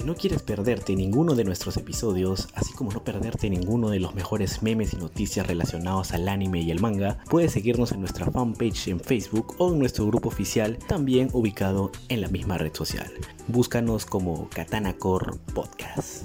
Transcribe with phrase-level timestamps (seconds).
[0.00, 4.14] Si no quieres perderte ninguno de nuestros episodios, así como no perderte ninguno de los
[4.14, 8.88] mejores memes y noticias relacionados al anime y el manga, puedes seguirnos en nuestra fanpage
[8.88, 13.12] en Facebook o en nuestro grupo oficial, también ubicado en la misma red social.
[13.46, 16.24] Búscanos como Katana Core Podcast.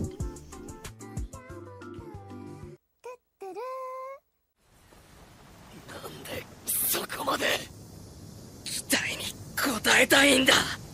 [10.08, 10.85] そ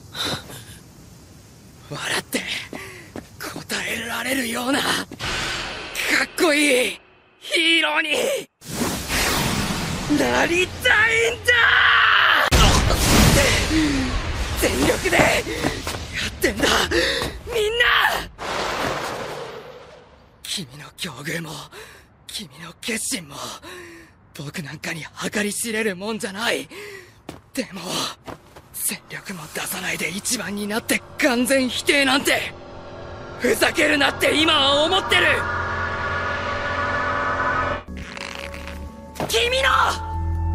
[6.54, 7.00] いい
[7.40, 8.10] ヒーローに。
[10.20, 11.54] なりたいんだ！
[14.60, 15.24] 全力でや
[16.30, 16.68] ってんだ！
[17.48, 17.86] みんな！
[20.44, 21.50] 君の境遇も
[22.28, 23.36] 君の決心も
[24.38, 26.68] 僕なんかに計り知れるもんじゃない。
[27.54, 27.80] でも
[28.74, 32.54] 戦力も出さないで一番になって完全否定なんて
[33.40, 35.28] ふざけるなって今は思ってる！
[39.32, 39.70] 君の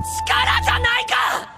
[0.04, 1.48] 力じゃないか！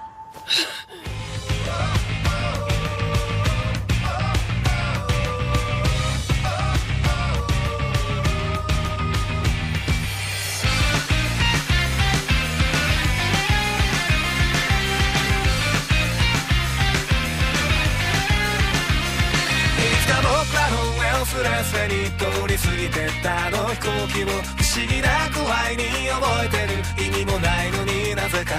[21.39, 28.55] すれすれに通り過ぎてったあの飛行機を不思議なくらいに覚えてる意味もないのになぜか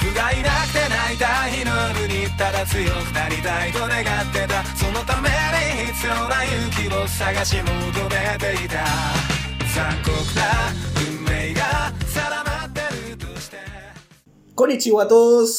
[0.00, 8.80] 不甲斐なくて泣いた日の夜にただ強くなりたいと願ってたそのために必要な勇気を探し求めていた
[9.76, 10.72] 残酷な
[11.04, 13.58] 運命が定まってるとして
[14.56, 15.52] Konnichiwa a todos.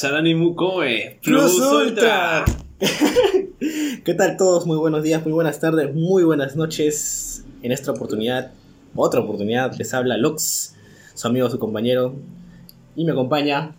[0.00, 2.44] Saranimu Koe Plus Plus Ultra.
[2.46, 2.67] Ultra.
[4.04, 4.64] ¿Qué tal todos?
[4.64, 7.44] Muy buenos días, muy buenas tardes, muy buenas noches.
[7.62, 8.52] En esta oportunidad,
[8.94, 10.76] otra oportunidad, les habla Lux,
[11.14, 12.14] su amigo, su compañero.
[12.94, 13.74] Y me acompaña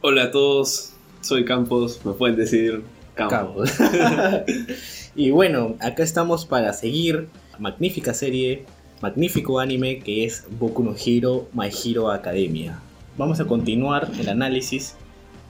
[0.00, 3.70] Hola a todos, soy Campos, me pueden decir Campos.
[3.72, 4.50] Campos.
[5.14, 8.64] y bueno, acá estamos para seguir magnífica serie,
[9.02, 12.80] magnífico anime que es Boku no Hero My Hero Academia.
[13.18, 14.94] Vamos a continuar el análisis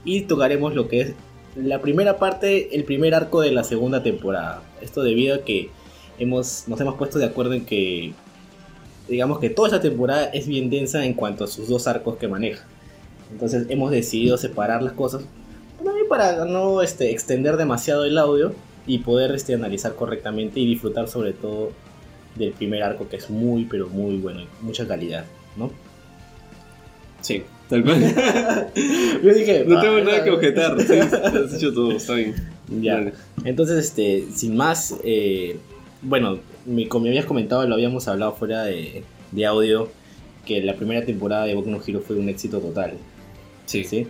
[0.03, 1.13] y tocaremos lo que es
[1.55, 4.61] la primera parte, el primer arco de la segunda temporada.
[4.81, 5.69] Esto debido a que
[6.17, 8.13] hemos, nos hemos puesto de acuerdo en que,
[9.07, 12.27] digamos que toda esta temporada es bien densa en cuanto a sus dos arcos que
[12.27, 12.65] maneja.
[13.31, 15.23] Entonces hemos decidido separar las cosas
[16.09, 18.53] para no este, extender demasiado el audio
[18.85, 21.71] y poder este, analizar correctamente y disfrutar sobre todo
[22.35, 25.71] del primer arco que es muy pero muy bueno, mucha calidad, ¿no?
[27.21, 28.01] Sí, tal cual.
[29.23, 30.33] Yo dije, No tengo "Ah, nada que ah".
[30.33, 30.93] objetar, sí,
[31.43, 32.35] has hecho todo, está bien.
[32.81, 33.11] Ya.
[33.45, 35.57] Entonces, este, sin más, eh,
[36.01, 39.89] bueno, mi- como me habías comentado, lo habíamos hablado fuera de, de audio,
[40.45, 42.93] que la primera temporada de Boku no Hero fue un éxito total,
[43.65, 44.07] Sí, ¿sí?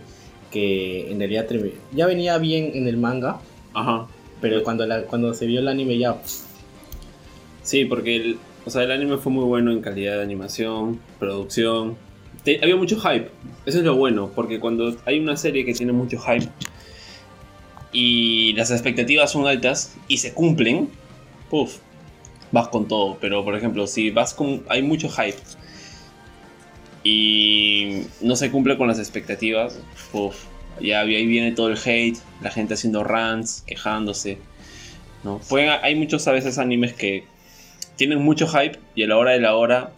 [0.51, 1.47] Que en realidad
[1.93, 3.39] ya venía bien en el manga,
[3.73, 4.07] Ajá.
[4.41, 6.15] pero cuando, la, cuando se vio el anime ya...
[6.21, 6.47] pff,
[7.63, 11.97] Sí, porque el, o sea, el anime fue muy bueno en calidad de animación, producción.
[12.61, 13.29] Había mucho hype.
[13.65, 16.47] Eso es lo bueno, porque cuando hay una serie que tiene mucho hype
[17.91, 20.89] y las expectativas son altas y se cumplen,
[21.49, 21.77] puff,
[22.51, 23.17] vas con todo.
[23.19, 24.63] Pero por ejemplo, si vas con.
[24.69, 25.37] hay mucho hype
[27.03, 29.79] y no se cumple con las expectativas,
[30.11, 30.35] puff,
[30.81, 34.37] ya ahí viene todo el hate, la gente haciendo rants, quejándose.
[35.23, 35.39] ¿no?
[35.49, 37.23] Pueden- hay muchos a veces animes que
[37.95, 39.91] tienen mucho hype y a la hora de la hora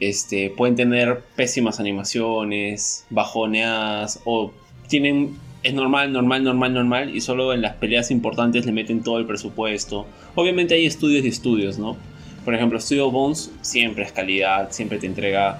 [0.00, 4.52] este, pueden tener pésimas animaciones, bajoneadas o
[4.88, 9.18] tienen es normal, normal, normal, normal y solo en las peleas importantes le meten todo
[9.18, 10.06] el presupuesto.
[10.34, 11.96] Obviamente hay estudios y estudios, ¿no?
[12.44, 15.58] Por ejemplo, Studio Bones siempre es calidad, siempre te entrega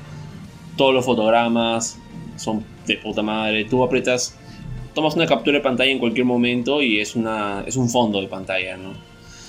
[0.76, 1.98] todos los fotogramas,
[2.36, 3.64] son de puta madre.
[3.64, 4.36] Tú aprietas,
[4.94, 8.28] tomas una captura de pantalla en cualquier momento y es, una, es un fondo de
[8.28, 8.92] pantalla, ¿no?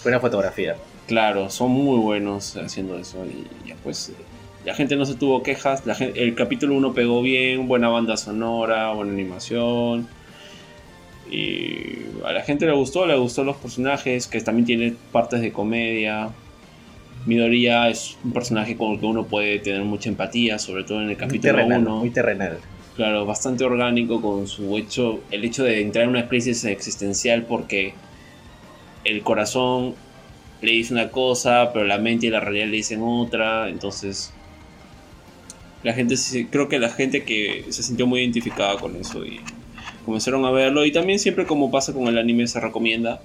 [0.04, 0.75] Buena fotografía.
[1.08, 4.12] Claro, son muy buenos haciendo eso y ya pues
[4.69, 8.94] la gente no se tuvo quejas, la el capítulo 1 pegó bien, buena banda sonora,
[8.94, 10.07] buena animación
[11.31, 15.51] y a la gente le gustó, le gustó los personajes que también tiene partes de
[15.51, 16.30] comedia.
[17.25, 21.06] Midoriya es un personaje con el que uno puede tener mucha empatía, sobre todo en
[21.06, 21.95] el Muy capítulo terrenal, 1.
[21.95, 22.60] muy terrenal.
[22.95, 27.95] Claro, bastante orgánico con su hecho, el hecho de entrar en una crisis existencial porque
[29.04, 29.95] el corazón
[30.62, 34.31] le dice una cosa, pero la mente y la realidad le dicen otra, entonces
[35.84, 36.16] la gente
[36.50, 39.40] creo que la gente que se sintió muy identificada con eso y
[40.06, 43.22] comenzaron a verlo y también siempre como pasa con el anime se recomienda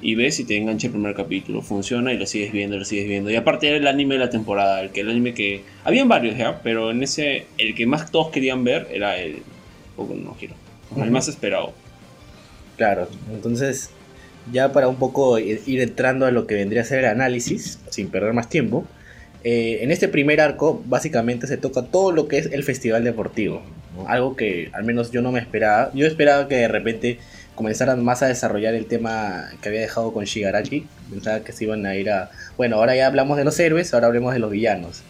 [0.00, 3.08] y ves y te engancha el primer capítulo, funciona y lo sigues viendo, lo sigues
[3.08, 3.30] viendo.
[3.30, 6.36] Y aparte era el anime de la temporada, el que el anime que habían varios
[6.36, 9.42] ya, pero en ese el que más todos querían ver era el
[9.96, 10.54] Boku no Hero,
[10.96, 11.10] el Ujú.
[11.10, 11.72] más esperado.
[12.76, 13.90] Claro, entonces
[14.52, 17.78] ya para un poco ir ir entrando a lo que vendría a ser el análisis,
[17.90, 18.84] sin perder más tiempo,
[19.44, 23.62] eh, en este primer arco básicamente se toca todo lo que es el festival deportivo,
[24.06, 27.18] algo que al menos yo no me esperaba, yo esperaba que de repente
[27.54, 31.84] comenzaran más a desarrollar el tema que había dejado con Shigaraki, pensaba que se iban
[31.84, 35.02] a ir a, bueno, ahora ya hablamos de los héroes, ahora hablemos de los villanos,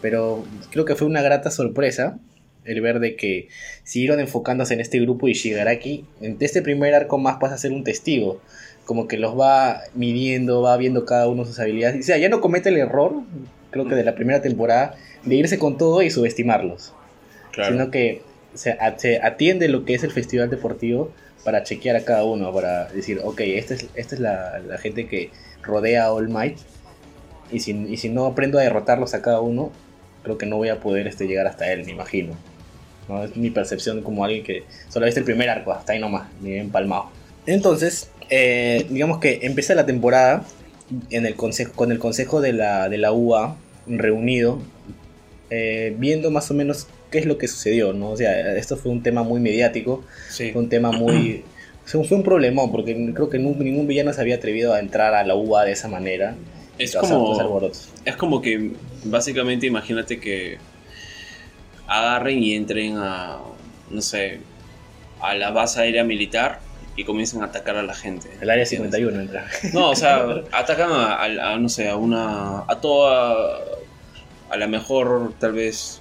[0.00, 2.18] pero creo que fue una grata sorpresa
[2.64, 3.48] el ver de que
[3.82, 7.72] siguieron enfocándose en este grupo y Shigaraki, en este primer arco más pasa a ser
[7.72, 8.40] un testigo,
[8.84, 12.40] como que los va midiendo, va viendo cada uno sus habilidades, o sea, ya no
[12.40, 13.22] comete el error,
[13.72, 16.92] creo que de la primera temporada, de irse con todo y subestimarlos,
[17.50, 17.72] Claro.
[17.72, 18.22] sino que
[18.54, 18.78] se,
[19.20, 21.10] atiende lo que es el festival deportivo
[21.44, 25.08] para chequear a cada uno, para decir, ok, esta es, esta es la, la gente
[25.08, 25.30] que
[25.62, 26.58] rodea a All Might,
[27.50, 29.72] y si, y si no aprendo a derrotarlos a cada uno,
[30.22, 32.34] creo que no voy a poder este, llegar hasta él, me imagino.
[33.08, 33.24] ¿no?
[33.24, 36.28] Es mi percepción como alguien que solo ha visto el primer arco, hasta ahí nomás,
[36.40, 37.10] ni empalmado.
[37.46, 40.44] Entonces, eh, digamos que empieza la temporada
[41.10, 44.60] en el consejo, con el consejo de la, de la UA reunido,
[45.50, 48.10] eh, viendo más o menos qué es lo que sucedió, ¿no?
[48.10, 50.50] O sea, esto fue un tema muy mediático, Sí.
[50.52, 51.44] fue un tema muy...
[51.84, 55.24] Fue fue un problemón, porque creo que ningún villano se había atrevido a entrar a
[55.24, 56.36] la UA de esa manera.
[56.78, 57.70] Es como-.
[58.04, 58.70] Es como que
[59.04, 60.58] básicamente imagínate que
[61.88, 63.38] agarren y entren a,
[63.90, 64.38] no sé,
[65.20, 66.60] a la base aérea militar
[66.96, 68.28] y comiencen a atacar a la gente.
[68.40, 68.92] El área ¿entiendes?
[69.00, 69.46] 51 entra.
[69.72, 73.58] No, o sea, atacan a, a- a, no sé, a una, a toda,
[74.50, 76.00] a la mejor, tal vez,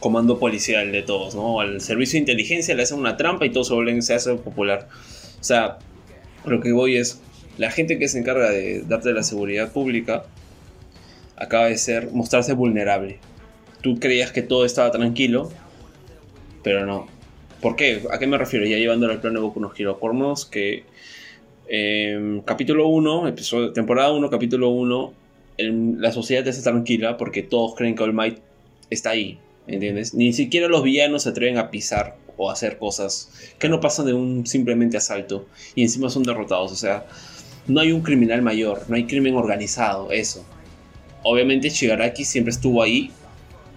[0.00, 1.60] comando policial de todos, ¿no?
[1.60, 4.88] Al servicio de inteligencia le hacen una trampa y todo se, se hace popular.
[5.40, 5.78] O sea,
[6.44, 7.20] lo que voy es,
[7.58, 10.24] la gente que se encarga de darte la seguridad pública
[11.36, 13.18] acaba de ser, mostrarse vulnerable.
[13.82, 15.50] Tú creías que todo estaba tranquilo,
[16.62, 17.06] pero no.
[17.64, 18.02] ¿Por qué?
[18.12, 18.66] ¿A qué me refiero?
[18.66, 19.98] Ya llevándolo al plano de Boku no Hero.
[20.50, 20.84] Que
[21.66, 25.14] eh, capítulo 1, episodio, temporada 1, capítulo 1,
[25.56, 28.36] el- la sociedad está tranquila porque todos creen que All Might
[28.90, 30.12] está ahí, ¿entiendes?
[30.12, 34.04] Ni siquiera los villanos se atreven a pisar o a hacer cosas que no pasan
[34.04, 37.06] de un simplemente asalto y encima son derrotados, o sea,
[37.66, 40.44] no hay un criminal mayor, no hay crimen organizado, eso.
[41.22, 43.10] Obviamente Shigaraki siempre estuvo ahí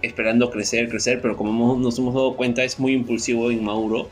[0.02, 4.08] esperando crecer, crecer, pero como hemos- nos hemos dado cuenta es muy impulsivo e inmaduro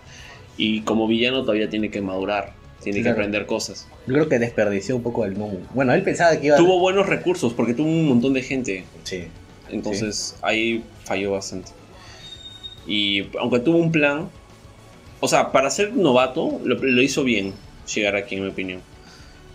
[0.56, 2.52] y como villano todavía tiene que madurar,
[2.82, 3.14] tiene Claro.
[3.16, 3.86] que aprender cosas.
[4.06, 5.60] Yo creo que desperdició un poco el mundo.
[5.74, 9.24] Bueno, él pensaba que iba Tuvo buenos recursos porque tuvo un montón de gente, Sí.
[9.70, 11.70] entonces ahí falló bastante.
[12.86, 14.28] Y aunque tuvo un plan,
[15.20, 17.52] o sea, para ser novato lo, lo hizo bien
[17.92, 18.80] llegar aquí en mi opinión.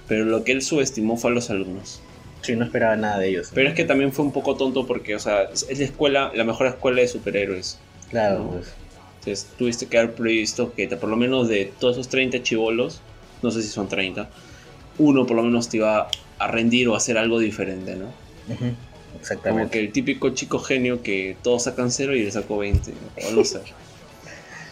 [0.08, 2.02] Pero lo que él subestimó fue a los alumnos.
[2.42, 3.52] Sí, no esperaba nada de ellos.
[3.54, 6.44] Pero es que también fue un poco tonto porque, o sea, es la escuela, la
[6.44, 7.78] mejor escuela de superhéroes.
[8.10, 8.52] Claro, No.
[8.52, 8.74] pues.
[9.20, 13.02] Entonces tuviste que haber previsto que por lo menos de todos esos 30 chivolos,
[13.44, 14.30] no sé si son 30,
[14.98, 16.08] uno por lo menos te iba
[16.40, 18.06] a rendir o a hacer algo diferente, ¿no?
[18.52, 19.72] Ujú, Como Exactamente.
[19.74, 22.92] que el típico chico genio que todos sacan cero y le sacó 20,
[23.28, 23.60] o no sé.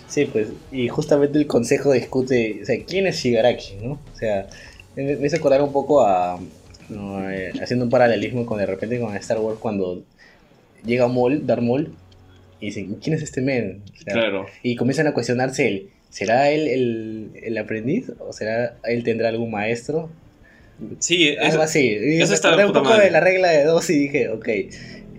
[0.07, 3.91] Sí, pues, y justamente el consejo discute, o sea, ¿quién es Shigaraki, no?
[3.91, 4.47] O sea,
[4.95, 6.39] me, me hizo acordar un poco a,
[6.89, 10.03] no, eh, haciendo un paralelismo con de repente con Star Wars cuando
[10.85, 11.93] llega Maul, Darth Maul,
[12.59, 13.81] y dicen, ¿quién es este men?
[13.93, 14.45] O sea, Claro.
[14.63, 18.11] Y comienzan a cuestionarse él, ¿será él el, el aprendiz?
[18.19, 20.09] ¿O será él tendrá algún maestro?
[20.99, 21.97] Sí, Algo eso, así.
[22.01, 23.05] Y eso está de acordé un puta poco madre.
[23.05, 24.47] de la regla de dos y dije, ok.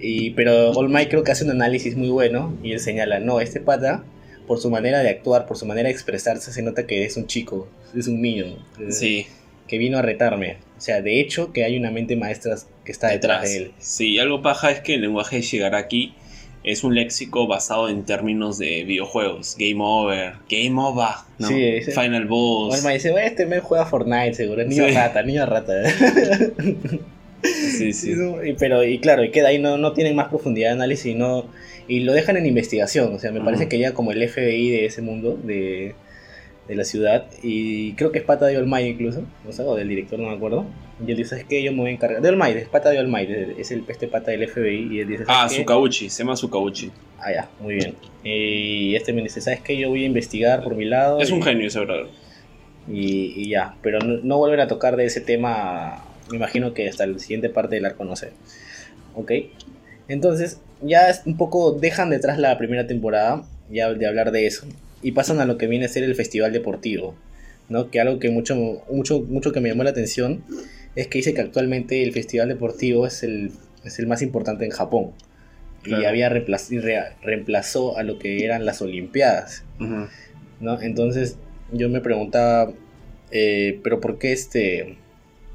[0.01, 3.41] Y, pero All Might creo que hace un análisis muy bueno y él señala, no,
[3.41, 4.03] este pata,
[4.47, 7.27] por su manera de actuar, por su manera de expresarse, se nota que es un
[7.27, 8.47] chico, es un niño,
[8.89, 9.27] sí,
[9.71, 10.57] que vino a retarme.
[10.77, 13.51] O sea, de hecho, que hay una mente maestra que está detrás, detrás.
[13.51, 13.71] de él.
[13.79, 16.13] Sí, algo paja es que el lenguaje de Shigaraki
[16.65, 19.57] es un léxico basado en términos de videojuegos.
[19.59, 21.07] Game over, game over,
[21.39, 21.49] ¿no?
[21.49, 22.75] Sí, ese- Final boss.
[22.77, 24.93] All Might dice, "Bueno, este men juega Fortnite, seguro, niño Sí.
[24.95, 25.73] rata, niño rata.
[27.43, 28.13] Sí, sí.
[28.45, 31.15] Y, pero, y claro, y queda ahí, no, no tienen más profundidad de análisis y,
[31.15, 31.47] no,
[31.89, 33.15] y lo dejan en investigación.
[33.15, 35.95] O sea, me parece que ya como el FBI de ese mundo, de,
[36.71, 39.89] de la ciudad, y creo que es pata de Olmay incluso, o, sea, o del
[39.89, 40.65] director, no me acuerdo.
[41.05, 41.63] Y él dice, ¿sabes qué?
[41.63, 42.23] Yo me voy a encargar.
[42.23, 44.89] De Olmay, es pata de Olmay, es el este pata del FBI.
[44.97, 45.49] Y él dice, Ah.
[45.49, 46.93] Sukauchi, se llama Sukauchi.
[47.19, 47.95] Ah, ya, muy bien.
[48.23, 49.77] Y este me dice, ¿sabes qué?
[49.77, 51.21] Yo voy a investigar por mi lado.
[51.21, 52.07] Es un genio ese brother.
[52.89, 56.89] y, y ya, pero no, no vuelven a tocar de ese tema, me imagino que
[56.89, 58.31] hasta la siguiente parte del arco, no sé.
[59.15, 59.33] Ok,
[60.09, 64.67] entonces ya es un poco dejan detrás la primera temporada, ya de hablar de eso,
[65.03, 67.15] y pasan a lo que viene a ser el festival deportivo.
[67.69, 67.91] ¿no?
[67.91, 68.57] Que algo que mucho,
[68.91, 70.43] mucho, mucho que me llamó la atención
[70.97, 73.53] es que dice que actualmente el festival deportivo es el,
[73.85, 75.13] es el más importante en Japón.
[75.83, 76.09] Y Claro.
[76.09, 76.81] había y
[77.23, 79.65] reemplazó a lo que eran las Olimpiadas.
[80.61, 80.81] ¿no?
[80.83, 81.39] Entonces
[81.73, 82.73] yo me preguntaba,
[83.31, 84.97] eh, pero ¿por qué este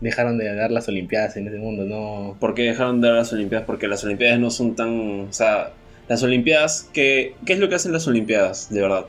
[0.01, 1.83] dejaron de dar las Olimpiadas en ese mundo?
[1.83, 3.65] No, ¿Por qué dejaron de dar las Olimpiadas?
[3.67, 5.21] Porque las Olimpiadas no son tan.
[5.29, 5.73] O sea,
[6.07, 6.89] las Olimpiadas.
[6.93, 9.05] ¿qué, ¿Qué es lo que hacen las Olimpiadas, de verdad?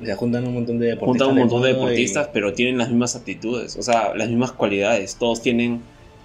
[0.00, 1.26] O sea, juntan un montón de deportistas.
[1.26, 4.52] Juntan un montón de y- deportistas, pero tienen las mismas aptitudes, o sea, las mismas
[4.52, 5.16] cualidades.
[5.16, 5.80] Todos tienen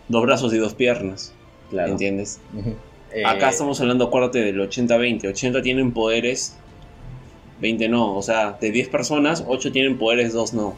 [0.10, 1.34] dos brazos y dos piernas,
[1.70, 1.92] claro.
[1.92, 2.40] ¿entiendes?
[2.58, 2.76] Ujú.
[3.14, 5.28] Eh, Acá estamos hablando, acuérdate, del 80-20.
[5.28, 6.56] 80 tienen poderes,
[7.60, 8.16] 20 no.
[8.16, 10.76] O sea, de 10 personas, 8 tienen poderes, 2 no.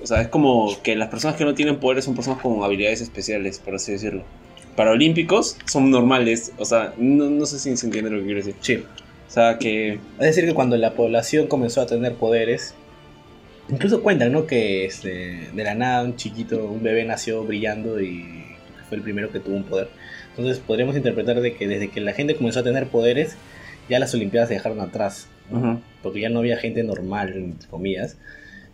[0.00, 3.00] O sea, es como que las personas que no tienen poderes son personas con habilidades
[3.00, 4.22] especiales, por así decirlo.
[4.76, 8.38] Para olímpicos son normales, o sea, no, no sé si se entiende lo que quiero
[8.38, 8.54] decir.
[8.60, 8.84] Sí.
[9.30, 12.74] O sea, que Es decir, que cuando la población comenzó a tener poderes,
[13.68, 14.48] incluso cuentan, ¿no?
[14.48, 18.26] Que este, de la nada un chiquito, un bebé nació brillando y
[18.88, 19.88] fue el primero que tuvo un poder.
[20.30, 23.36] Entonces podríamos interpretar de que desde que la gente comenzó a tener poderes,
[23.88, 25.28] ya las Olimpiadas se dejaron atrás.
[26.02, 28.16] Porque ya no había gente normal, entre comillas,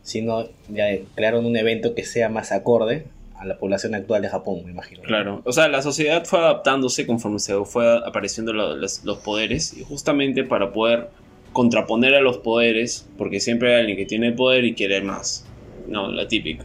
[0.03, 3.05] sino ya crearon un evento que sea más acorde
[3.39, 5.03] a la población actual de Japón, me imagino.
[5.03, 5.07] ¿no?
[5.09, 9.75] Claro, o sea, la sociedad fue adaptándose conforme se fue apareciendo lo- los, los poderes
[9.77, 11.11] y justamente para poder
[11.53, 15.47] contraponer a los poderes, porque siempre hay alguien que tiene poder y quiere más,
[15.89, 16.65] no, la típica.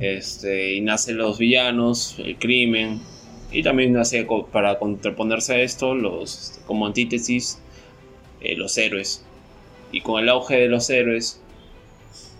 [0.00, 3.00] Este, y nacen los villanos, el crimen,
[3.52, 7.60] y también nace para contraponerse a esto, los, como antítesis,
[8.40, 9.24] eh, los héroes.
[9.92, 11.40] Y con el auge de los héroes,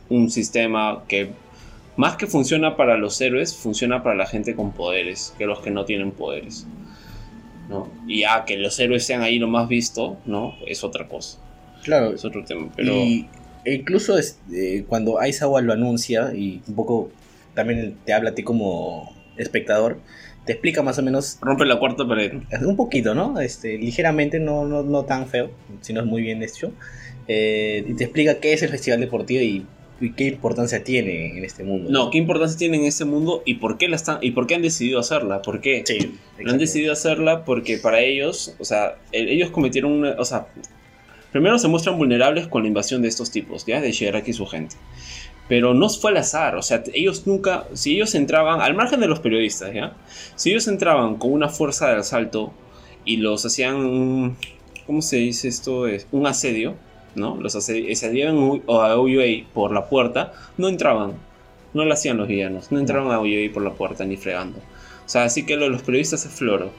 [0.09, 1.31] un sistema que
[2.01, 5.71] más que funciona para los héroes, funciona para la gente con poderes, que los que
[5.71, 6.67] no tienen poderes.
[7.69, 7.89] ¿no?
[8.09, 10.55] Y ya que los héroes sean ahí lo más visto, ¿no?
[10.67, 11.39] Es otra cosa,
[11.85, 12.69] Claro, es otro tema.
[12.75, 13.29] Pero Y
[13.67, 17.11] incluso es, eh, cuando Aizawa lo anuncia y un poco
[17.55, 19.99] también te habla a ti como espectador,
[20.47, 22.33] te explica más o menos, rompe la cuarta pared.
[22.63, 23.39] un poquito, ¿no?
[23.41, 25.51] Este, ligeramente, no, no, no tan feo,
[25.83, 26.73] sino es muy bien hecho.
[27.29, 29.67] eh, y te explica qué es el festival deportivo y,
[30.01, 31.91] y qué importancia tiene en este mundo.
[31.91, 34.55] No, ¿qué importancia tiene en este mundo y por qué la están y por qué
[34.55, 35.43] han decidido hacerla?
[35.43, 35.83] ¿Por qué?
[35.87, 36.15] Sí,
[36.47, 40.47] Han decidido hacerla porque para ellos, o sea, el- ellos cometieron una, o sea,
[41.33, 43.81] primero se muestran vulnerables con la invasión de estos tipos, ¿ya?
[43.81, 44.77] De Shigaraki y su gente.
[45.49, 49.09] Pero no fue al azar, o sea, ellos nunca, si ellos entraban, al margen de
[49.09, 49.97] los periodistas, ¿ya?
[50.37, 52.53] Si ellos entraban con una fuerza de asalto
[53.05, 54.37] y los hacían,
[54.87, 55.87] ¿cómo se dice esto?
[55.89, 56.77] Es un asedio,
[57.15, 57.37] ¿no?
[57.41, 58.37] Los asedi- asediaban
[58.69, 61.13] a UA por la puerta, no entraban,
[61.75, 64.59] no lo hacían los villanos, no entraban a UA por la puerta ni fregando.
[64.59, 66.71] O sea, así que lo de los periodistas es floro.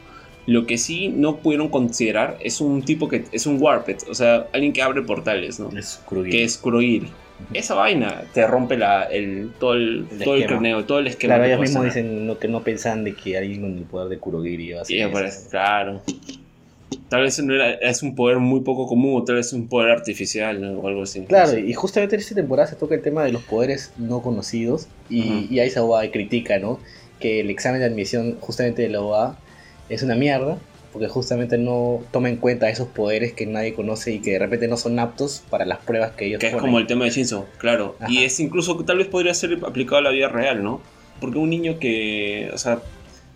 [0.47, 4.47] Lo que sí no pudieron considerar es un tipo que es un Warped, o sea,
[4.53, 5.69] alguien que abre portales, ¿no?
[5.77, 6.01] Es.
[6.31, 7.07] Que es Kurogiri.
[7.53, 11.35] Esa vaina te rompe la, el, todo el, El todo el croneo, todo el esquema.
[11.35, 14.17] Claro, ellos mismos dicen no, que no pensaban de que alguien con el poder de
[14.19, 14.97] Kurogiri iba a hacer
[15.27, 15.49] eso.
[15.49, 16.01] claro.
[17.09, 19.67] Tal vez no era, es un poder muy poco común, o tal vez es un
[19.67, 21.21] poder artificial o algo así.
[21.21, 21.61] Claro, No sé.
[21.61, 25.47] y justamente en esta temporada se toca el tema de los poderes no conocidos y,
[25.49, 26.79] y Aizawa critica, ¿no?
[27.19, 29.37] Que el examen de admisión justamente de la OA
[29.89, 30.57] es una mierda
[30.91, 34.67] porque justamente no toma en cuenta esos poderes que nadie conoce y que de repente
[34.67, 36.65] no son aptos para las pruebas que ellos Que es ponen.
[36.65, 37.95] como el tema de Shinzo, claro.
[37.99, 38.11] Ajá.
[38.11, 40.81] Y es incluso que tal vez podría ser aplicado a la vida real, ¿no?
[41.21, 42.81] Porque un niño que, o sea,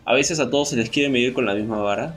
[0.05, 2.15] a veces a todos se les quiere medir con la misma vara.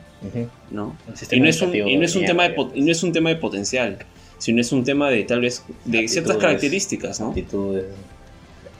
[0.70, 0.96] ¿no?
[1.30, 2.56] Y no es un, educativo y no es un mierda, tema de, ya.
[2.56, 3.98] pot- y no es un tema de potencial,
[4.38, 6.36] sino es un tema de tal vez de ciertas Aptitudes.
[6.42, 7.28] características, ¿no?
[7.28, 7.84] Actitudes.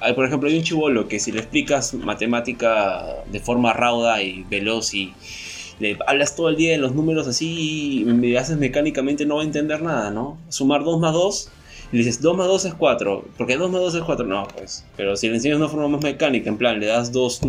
[0.01, 4.45] Ah, Por ejemplo, hay un chivolo que si le explicas matemática de forma rauda y
[4.51, 5.13] veloz y
[5.81, 9.43] le hablas todo el día de los números así y me haces mecánicamente no va
[9.43, 10.39] a entender nada, ¿no?
[10.49, 11.51] Sumar 2 más 2
[11.93, 14.47] y le dices 2 más 2 es 4, porque 2 más 2 es 4, no,
[14.57, 14.85] pues.
[14.97, 17.41] Pero si le enseñas de una forma más mecánica, en plan, le das 2,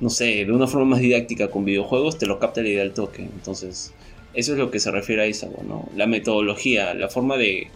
[0.00, 2.92] no sé, de una forma más didáctica con videojuegos, te lo capta la idea del
[2.92, 3.22] toque.
[3.22, 3.92] Entonces,
[4.34, 5.88] eso es lo que se refiere a Isago, ¿no?
[5.96, 7.68] La metodología, la forma de,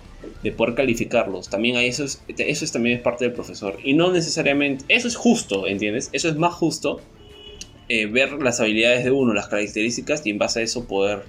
[0.42, 1.48] de poder calificarlos.
[1.48, 3.78] También hay eso, es, eso es, también es parte del profesor.
[3.82, 6.10] Y no necesariamente, eso es justo, ¿entiendes?
[6.12, 7.00] Eso es más justo
[7.88, 11.24] eh, ver las habilidades de uno, las características y en base a eso poder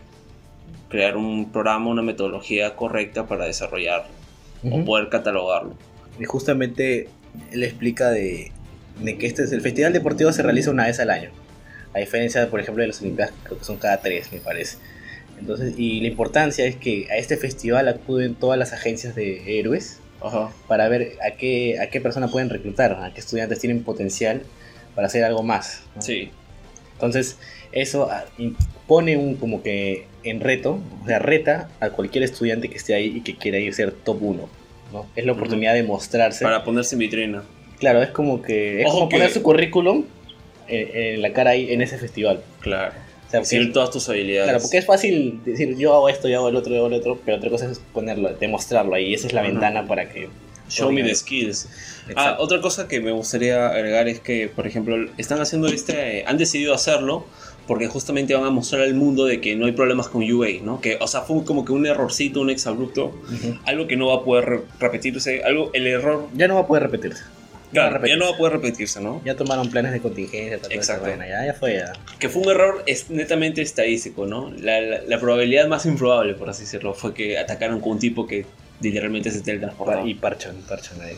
[0.89, 4.11] crear un programa, una metodología correcta para desarrollarlo
[4.71, 5.73] o poder catalogarlo.
[6.19, 7.09] Y justamente
[7.51, 8.51] él explica de,
[8.99, 11.31] de que este es el festival deportivo se realiza una vez al año.
[11.93, 14.77] A diferencia, por ejemplo, de las Olimpiadas, creo que son cada tres, me parece.
[15.39, 19.99] Entonces, y la importancia es que a este festival acuden todas las agencias de héroes
[20.21, 20.51] Ajá.
[20.67, 24.43] para ver a qué, a qué persona pueden reclutar, a qué estudiantes tienen potencial
[24.95, 25.83] para hacer algo más.
[25.95, 26.01] ¿no?
[26.01, 26.31] Sí.
[26.93, 27.37] Entonces,
[27.71, 28.23] eso ah,
[28.87, 33.17] pone un como que en reto, o sea, reta a cualquier estudiante que esté ahí
[33.17, 34.49] y que quiera ir a ser top 1.
[34.93, 35.05] ¿no?
[35.15, 36.43] Es la oportunidad de mostrarse.
[36.43, 37.43] Para ponerse en vitrina.
[37.79, 40.05] Claro, es como que es Ojo como que- poner su currículum
[40.67, 42.41] en, en la cara ahí en ese festival.
[42.61, 42.93] Claro.
[43.27, 44.49] O sea, Decir porque, todas tus habilidades.
[44.49, 46.93] claro, porque es fácil decir yo hago esto, yo hago el otro, yo hago el
[46.93, 49.13] otro, pero otra cosa es ponerlo, demostrarlo ahí.
[49.13, 50.29] Esa es la ventana para que.
[50.69, 51.67] Show me the skills.
[51.67, 52.43] Ah, Exacto.
[52.43, 56.37] otra cosa que me gustaría agregar es que, por ejemplo, están haciendo este, eh, han
[56.37, 57.25] decidido hacerlo
[57.67, 60.79] porque justamente van a mostrar al mundo de que no hay problemas con UA, ¿no?
[60.81, 63.57] Que, o sea, fue como que un errorcito, un exabrupto, Ujú.
[63.65, 66.67] algo que no va a poder re- repetirse, algo, el error, Ya no va a
[66.67, 67.23] poder repetirse.
[67.73, 68.09] Claro, repetirse.
[68.19, 69.21] ya no va a poder repetirse, ¿no?
[69.25, 71.05] Ya tomaron planes de contingencia, tal, Exacto.
[71.09, 71.91] tal, ya, ya fue ya.
[72.19, 74.51] Que fue un error es netamente estadístico, ¿no?
[74.57, 78.25] La, la- la probabilidad más improbable, por así decirlo, fue que atacaron con un tipo
[78.25, 78.45] que
[78.81, 80.07] literalmente se teletransportaba.
[80.07, 81.15] Y parchan, parchan ahí.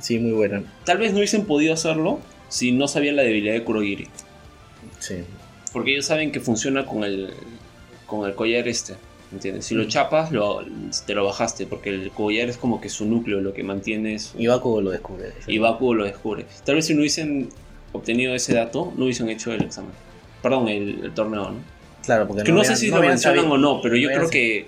[0.00, 0.62] Sí, muy buena.
[0.84, 4.08] Tal vez no hubiesen podido hacerlo si no sabían la debilidad de Kurogiri.
[4.98, 5.18] Sí.
[5.72, 7.32] Porque ellos saben que funciona con el,
[8.06, 8.94] con el collar este.
[9.32, 9.64] ¿Entiendes?
[9.66, 10.62] Si lo chapas, lo,
[11.06, 11.66] te lo bajaste.
[11.66, 14.90] Porque el collar es como que su núcleo, lo que mantiene su- Y Bakugo lo
[14.90, 15.32] descubre.
[15.46, 16.44] Y Bakugo lo descubre.
[16.64, 17.48] Tal vez si no hubiesen
[17.92, 19.92] obtenido ese dato, no hubiesen hecho el examen.
[20.42, 21.56] Perdón, el, el torneo, ¿no?
[22.04, 24.08] Claro, porque Que no, sé habían- si no lo mencionan sabido- o no, pero yo
[24.08, 24.66] creo que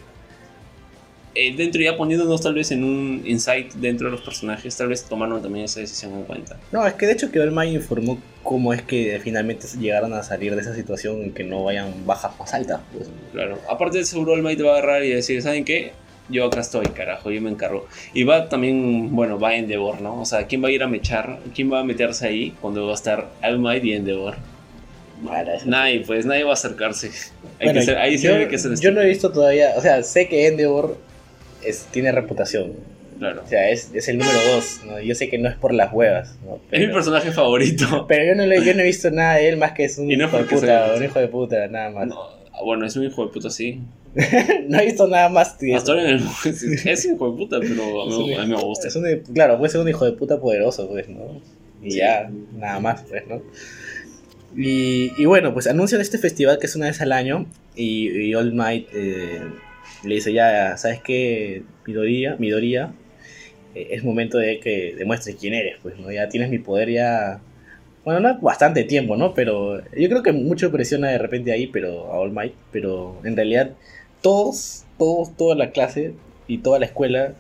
[1.35, 5.05] eh, dentro ya poniéndonos tal vez en un insight dentro de los personajes, tal vez
[5.05, 6.57] tomaron también esa decisión en cuenta.
[6.73, 10.55] No, es que de hecho que Might informó cómo es que finalmente llegaron a salir
[10.55, 12.81] de esa situación en que no vayan bajas más altas.
[12.93, 13.09] Pues.
[13.33, 13.59] Claro.
[13.69, 15.93] Aparte de seguro el Might va a agarrar y decir, ¿saben qué?
[16.29, 17.87] Yo acá estoy, carajo, yo me encargo.
[18.15, 20.23] Y va también, bueno, va Endeavor, ¿no?
[20.23, 21.39] O sea, ¿quién va a ir a mechar?
[21.55, 24.37] ¿Quién va a meterse ahí cuando va a estar All Might y Endeavor?
[25.57, 25.67] Esa.
[25.67, 27.11] Nadie, pues nadie va a acercarse.
[27.59, 30.47] Hay Bueno, que ser, ahí que yo no he visto todavía, o sea, sé que
[30.47, 30.99] Endeavor
[31.67, 32.73] es, tiene reputación.
[33.19, 33.43] Claro.
[33.45, 34.81] O sea, es, es el número 2.
[34.87, 35.01] ¿no?
[35.01, 36.37] Yo sé que no es por las huevas.
[36.45, 36.59] ¿no?
[36.71, 38.07] Es mi personaje favorito.
[38.09, 40.09] pero yo, no le- yo no he visto nada de él más que es un
[40.09, 42.09] no hijo de puta, sea- un hijo de puta, nada más.
[42.09, 43.81] No, No, bueno, es un hijo de puta, sí.
[44.17, 45.57] he visto nada más.
[45.59, 45.77] tío.
[45.77, 46.23] Hasta ahora en el-
[46.89, 48.89] es, un hijo de puta, pero a un- mí, a mí me gusta.
[48.89, 51.41] es un- claro, puede ser un hijo de puta poderoso, pues, ¿no?
[51.83, 51.99] Y Sí.
[51.99, 53.43] ya, nada más, pues, ¿no?
[54.57, 58.35] Y, y bueno, pues anuncian este festival que es una vez al año y, y
[58.37, 59.41] All Might eh,
[60.05, 61.63] le dice ya, ¿sabes qué?
[61.87, 62.93] Midoriya, Midoriya,
[63.75, 66.11] eh, es momento de que demuestres quién eres, pues, ¿no?
[66.11, 67.41] Ya tienes mi poder ya...
[68.05, 69.33] Bueno, no bastante tiempo, ¿no?
[69.35, 73.35] Pero yo creo que mucho presiona de repente ahí, pero a All Might, pero en
[73.35, 73.71] realidad
[74.21, 76.13] todos, todos, toda la clase
[76.47, 77.35] y toda la escuela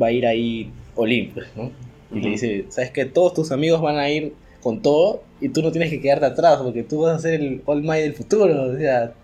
[0.00, 1.72] va a ir ahí Olim, pues, ¿no?
[2.14, 3.06] Y le dice, ¿sabes qué?
[3.06, 6.60] Todos tus amigos van a ir con todo y tú no tienes que quedarte atrás
[6.62, 8.72] porque tú vas a ser el All Might del futuro.
[8.72, 9.14] O sea,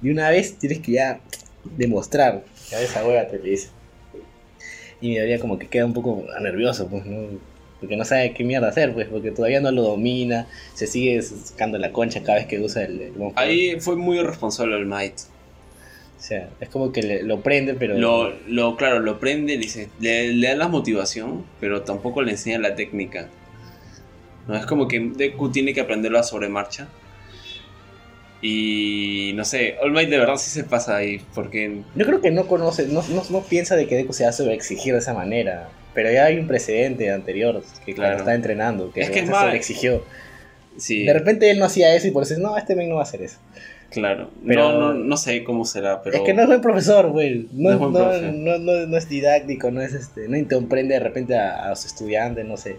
[0.00, 1.20] de una vez tienes que ya
[1.76, 2.44] demostrar.
[2.70, 3.68] Ya esa hueva te le dice.
[5.00, 7.26] Y mi teoría como que queda un poco nervioso, pues, ¿no?
[7.80, 11.76] Porque no sabe qué mierda hacer, pues, porque todavía no lo domina, se sigue sacando
[11.76, 13.00] la concha cada vez que usa el...
[13.00, 13.12] el.
[13.34, 15.14] Ahí fue muy irresponsable el Might.
[16.18, 17.98] O sea, es como que le- lo prende, pero...
[17.98, 22.30] Lo, lo, claro, lo prende, le, dice, le, le da la motivación, pero tampoco le
[22.30, 23.28] enseña la técnica.
[24.48, 26.88] No es como que Deku tiene que aprenderlo a sobremarcha.
[28.46, 32.30] Y no sé, All Might de verdad sí se pasa ahí, porque Yo creo que
[32.30, 35.70] no conoce, no, no, no piensa de que Deku se hace exigir de esa manera.
[35.94, 38.18] Pero ya hay un precedente anterior que Claro.
[38.18, 39.54] está entrenando, que, Es que se mal.
[39.54, 40.04] exigió.
[40.76, 43.00] sí, De repente él no hacía eso y por eso no, este men no va
[43.00, 43.38] a hacer eso.
[43.90, 44.28] claro.
[44.46, 47.48] pero- no, no, no sé cómo será, pero Es que no es buen profesor, güey.
[47.52, 48.32] No No, es buen no, profe.
[48.32, 51.86] no, no- no es didáctico, no es este, no comprende de repente a, a los
[51.86, 52.76] estudiantes, no sé.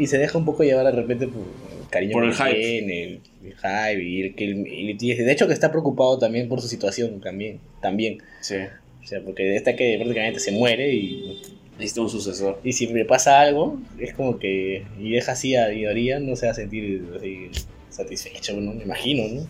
[0.00, 2.60] Y se deja un poco llevar de repente por el cariño Por que el hype.
[2.60, 4.66] tiene, el, el hype, y, el que él-
[5.00, 8.18] y de hecho que está preocupado también por su situación también, también.
[8.40, 8.56] sí,
[9.02, 11.40] O sea, porque esta que prácticamente se muere y
[11.78, 12.60] necesita un sucesor.
[12.64, 14.84] Y si le pasa algo, es como que.
[14.98, 17.48] Y deja así a Midoriya, no se va a sentir así
[17.90, 18.72] satisfecho, ¿no?
[18.74, 19.46] Me imagino, ¿no?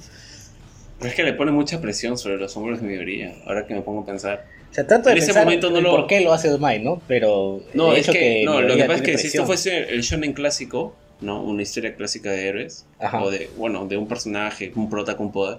[1.03, 4.03] Es que le pone mucha presión sobre los hombros de Midoriya, ahora que me pongo
[4.03, 4.45] a pensar.
[4.71, 7.01] O sea, tanto de En ese momento no lo- por qué lo hace Might, ¿no?
[7.09, 7.61] Pero.
[7.75, 9.47] No, es hecho que, no, lo que pasa es que tiene si esto presión.
[9.47, 11.43] fuese el shonen clásico, ¿no?
[11.43, 13.23] Una historia clásica de héroes, Ajá.
[13.23, 15.59] o de, bueno, de un personaje, un prota con poder,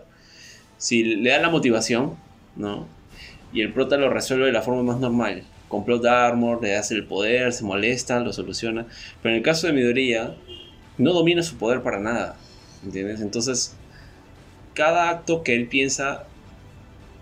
[0.78, 2.16] si le da la motivación,
[2.56, 2.88] ¿no?
[3.52, 6.94] Y el prota lo resuelve de la forma más normal, con plot armor, le hace
[6.94, 8.86] el poder, se molesta, lo soluciona,
[9.22, 10.36] pero en el caso de Midoriya,
[10.98, 12.38] no domina su poder para nada,
[12.86, 13.20] ¿entiendes?
[13.22, 13.76] Entonces,
[14.74, 16.26] cada acto que él piensa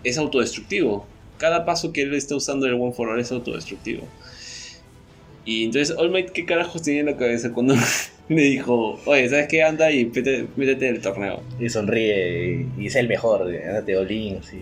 [0.03, 1.05] es autodestructivo.
[1.37, 4.03] Cada paso que él está usando el One for All es autodestructivo.
[5.45, 7.75] Y entonces, All Might, ¿qué carajos tenía en la cabeza cuando
[8.29, 9.63] le dijo, oye, ¿sabes qué?
[9.63, 11.41] Anda y métete, métete en el torneo?
[11.59, 14.59] Y sonríe y, y es el mejor, andate Olin, sí.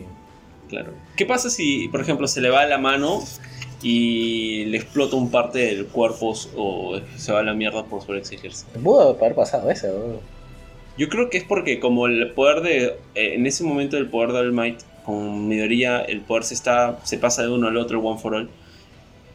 [0.69, 0.93] Claro.
[1.15, 3.23] ¿Qué pasa si, por ejemplo, se le va la mano
[3.81, 8.65] y le explota un parte del cuerpo o se va a la mierda por sobreexigirse?
[8.83, 10.36] Pudo haber pasado eso, ¿no?
[10.97, 12.85] Yo creo que es porque como el poder de...
[13.15, 16.99] eh, en ese momento el poder de All Might, con Midoriya, el poder se, está,
[17.03, 18.49] se pasa de uno al otro, One for All.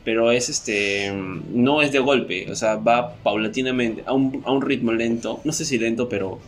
[0.04, 4.62] pero es este no es de golpe, o sea, va paulatinamente, a un, a un
[4.62, 6.38] ritmo lento, no sé si lento, pero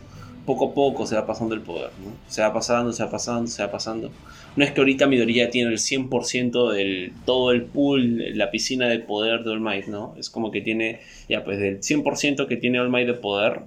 [0.45, 2.11] poco a poco se va pasando el poder, ¿no?
[2.27, 4.11] Se va pasando, se va pasando, se va pasando.
[4.55, 8.99] No es que ahorita Midoriya tiene el 100% del todo el pool, la piscina de
[8.99, 10.13] poder de All Might, ¿no?
[10.19, 13.61] Es como que tiene, ya pues del 100% que tiene All Might de poder,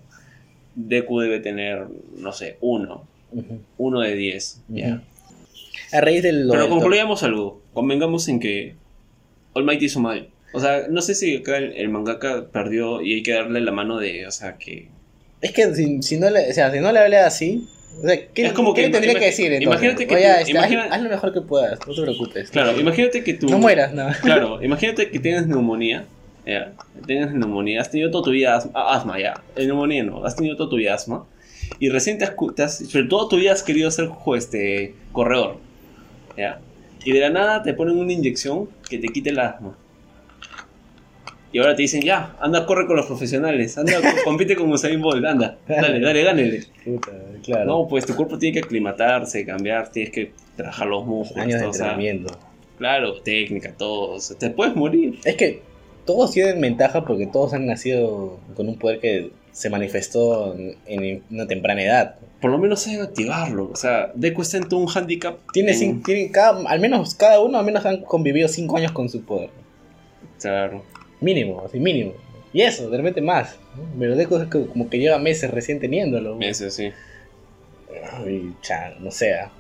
[0.81, 1.87] Deku debe tener,
[2.19, 3.07] no sé, uno,
[3.77, 4.87] uno de 10, ya.
[4.95, 5.01] Ujú.
[5.97, 6.47] A raíz del...
[6.51, 8.75] Pero concluyamos algo, convengamos en que
[9.55, 10.29] All Might hizo mal.
[10.53, 13.73] O sea, no sé si acá el, el mangaka perdió y hay que darle la
[13.73, 14.89] mano de, o sea, que...
[15.41, 17.67] Es que si, si no le, o sea, si no le habla así,
[18.03, 19.67] o sea, ¿qué, Es como qué que le tendría que decir entonces?
[19.83, 22.51] imagínate que Oye, tú- imagina- haz, haz lo mejor que puedas, no te preocupes.
[22.51, 23.49] Claro, imagínate que tú...
[23.49, 24.09] No mueras, no.
[24.23, 26.07] Claro, imagínate que tienes neumonía.
[26.49, 26.73] Ya,
[27.07, 29.35] tienes neumonía, has tenido toda tu vida asma, ah, asma ya.
[29.55, 31.27] Neumonía no, has tenido toda tu vida asma.
[31.79, 35.59] Y recién te has, te has- pero toda tu vida has querido ser este, corredor.
[36.39, 36.61] Ya.
[37.05, 39.77] Y de la nada te ponen una inyección que te quite el asma.
[41.51, 45.01] Y ahora te dicen, ya, anda, corre con los profesionales, anda, co- compite con Usain
[45.01, 46.63] Bolt, anda, dale, dale, gánele.
[46.85, 47.13] Puta,
[47.45, 47.65] claro.
[47.67, 51.45] No, pues tu cuerpo tiene que aclimatarse, cambiar, tienes que trabajar los músculos.
[51.45, 52.39] Años de todo, o sea, entrenamiento.
[52.79, 54.13] claro, técnica, todo.
[54.15, 55.19] o sea, te puedes morir.
[55.25, 55.63] Es que
[56.09, 61.47] todos tienen ventaja porque todos han nacido con un poder que se manifestó en, una
[61.47, 62.15] temprana edad.
[62.41, 63.69] por lo menos saben activarlo.
[63.71, 65.37] O sea, Deku está en todo un handicap.
[65.53, 69.11] Tiene, en- tiene cada, al menos cada uno al menos han convivido 5 años con
[69.11, 69.51] su poder.
[70.41, 70.83] Claro.
[71.21, 72.15] Mínimo, así mínimo.
[72.55, 73.57] Y eso, de repente más.
[73.99, 76.39] Pero Deku es como que lleva meses recién teniéndolo.
[76.41, 76.91] Ese sí.
[78.27, 79.51] Y cha, no sea.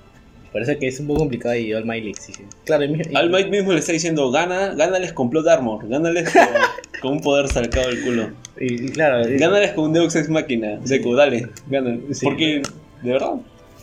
[0.53, 2.45] Parece que es un poco complicado y All Might le exige.
[2.65, 6.31] Claro, y y- All Might mismo le está diciendo, gana, gánales con Plot Armor, gánales
[6.33, 6.43] con,
[7.03, 8.31] con un poder sacado del culo.
[8.59, 10.79] y- y claro, y- Gánales con un Deus Ex Máquina.
[10.85, 11.99] Deku, dale, gana.
[12.13, 12.25] Sí.
[12.25, 12.63] Porque,
[13.03, 13.35] de verdad.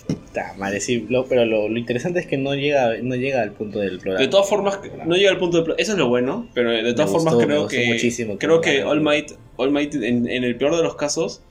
[0.08, 3.52] Está mal, sí, lo- pero lo, lo interesante es que no llega, no llega al
[3.52, 4.22] punto del programa.
[4.22, 5.64] De todas formas, no llega al punto de...
[5.64, 7.88] Plot- Eso es lo bueno, pero de todas Me formas gustó, me creo gustó que...
[7.88, 8.84] muchísimo creo que.
[8.84, 11.42] All Might, All Might en, en el peor de los casos...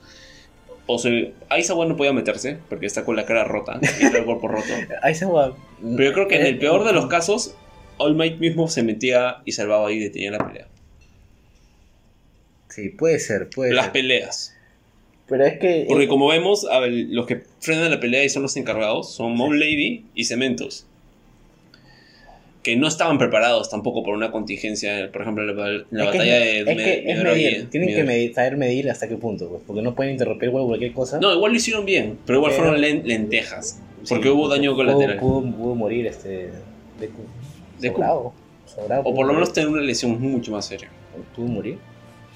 [0.87, 1.11] O sea,
[1.49, 4.67] Aizawa no podía meterse porque está con la cara rota y todo el cuerpo roto.
[5.35, 5.55] Va.
[5.81, 7.55] Pero yo creo que en Eh, el peor de los casos,
[7.97, 10.67] All Might mismo se metía y salvaba ahí y detenía la pelea.
[12.69, 13.93] Sí, puede ser, puede Las ser.
[13.93, 14.55] peleas.
[15.27, 15.85] Pero es que.
[15.87, 19.31] Porque como vemos, a ver, los que frenan la pelea y son los encargados son
[19.35, 20.85] Moon Lady y Cementos.
[22.65, 26.71] Que no estaban preparados tampoco por una contingencia, por ejemplo, la, la batalla es, de
[26.71, 29.93] es que es medir, tienen que medir, saber medir hasta qué punto, pues, porque no
[29.93, 31.19] pueden interrumpir igual cualquier cosa.
[31.19, 33.79] No, igual lo hicieron bien, pero igual fueron len- lentejas.
[34.01, 35.17] Sí, Porque hubo daño colateral.
[35.19, 36.49] Pudo, pudo morir este.
[36.99, 37.21] Deku.
[37.79, 37.95] Deku.
[37.97, 38.33] Sobrado,
[38.65, 40.89] sobrado O por lo menos tener una lesión mucho más seria.
[41.35, 41.77] Pudo morir.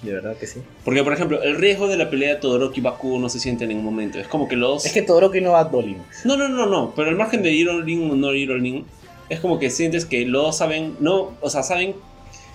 [0.03, 0.59] De verdad que sí.
[0.85, 3.63] Porque, por ejemplo, el riesgo de la pelea de Todoroki y Bakugo no se siente
[3.63, 4.19] en ningún momento.
[4.19, 4.85] Es como que los...
[4.85, 5.97] Es que Todoroki no va a Dolin.
[6.23, 6.93] No, no, no, no.
[6.95, 8.85] Pero al margen de Irolin o no Irolin,
[9.29, 11.95] es como que sientes que los dos saben, no, o sea, saben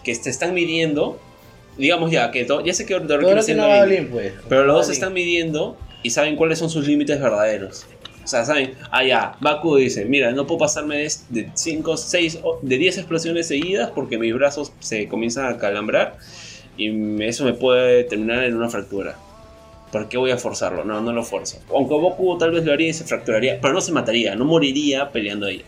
[0.02, 1.18] que te están midiendo.
[1.76, 4.32] Digamos ya, que to- ya sé que Todoroki no está no bien, pues.
[4.48, 4.92] pero los dos Dolin.
[5.00, 7.86] están midiendo y saben cuáles son sus límites verdaderos.
[8.22, 12.38] O sea, saben, ah, ya, Bakugo dice, mira, no puedo pasarme de- de 5, 6,
[12.62, 16.16] de 10 explosiones seguidas porque mis brazos se comienzan a calambrar
[16.76, 19.16] y eso me puede terminar en una fractura.
[19.92, 20.84] ¿Por qué voy a forzarlo?
[20.84, 21.58] No, no lo forzo.
[21.70, 25.10] Aunque Goku tal vez lo haría y se fracturaría, pero no se mataría, no moriría
[25.10, 25.62] peleando ahí.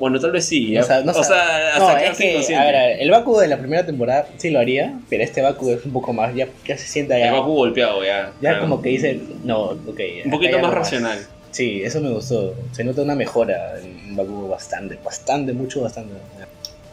[0.00, 0.76] Bueno, tal vez sí.
[0.78, 3.58] O sea, no, o sea, no, hasta es que, a ver, el Baku de la
[3.58, 6.86] primera temporada sí lo haría, pero este Baku es un poco más, ya, ya se
[6.86, 8.32] sienta ya, El Goku golpeado ya.
[8.40, 8.60] ya claro.
[8.62, 10.00] como que dice, no, ok.
[10.24, 11.18] Un poquito más racional.
[11.50, 16.14] Sí, eso me gustó, se nota una mejora en Baku bastante, bastante, mucho, bastante.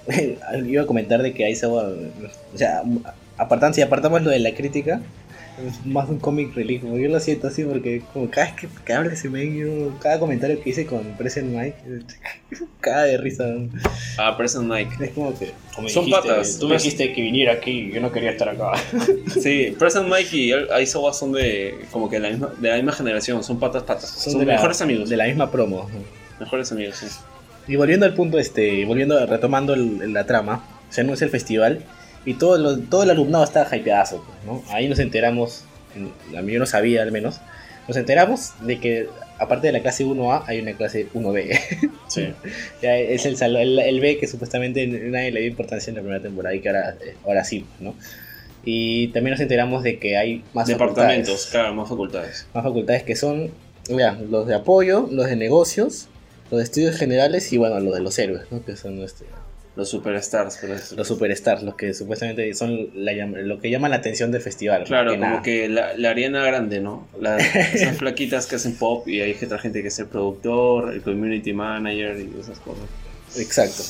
[0.66, 1.88] Iba a comentar de que va,
[2.54, 2.84] o sea,
[3.38, 5.00] apartando, si apartamos lo de la crítica,
[5.66, 8.68] es más un comic relief, como yo lo siento así porque como cada vez que,
[8.86, 11.76] que habla ese men, yo, cada comentario que hice con Present Mike,
[12.82, 13.46] cada de risa.
[14.18, 15.04] Ah, Present Mike.
[15.04, 15.52] Es como que.
[15.90, 16.58] Son patas.
[16.60, 18.72] Tú me dijiste que viniera aquí y yo no quería estar acá.
[19.42, 23.44] Sí, Present Mike y Aizawa son de como que la misma, de la misma generación,
[23.44, 24.10] son patas patas.
[24.10, 25.10] Son, de la- mejores amigos.
[25.10, 25.90] De la misma promo.
[26.40, 27.08] Mejores amigos, sí.
[27.68, 31.84] Y volviendo al punto, este, volviendo, retomando el- la trama, se anuncia el festival
[32.28, 34.64] y todo, lo- todo el alumnado está hypeadazo, pues, ¿no?
[34.74, 35.64] Ahí nos enteramos,
[36.38, 37.40] a mí yo no sabía al menos,
[37.88, 39.08] nos enteramos de que
[39.40, 41.60] aparte de la clase 1A hay una clase 1B.
[42.08, 42.30] Sí.
[42.82, 46.22] Ya es el, el, el B que supuestamente nadie le dio importancia en la primera
[46.22, 47.96] temporada y que ahora, ahora sí, ¿no?
[48.64, 51.46] Y también nos enteramos de que hay más Departamentos, facultades.
[51.52, 52.48] claro, más facultades.
[52.54, 53.52] más facultades que son
[53.90, 56.08] ya, los de apoyo, los de negocios,
[56.52, 58.64] los de estudios generales y bueno, los de los héroes, ¿no?
[58.66, 59.26] que son este,
[59.78, 60.96] Los superstars, por eso.
[60.96, 64.84] los superstars, los que supuestamente son la lo que llama la atención del festival.
[64.86, 65.42] Claro, que como nada.
[65.44, 67.08] que la, la Ariana Grande, ¿no?
[67.22, 67.38] La-
[67.74, 71.54] esas flaquitas que hacen pop y hay otra gente que es el productor, el community
[71.54, 72.84] manager y esas cosas.
[73.38, 73.84] Exacto.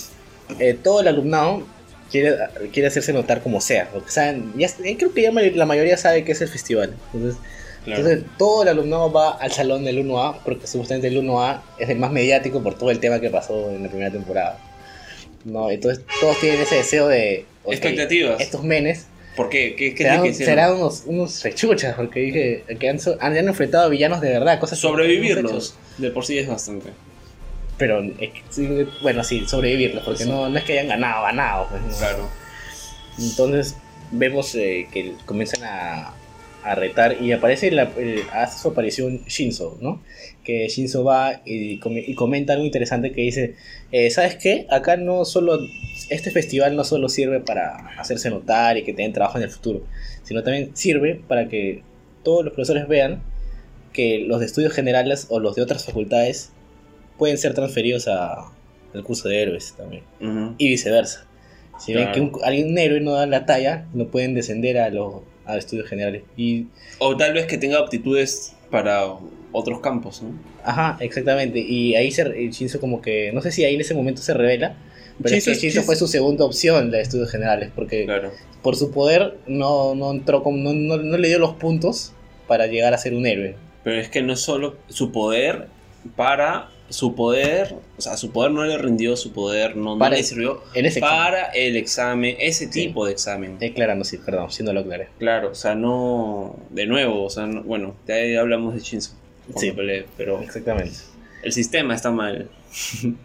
[0.60, 1.65] Eh, todo el alumnado
[2.12, 2.36] quiere,
[2.73, 3.89] quiere hacerse notar como sea.
[3.93, 6.93] Porque saben, ya, eh, creo que ya la mayoría sabe que es el festival.
[7.13, 7.39] Entonces,
[7.86, 8.02] Claro.
[8.02, 11.97] entonces todo el alumnado va al salón del 1A, porque supuestamente el 1A es el
[11.97, 14.60] más mediático por todo el tema que pasó en la primera temporada.
[15.45, 17.45] No, entonces todos tienen ese deseo de...
[17.65, 18.39] Expectativas.
[18.39, 19.76] Estos menes ¿Por qué?
[19.76, 23.88] ¿Qué, qué serán, que serán unos, unos rechuchas, porque dije que han, han, enfrentado a
[23.88, 25.76] villanos de verdad, cosas Sobrevivirlos.
[26.00, 26.89] De por sí es bastante.
[27.78, 30.30] Pero, eh, bueno, sí, sobrevivirlos, porque Sí.
[30.30, 31.67] no, no es que hayan ganado, ganado.
[31.69, 31.95] pues, no.
[31.95, 32.30] Claro.
[33.19, 33.76] Entonces
[34.10, 36.15] vemos eh, que comienzan a,
[36.71, 37.91] a retar y aparece la,
[38.34, 40.01] hace su aparición Shinzo, ¿no?
[40.43, 43.56] Que Shinzo va y, com- y comenta algo interesante que dice,
[43.91, 44.65] eh, ¿sabes qué?
[44.69, 45.60] Acá no solo,
[46.10, 49.84] este festival no solo sirve para hacerse notar y que tengan trabajo en el futuro,
[50.23, 51.84] sino también sirve para que
[52.23, 53.21] todos los profesores vean
[53.93, 56.51] que los de estudios generales o los de otras facultades
[57.17, 58.51] pueden ser transferidos a-
[58.93, 60.03] al curso de héroes también
[60.58, 61.25] y viceversa.
[61.80, 62.13] Si ven Claro.
[62.15, 65.55] que un, alguien un héroe no da la talla, no pueden descender a los a
[65.55, 66.23] los estudios generales.
[66.36, 66.67] Y,
[66.99, 69.05] O tal vez que tenga aptitudes para
[69.51, 70.29] otros campos, ¿no?
[70.63, 71.60] ajá, exactamente.
[71.60, 74.33] Y ahí se, re- Shinzo como que, no sé si ahí en ese momento se
[74.33, 74.75] revela,
[75.23, 78.31] pero Shinzo- es que Shinzo Shinzo- fue su segunda opción de estudios generales, porque Claro.
[78.62, 82.12] por su poder no, no entró como, no, no, no le dio los puntos
[82.47, 83.55] para llegar a ser un héroe.
[83.86, 85.67] Pero es que no es solo su poder
[86.17, 90.62] para su poder, o sea, su poder no le rindió, su poder no, le sirvió
[90.73, 91.17] En ese examen.
[91.19, 92.71] para el examen, ese Sí.
[92.88, 93.58] tipo de examen.
[93.76, 95.06] Claro, no, sí, perdón, siendo lo claro.
[95.19, 99.12] Claro, o sea, no, de nuevo, o sea, no- bueno, ya hablamos de Shinzo,
[99.58, 99.73] Sí.
[100.17, 100.95] pero Exactamente.
[101.43, 102.50] el sistema está mal.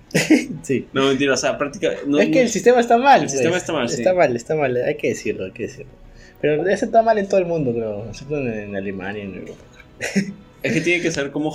[0.63, 0.87] Sí.
[0.93, 2.05] No, mentira, o sea, prácticamente...
[2.07, 3.23] No, es que el sistema está mal.
[3.23, 3.63] El sistema pues.
[3.63, 3.97] está mal, sí.
[3.97, 5.91] Está mal, está mal, hay que decirlo, hay que decirlo.
[6.41, 8.07] Pero eso está mal en todo el mundo, creo.
[8.09, 9.63] Excepto en, en Alemania y en Europa.
[10.63, 11.53] Es que tiene que saber cómo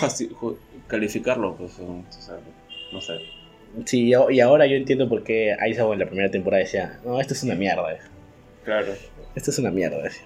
[0.87, 2.39] calificarlo, pues, o sea,
[2.91, 3.19] no sé.
[3.85, 7.33] Sí, y ahora yo entiendo por qué Aizawa en la primera temporada decía, no, esto
[7.33, 7.99] es una mierda.
[8.63, 8.93] Claro.
[9.35, 10.01] Esto es una mierda.
[10.01, 10.23] decía.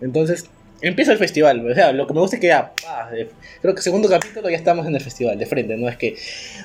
[0.00, 1.68] Entonces, empieza el festival.
[1.70, 2.72] O sea, lo que me gusta es que ya,
[3.10, 3.30] de-
[3.62, 5.76] creo que segundo capítulo ya estamos en el festival, de frente.
[5.76, 6.16] No es que,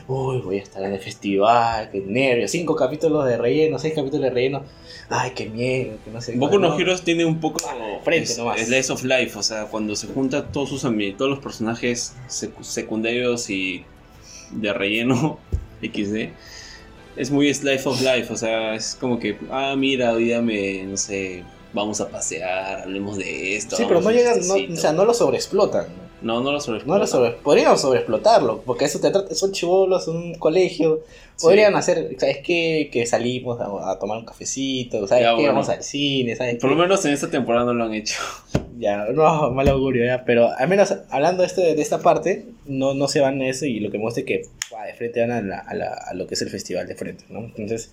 [0.07, 2.51] uy, voy a estar en el festival, qué nervios.
[2.51, 4.63] Cinco capítulos de relleno, seis capítulos de relleno.
[5.09, 6.33] Ay, qué miedo, que no sé.
[6.37, 6.77] Boku no.
[6.79, 7.59] Heroes tiene un poco
[8.03, 8.59] frente es, nomás.
[8.61, 12.63] slice of life, o sea, cuando se juntan todos sus amigos, todos los personajes secu-
[12.63, 13.83] secundarios y
[14.51, 15.39] de relleno
[15.81, 16.29] XD,
[17.17, 20.83] es muy slice of life, o sea, es como que, ah, mira, hoy día me,
[20.83, 21.43] no sé,
[21.73, 23.75] vamos a pasear, hablemos de esto.
[23.75, 24.73] Sí, pero no llegan, no, fiestecito.
[24.73, 25.85] o sea, no lo sobreexplotan.
[26.21, 30.07] no, no lo sobre No lo sobre, podrían sobreexplotarlo, porque eso te trata, son chivolos,
[30.07, 31.01] un colegio.
[31.41, 32.89] Podrían hacer, ¿sabes qué?
[32.93, 35.35] Que salimos a, a tomar un cafecito, ¿sabes Ya, qué?
[35.37, 35.53] bueno.
[35.53, 36.75] Vamos al cine, ¿sabes Por qué?
[36.75, 38.15] lo menos en esta temporada no lo han hecho.
[38.77, 40.25] Ya, no, mal augurio, ya.
[40.25, 43.67] Pero al menos hablando de, este, de esta parte, no, no se van a eso
[43.67, 44.37] y lo que muestra es que
[44.87, 47.25] de frente van a, la- a la- a lo que es el festival de frente,
[47.29, 47.41] ¿no?
[47.41, 47.91] Entonces,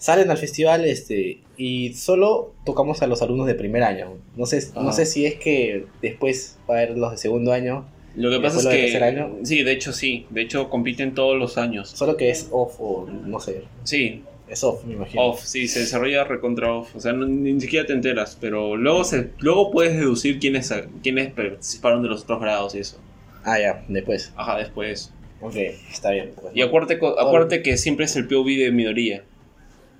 [0.00, 4.14] salen al festival este y solo tocamos a los alumnos de primer año.
[4.36, 4.92] No sé, no Ajá.
[4.92, 7.86] sé si es que después va a haber los de segundo año,
[8.16, 9.04] Lo que ¿Y pasa es que...
[9.04, 9.36] año?
[9.44, 11.90] Sí, de hecho sí, de hecho compiten todos los años.
[11.90, 15.22] solo que es off o no sé, Sí, es off, me imagino.
[15.22, 16.96] Off, sí, se desarrolla recontra off.
[16.96, 21.32] O sea, no- ni siquiera te enteras, pero luego se, luego puedes deducir quiénes, quiénes
[21.32, 22.96] participaron de los otros grados y eso.
[23.44, 24.32] Ah, ya, después.
[24.34, 25.12] Ajá, después.
[25.40, 25.54] Ok,
[25.90, 26.32] está bien.
[26.40, 26.54] pues.
[26.56, 29.22] Y acuérdate, acuérdate que siempre es el POV de minoría.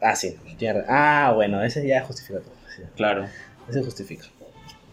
[0.01, 2.53] Ah, sí, tiene- Ah, bueno, ese ya justifica todo.
[2.75, 2.83] sí.
[2.97, 3.27] Claro.
[3.69, 4.25] Eso justifica.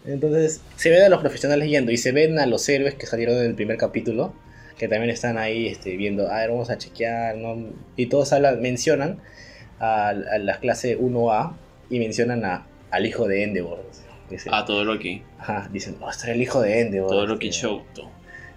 [0.06, 3.36] Entonces, se ven a los profesionales yendo y se ven a los héroes que salieron
[3.38, 4.32] en el primer capítulo,
[4.78, 7.72] que también están ahí este, viendo, a ver, vamos a chequear, ¿no?
[7.96, 9.18] Y todos hablan, mencionan
[9.80, 11.54] a, a la clase 1A
[11.90, 13.84] y mencionan a, al hijo de Endeavor.
[14.30, 15.22] Dicen, Ah, Todoroki.
[15.38, 17.10] Ajá, dicen, oh, este era el hijo de Endeavor.
[17.10, 18.10] Todoroki este, Shoto.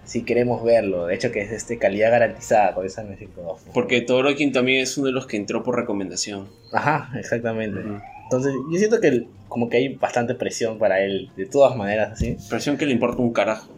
[0.04, 1.06] Sí, queremos verlo.
[1.06, 3.58] De hecho, que es este, calidad garantizada con esa México.
[3.72, 6.48] Porque Todoroki también es uno de los que entró por recomendación.
[6.72, 7.80] Ajá, exactamente.
[8.24, 12.36] Entonces, yo siento que como que hay bastante presión para él, de todas maneras, así.
[12.48, 13.68] Presión que le importa un carajo.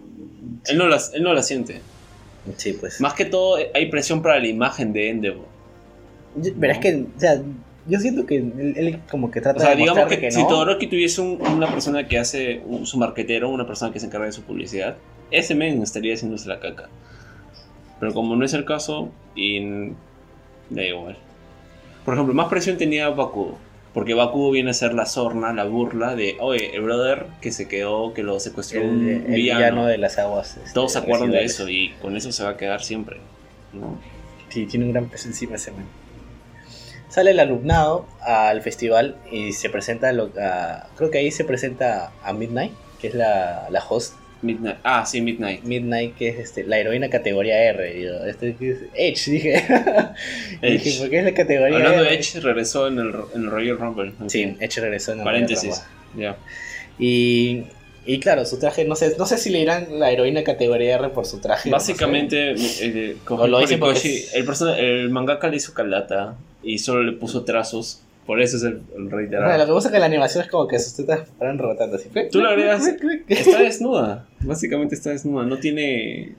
[0.66, 1.80] Él no, la, él no la siente.
[2.56, 3.00] Sí, pues.
[3.00, 5.46] Más que todo, hay presión para la imagen de Endeavor.
[6.36, 7.42] Yo- Pero es que, o sea,
[7.86, 10.42] yo siento que él, él como que trata O sea, de digamos que, que, si
[10.42, 10.48] no.
[10.48, 14.26] Todoroki tuviese un- una persona que hace un- su marquetero, una persona que se encarga
[14.26, 14.96] de su publicidad,
[15.30, 16.88] ese men estaría haciéndose la caca.
[18.00, 19.88] Pero como no es el caso, y
[20.70, 21.16] da igual.
[22.04, 23.56] Por ejemplo, más presión tenía Bakugo.
[23.94, 27.68] Porque Bakugo viene a ser la sorna, la burla de, oye, el brother que se
[27.68, 29.58] quedó, que lo secuestró el, un el villano.
[29.60, 30.56] villano de las aguas.
[30.56, 33.18] este, Todos se acuerdan de eso y con eso se va a quedar siempre.
[33.72, 33.96] ¿no?
[34.48, 35.84] Sí, tiene un gran peso encima ese man.
[37.08, 42.10] Sale el alumnado al festival y se presenta, lo, a- creo que ahí se presenta
[42.24, 44.76] a Midnight, que es la, la host Midnight.
[44.84, 45.62] Ah, sí, Midnight.
[45.64, 48.00] Midnight, que es este, la heroína categoría R.
[48.00, 49.54] yo, este que es Edge, dije.
[50.62, 50.84] Edge.
[50.84, 52.10] dije, ¿por qué es la categoría Hablando R?
[52.10, 54.12] de Edge, regresó en el, en el Royal Rumble.
[54.28, 55.82] Sí, Edge regresó en el Paréntesis.
[56.14, 56.28] Royal Ya.
[56.32, 56.54] Rumble.
[56.98, 57.64] Y,
[58.06, 61.08] y claro, su traje, no sé, no sé si le dirán la heroína categoría R
[61.08, 61.70] por su traje.
[61.70, 61.92] no sé.
[61.92, 66.36] Básicamente, eh, O lo dicen porque Horikoshi- es- el, persona- el mangaka le hizo calata
[66.62, 68.00] y solo le puso trazos.
[68.26, 69.66] Por eso es el, el Bueno, lo reiterado.
[69.66, 72.08] que pasa es que la animación es como que sus tetas paran rebotando así.
[72.30, 72.86] Tú le agregas-
[73.28, 74.26] Está desnuda.
[74.40, 75.44] Básicamente está desnuda.
[75.44, 76.34] No tiene.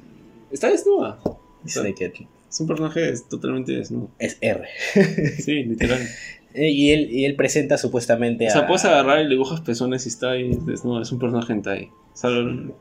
[0.52, 1.20] Está desnuda.
[1.64, 4.10] Que Es un personaje totalmente desnudo.
[4.20, 4.64] es R.
[5.40, 6.00] Sí, literal.
[6.58, 8.52] Y él, y él presenta supuestamente O a...
[8.52, 11.02] sea, puedes agarrar y dibujas pezones y está ahí desnudo.
[11.02, 11.90] Es un personaje hentai.
[12.14, 12.74] Solo-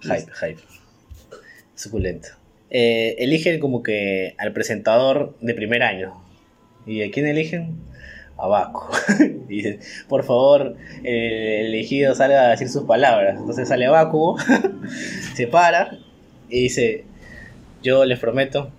[0.00, 0.62] Hype, hype.
[1.74, 2.28] Suculento.
[2.70, 6.14] Eh, eligen como que al presentador de primer año.
[6.86, 7.76] ¿Y a quién eligen?
[8.36, 8.88] A Baco.
[9.48, 13.36] Dicen, por favor, eh, el elegido salga a decir sus palabras.
[13.38, 14.36] Entonces sale Baco,
[15.34, 15.98] se para
[16.48, 17.04] y dice,
[17.82, 18.70] yo les prometo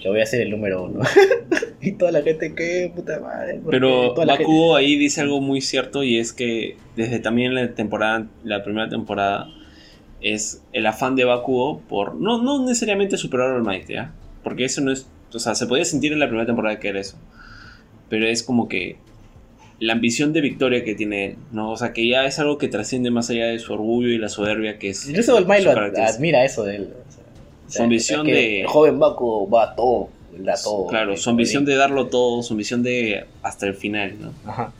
[0.00, 1.00] que voy a ser el número uno.
[1.80, 3.60] y toda la gente, ¿qué puta madre?
[3.70, 7.74] Pero la gente- Bakugo ahí dice algo muy cierto y es que desde también la
[7.74, 9.48] temporada, la primera temporada,
[10.20, 14.12] es el afán de Bakugo por no, no necesariamente superar al Might, ¿ya?
[14.42, 17.00] Porque eso no es, o sea, se podía sentir en la primera temporada que era
[17.00, 17.16] eso.
[18.08, 18.96] Pero es como que
[19.78, 21.70] la ambición de victoria que tiene él, ¿no?
[21.72, 24.28] O sea, que ya es algo que trasciende más allá de su orgullo y la
[24.28, 25.08] soberbia que es.
[25.08, 26.16] Incluso el Mai su lo ad- característica.
[26.16, 26.88] admira eso de él.
[26.92, 27.24] o sea,
[27.78, 30.86] Su ambición es que de- El joven Baco va a todo, da todo.
[30.86, 34.32] Claro, su ambición de darlo todo, su ambición de hasta el final, ¿no?
[34.50, 34.72] Ajá.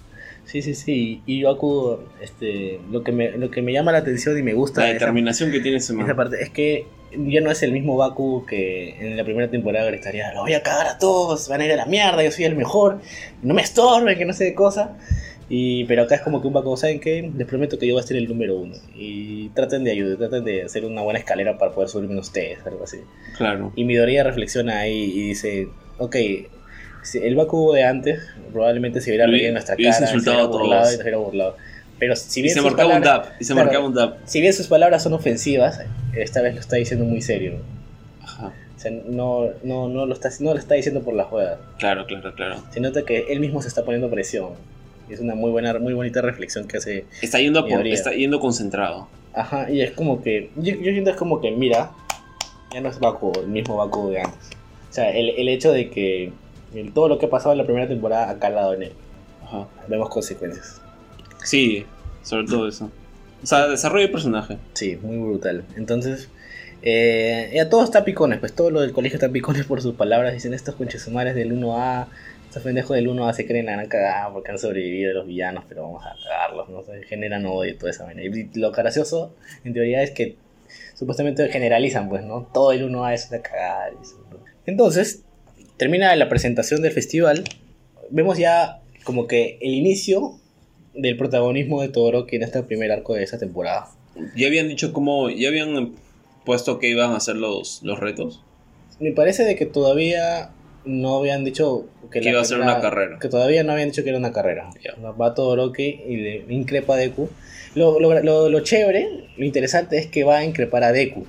[0.44, 1.20] Sí, sí, sí.
[1.26, 4.82] Y Baku, este, lo que me, lo que me llama la atención y me gusta
[4.82, 6.06] La esa, determinación que tiene ese man.
[6.06, 9.86] esa parte es que ya no es el mismo Baku que en la primera temporada
[9.86, 12.44] gritaría, lo voy a cagar a todos, van a ir a la mierda, yo soy
[12.44, 13.00] el mejor,
[13.42, 14.96] no me estorben, que no sé de cosa.
[15.48, 17.30] Y, pero acá es como que un Baku, ¿saben qué?
[17.36, 18.74] Les prometo que yo voy a ser el número uno.
[18.96, 22.82] Y traten de ayudar, traten de hacer una buena escalera para poder subirme ustedes, algo
[22.82, 22.98] así.
[23.36, 23.72] Claro.
[23.76, 26.16] Y Midoriya reflexiona ahí y dice, ok,
[27.14, 28.20] el Bakugo de antes
[28.52, 31.56] probablemente se hubiera Hubi- reído en nuestra cara, se hubiera burlado y nos hubiera burlado.
[31.98, 33.40] Pero si Y bien, se sus marcaba un palabras, dab.
[33.40, 33.66] Y se Claro.
[33.66, 34.16] marcaba un dab.
[34.26, 35.80] si bien sus palabras son ofensivas,
[36.14, 37.54] esta vez lo está diciendo muy serio.
[38.22, 38.52] Ajá.
[38.76, 41.58] O sea, no, no, no, lo está, no lo está diciendo por la juega.
[41.78, 42.56] Claro, claro, claro.
[42.70, 44.50] Se nota que él mismo se está poniendo presión.
[45.08, 47.06] Y es una muy buena, muy bonita reflexión que hace.
[47.22, 49.08] Está yendo, por- está yendo concentrado.
[49.32, 50.50] Ajá, y es como que.
[50.56, 51.92] Yo, yo siento es como que, mira,
[52.74, 54.50] ya no es Bakugo, el mismo Bakugo de antes.
[54.90, 56.32] O sea, el, el hecho de que
[56.74, 58.92] el- todo lo que ha pasado en la primera temporada ha calado en él.
[59.46, 59.66] Ajá.
[59.88, 60.80] Vemos consecuencias.
[61.46, 61.86] Sí,
[62.22, 62.90] sobre todo eso.
[63.40, 64.58] O sea, desarrollo de personaje.
[64.72, 65.64] Sí, muy brutal.
[65.76, 66.28] Entonces,
[66.82, 70.34] eh, ya todo está picones, pues todo lo del colegio está picones por sus palabras.
[70.34, 72.08] Dicen estos conchesumares del 1A,
[72.48, 75.82] estos pendejos del 1A se creen la gran cagada porque han sobrevivido los villanos, pero
[75.82, 76.82] vamos a cagarlos, ¿no?
[77.06, 78.24] Generan odio y toda esa vaina.
[78.24, 80.34] Y lo gracioso, en teoría, es que
[80.94, 82.50] supuestamente generalizan, pues, ¿no?
[82.52, 83.90] Todo el 1A es una cagada.
[84.02, 84.20] eso.
[84.66, 85.22] Entonces,
[85.76, 87.44] termina la presentación del festival.
[88.10, 90.40] Vemos ya como que el inicio
[90.96, 93.88] del protagonismo de Todoroki en este primer arco de esa temporada.
[94.34, 95.28] Ya habían dicho cómo.
[95.30, 95.92] Ya habían
[96.44, 98.42] puesto que iban a hacer los, los retos.
[98.98, 100.50] Me parece de que todavía
[100.86, 103.18] no habían dicho que, Que iba a ser una carrera.
[103.18, 104.70] Que todavía no habían dicho que era una carrera.
[104.82, 104.94] Ya.
[105.12, 107.28] Va Todoroki y le increpa a Deku.
[107.74, 111.26] Lo, lo, lo, lo chévere, lo interesante es que va a increpar a Deku,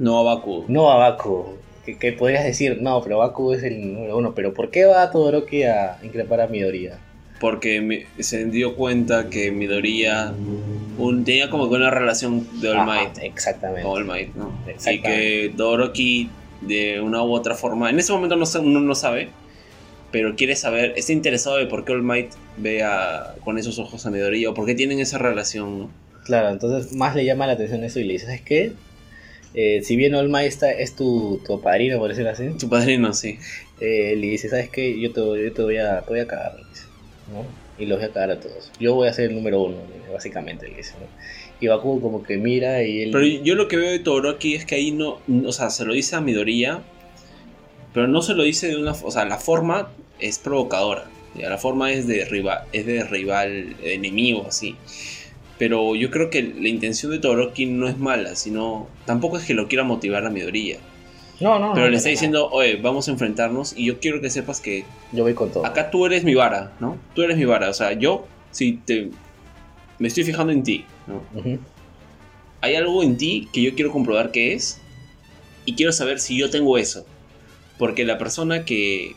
[0.00, 0.64] No a Baku.
[0.66, 1.58] no a Baku.
[1.86, 4.34] Que, que podrías decir, no, pero Baku es el número uno.
[4.34, 6.98] Pero ¿por qué va Todoroki a increpar a Midoriya?
[7.44, 10.32] Porque me- se dio cuenta que Midoriya
[10.96, 13.18] un, tenía como que una relación de All Ajá, Might.
[13.22, 13.82] exactamente.
[13.82, 14.50] Con All Might, ¿no?
[14.66, 15.02] Y Exactamente.
[15.50, 16.30] que Todoroki
[16.62, 19.28] de una u otra forma, en ese momento no, uno no sabe,
[20.10, 24.06] pero quiere saber, está interesado de por qué All Might ve a- con esos ojos
[24.06, 25.90] a Midoriya o por qué tienen esa relación, ¿no?
[26.24, 28.72] Claro, entonces más le llama la atención eso y le dice, ¿sabes qué?
[29.52, 33.12] Eh, si bien All Might está- es tu, tu padrino, por decirlo así, Tu padrino,
[33.12, 33.38] sí.
[33.80, 34.98] eh, le dice, ¿sabes qué?
[34.98, 36.83] Yo te, yo te voy a, te voy a cagar, le dice,
[37.32, 37.44] ¿no?
[37.78, 38.70] Y los voy a cagar a todos.
[38.78, 39.76] Yo voy a ser el número uno,
[40.12, 41.06] básicamente, le dice, ¿no?
[41.60, 43.10] Y Baku como que mira y él...
[43.12, 45.94] Pero yo lo que veo de Todoroki es que ahí no, o sea, se lo
[45.94, 46.82] dice a Midoriya,
[47.92, 51.58] pero no se lo dice de una, o sea, la forma es provocadora, ya, la
[51.58, 54.76] forma es de rival, es de rival, de enemigo, así.
[55.58, 59.54] Pero yo creo que la intención de Todoroki no es mala, sino tampoco es que
[59.54, 60.78] lo quiera motivar a Midoriya,
[61.40, 64.30] no, no, pero no, le está diciendo, oye, vamos a enfrentarnos y yo quiero que
[64.30, 64.84] sepas que.
[65.12, 65.66] Yo voy con todo.
[65.66, 66.96] acá tú eres mi vara, ¿no?
[67.14, 69.10] Tú eres mi vara, o sea, yo si te
[69.98, 70.84] me estoy fijando en ti,
[72.60, 74.80] hay algo en ti que yo quiero comprobar qué es
[75.64, 77.04] y quiero saber si yo tengo eso.
[77.78, 79.14] Porque la persona que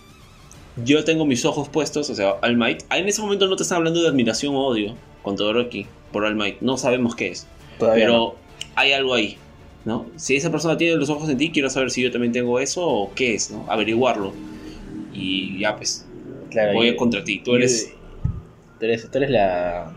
[0.83, 3.77] yo tengo mis ojos puestos, o sea, All Might, en ese momento no te están
[3.77, 7.47] hablando de admiración o odio con Todoroki por All Might, no sabemos qué es.
[7.79, 8.35] Todavía pero no.
[8.75, 9.37] hay algo ahí,
[9.87, 10.05] ¿no?
[10.17, 12.85] Si esa persona tiene los ojos en ti, quiero saber si yo también tengo eso
[12.87, 13.65] o qué es, ¿no?
[13.69, 14.33] Averiguarlo.
[15.13, 16.05] Y ya, pues,
[16.51, 17.39] Claro, voy y- contra ti.
[17.39, 17.91] Tú eres...
[18.79, 19.91] Tú eres, tú eres la.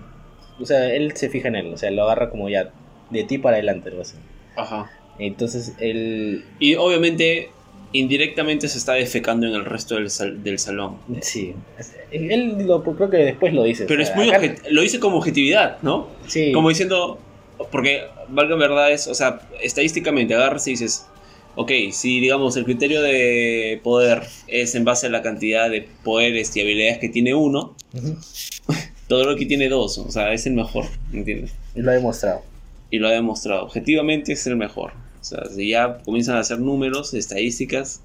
[0.59, 2.71] O sea, él se fija en él, o sea, lo agarra como ya
[3.11, 4.15] de ti para adelante, algo así.
[4.57, 4.91] Ajá.
[5.19, 6.45] Entonces él.
[6.59, 7.51] Y obviamente,
[7.93, 10.97] indirectamente se está defecando en el resto del, sal- del salón.
[11.21, 11.53] Sí.
[12.11, 13.85] Él lo, creo que después lo dice.
[13.87, 16.09] Pero o sea, es muy acá- lo dice como objetividad, ¿no?
[16.27, 16.53] Sí.
[16.53, 17.19] Como diciendo,
[17.71, 21.07] porque valga verdad es, o sea, estadísticamente agarras y dices,
[21.57, 26.57] ok, si digamos el criterio de poder es en base a la cantidad de poderes
[26.57, 28.17] y habilidades que tiene uno, Ujú.
[29.09, 31.53] todo lo que tiene dos, o sea, es el mejor, ¿entiendes?
[31.75, 32.43] Y lo ha demostrado.
[32.91, 34.93] Y lo ha demostrado, objetivamente es el mejor.
[35.21, 38.01] O sea, si ya comienzan a hacer números, estadísticas,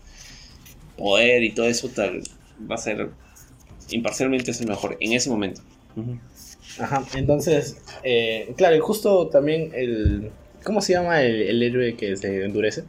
[0.98, 2.22] poder y todo eso, tal,
[2.70, 3.10] va a ser,
[3.90, 5.62] imparcialmente es el mejor en ese momento.
[5.96, 6.20] Ujú.
[6.80, 7.06] Ajá.
[7.16, 10.32] Entonces, eh, claro, y justo también el.
[10.64, 12.84] ¿Cómo se llama el, el héroe que se endurece?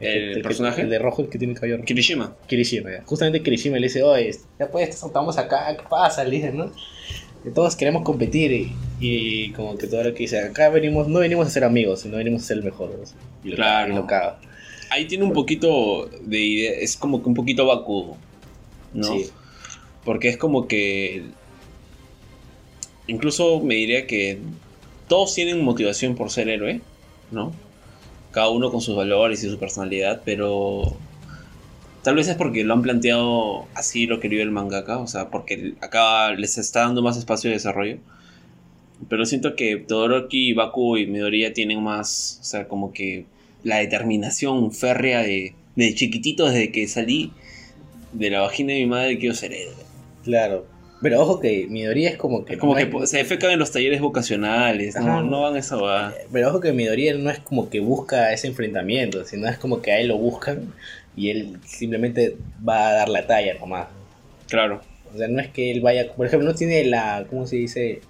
[0.00, 0.82] ¿El personaje?
[0.82, 1.86] El de rojo, el que tiene el cabello rojo.
[1.86, 2.36] Kirishima.
[2.46, 3.02] Kirishima, ya.
[3.04, 6.22] Justamente Kirishima le dice, oye, ya pues, estamos acá, ¿qué pasa?
[6.24, 6.70] Le dice, ¿no?
[7.42, 11.18] Que todos queremos competir y, y como que todo lo que dice, acá venimos, no
[11.20, 12.90] venimos a ser amigos, sino venimos a ser el mejor.
[12.90, 13.04] ¿no?
[13.44, 13.92] Y lo, Claro.
[13.92, 14.38] y lo caga.
[14.90, 18.16] Ahí tiene un poquito de idea, es como que un poquito vacuo,
[18.94, 19.04] ¿no?
[19.04, 19.30] Sí.
[20.04, 21.24] Porque es como que.
[23.08, 24.38] Incluso me diría que
[25.08, 26.82] todos tienen motivación por ser héroe,
[27.32, 27.52] ¿no?
[28.30, 30.96] Cada uno con sus valores y su personalidad, pero.
[32.02, 35.74] Tal vez es porque lo han planteado así lo quería el mangaka, o sea, porque
[35.80, 37.98] acá les está dando más espacio de desarrollo.
[39.08, 43.26] Pero siento que Todoroki, Baku y Midoriya tienen más, o sea, como que
[43.64, 47.32] la determinación férrea de, de chiquitito desde que salí
[48.12, 49.74] de la vagina de mi madre quiero ser héroe.
[50.24, 50.77] Claro.
[51.00, 52.54] Pero ojo que Midoriya es como que...
[52.54, 55.06] Es como no que se defecan en los talleres vocacionales, Ajá.
[55.06, 56.12] no, no van a esa va.
[56.32, 59.92] Pero ojo que Midoriya no es como que busca ese enfrentamiento, sino es como que
[59.92, 60.74] a él lo buscan
[61.16, 62.36] y él simplemente
[62.66, 63.88] va a dar la talla nomás.
[64.48, 64.80] Claro,
[65.14, 68.00] O sea, no es que él vaya, por ejemplo, no tiene la, ¿cómo se dice?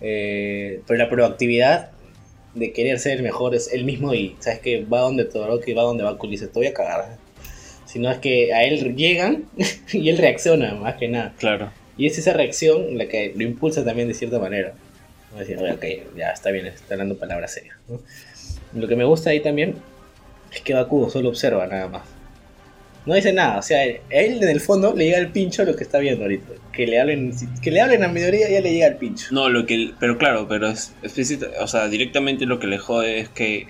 [0.00, 1.90] Eh, pero la proactividad
[2.54, 5.82] de querer ser el mejor es él mismo y, ¿sabes que Va donde Todoroki, va
[5.82, 7.16] donde y dice, te voy a cagar.
[7.84, 9.44] Sino es que a él llegan
[9.92, 11.34] y él reacciona, más que nada.
[11.38, 11.81] claro.
[11.96, 14.74] Y es esa reacción la que lo impulsa también de cierta manera.
[15.32, 15.38] ¿no?
[15.38, 17.76] Decir, "Oye, ok, ya está bien, está hablando palabras serias.
[18.74, 19.74] Lo que me gusta ahí también
[20.52, 22.02] es que Baku solo observa nada más.
[23.04, 25.82] No dice nada, o sea, él en el fondo le llega el pincho lo que
[25.82, 26.52] está viendo ahorita.
[26.72, 29.26] Que le hablen, que le hablen a Midoriya ya le llega el pincho.
[29.32, 33.18] No, lo que, pero claro, pero es explícita- o sea, directamente lo que le jode
[33.18, 33.66] es que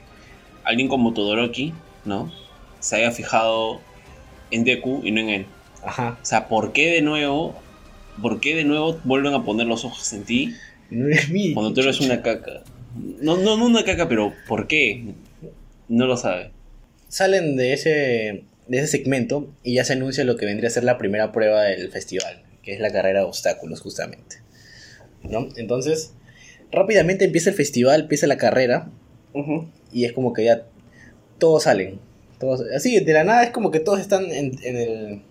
[0.65, 1.73] alguien como Todoroki,
[2.05, 2.31] ¿no?
[2.81, 3.81] Se haya fijado
[4.51, 5.47] en Deku y no en él.
[5.83, 6.19] Ajá.
[6.21, 7.55] O sea, ¿por qué de nuevo,
[8.21, 10.55] por qué de nuevo vuelven a poner los ojos en ti
[10.91, 11.55] No es mi.
[11.55, 12.63] cuando tú eres una caca?
[13.21, 15.15] No, no, no una caca, pero ¿por qué?
[15.89, 16.51] No lo sabe.
[17.09, 20.85] Salen de ese, de ese segmento y ya se anuncia lo que vendría a ser
[20.85, 24.37] la primera prueba del festival, que es la carrera de obstáculos justamente.
[25.23, 25.49] ¿No?
[25.57, 26.13] Entonces,
[26.71, 28.91] rápidamente empieza el festival, empieza la carrera
[29.93, 30.67] y es como que ya
[31.39, 31.99] todos salen.
[32.39, 35.23] Todos, así, de la nada es como que todos están en, en el,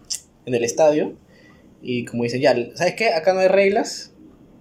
[0.45, 1.13] en el estadio
[1.81, 3.13] y como dicen, ya, ¿sabes qué?
[3.13, 4.11] Acá no hay reglas.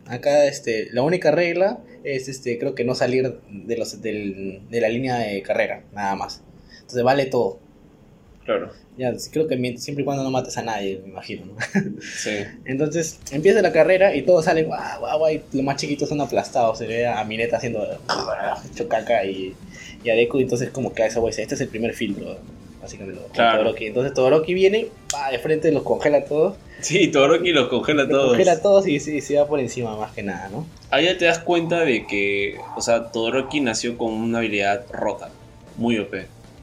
[0.06, 4.80] Acá este, la única regla es este, creo que no salir de, los, del- de
[4.80, 6.42] la línea de carrera, nada más.
[6.80, 7.58] Entonces vale todo.
[8.44, 8.72] Claro.
[8.96, 11.46] Ya, creo que siempre y cuando no mates a nadie, me imagino.
[11.46, 11.56] ¿no?
[12.02, 12.30] Sí.
[12.64, 16.20] Entonces empieza la carrera y todos salen, guau, guau, guau, y los más chiquitos son
[16.20, 16.78] aplastados.
[16.78, 17.86] Se ve a Mineta haciendo
[18.74, 19.54] chocaca y,
[20.02, 20.38] y a Deku.
[20.40, 22.38] Entonces, como que a esa güey dice: Este es el primer filtro,
[22.80, 23.20] básicamente.
[23.32, 23.58] Claro.
[23.58, 23.86] Todoroki.
[23.86, 26.56] Entonces, Todoroki viene, va de frente, los congela a todos.
[26.80, 28.28] Sí, Todoroki los congela a Los todos.
[28.28, 30.66] congela a todos y sí, se va por encima, más que nada, ¿no?
[30.90, 35.30] Ahí ya te das cuenta de que, o sea, Todoroki nació con una habilidad rota,
[35.76, 36.14] muy OP.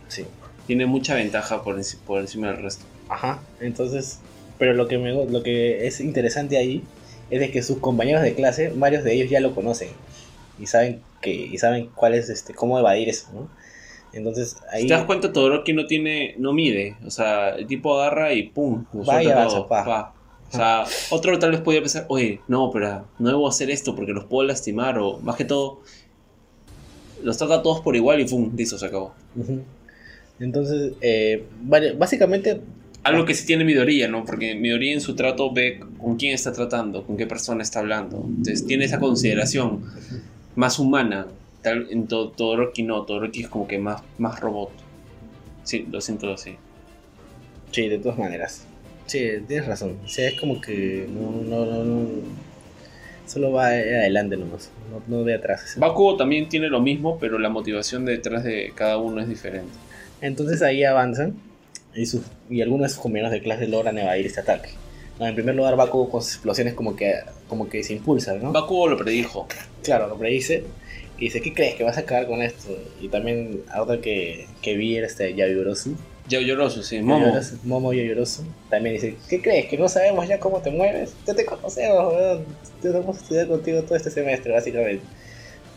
[0.07, 0.26] Sí.
[0.65, 2.84] Tiene mucha ventaja por, por encima del resto.
[3.09, 3.39] Ajá.
[3.61, 4.20] Entonces,
[4.57, 6.84] pero lo que, me, lo que es interesante ahí
[7.30, 9.89] es de que sus compañeros de clase, varios de ellos ya lo conocen
[10.59, 13.49] y saben que y saben cuál es este cómo evadir eso, ¿no?
[14.18, 16.95] Entonces ahí Si te das cuenta, Todoroki no tiene, no mide.
[17.05, 19.86] O sea, el tipo agarra y pum, lo Va y suelta avanza, todo, pa.
[19.86, 20.13] pa.
[20.49, 24.13] O sea, otro tal vez podría pensar, oye, no, pero no debo hacer esto porque
[24.13, 24.97] los puedo lastimar.
[24.97, 25.82] O más que todo,
[27.24, 29.13] los trata a todos por igual y pum, listo, se acabó.
[30.39, 32.61] Entonces, eh, vale, básicamente,
[33.03, 34.26] Algo que sí tiene Midoriya, ¿no?
[34.26, 38.24] Porque Midoriya en su trato ve con quién está tratando, con qué persona está hablando.
[38.28, 39.84] Entonces tiene esa consideración
[40.55, 41.28] más humana.
[41.62, 44.72] Tal, en to- Todoroki no, Todoroki es como que más, más robot.
[45.64, 46.55] Sí, lo siento así.
[47.72, 48.66] sí, de todas maneras.
[49.05, 49.97] Sí, tienes razón.
[50.03, 52.08] O sea, es como que no, no, no, no,
[53.26, 55.76] Solo va adelante nomás, no, no de atrás.
[55.78, 59.74] Bakugo también tiene lo mismo, pero la motivación detrás de cada uno es diferente.
[60.22, 61.36] Entonces ahí avanzan
[61.93, 64.70] y, sus, y algunos de sus compañeros de clase logran evadir este ataque.
[65.20, 67.16] No, en primer lugar, Bakugo con sus explosiones como que,
[67.49, 68.53] como que se impulsa, ¿no?
[68.53, 69.45] Bakugo lo predijo.
[69.84, 70.64] Claro, lo predice.
[71.18, 72.70] Y dice, ¿qué crees que vas a acabar con esto?
[73.01, 75.95] Y también otra que, que vi era este Yayorosu.
[76.30, 77.26] Yaoyorosu, sí, Momo.
[77.26, 78.43] Yayorosu, Momo Yayorosu.
[78.70, 79.65] También dice, ¿qué crees?
[79.68, 81.13] ¿Que no sabemos ya cómo te mueves?
[81.26, 82.45] Ya te conocemos, weón.
[82.84, 85.03] Ya hemos estudiado contigo todo este semestre, básicamente.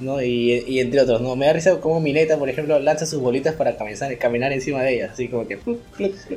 [0.00, 0.22] ¿no?
[0.22, 1.36] Y, y entre otros, ¿no?
[1.36, 4.94] Me da risa como Mineta, por ejemplo, lanza sus bolitas para caminar, caminar encima de
[4.94, 5.58] ellas, así como que...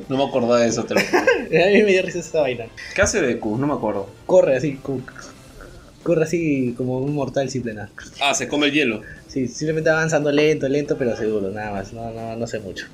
[0.08, 1.22] No me acordaba de eso, te lo juro.
[1.64, 2.66] A mí me dio risa esa vaina.
[2.94, 3.56] ¿Qué hace Deku?
[3.56, 4.08] No me acuerdo.
[4.26, 5.00] Corre así, como,
[6.04, 7.90] corre así como un mortal simple, nada.
[8.22, 9.02] Ah, se come el hielo.
[9.26, 12.86] Sí, simplemente avanzando lento, lento, pero seguro, nada más, no, no, no sé mucho.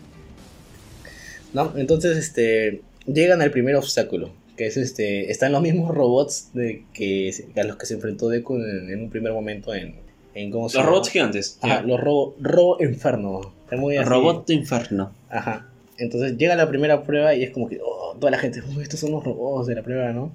[1.53, 1.73] ¿No?
[1.77, 7.33] Entonces, este, llegan al primer obstáculo, que es este, están los mismos robots de que,
[7.57, 9.97] a los que se enfrentó Deku en, en un primer momento en,
[10.35, 10.91] en ¿cómo se Los llama?
[10.95, 11.59] robots gigantes.
[11.61, 13.53] Ajá, los robo, robo inferno.
[13.65, 14.09] Está muy así.
[14.09, 15.13] Robot de inferno.
[15.29, 15.67] Ajá.
[15.99, 19.01] Entonces llega la primera prueba y es como que, oh, toda la gente, "Uy, estos
[19.01, 20.33] son los robots de la prueba, ¿no?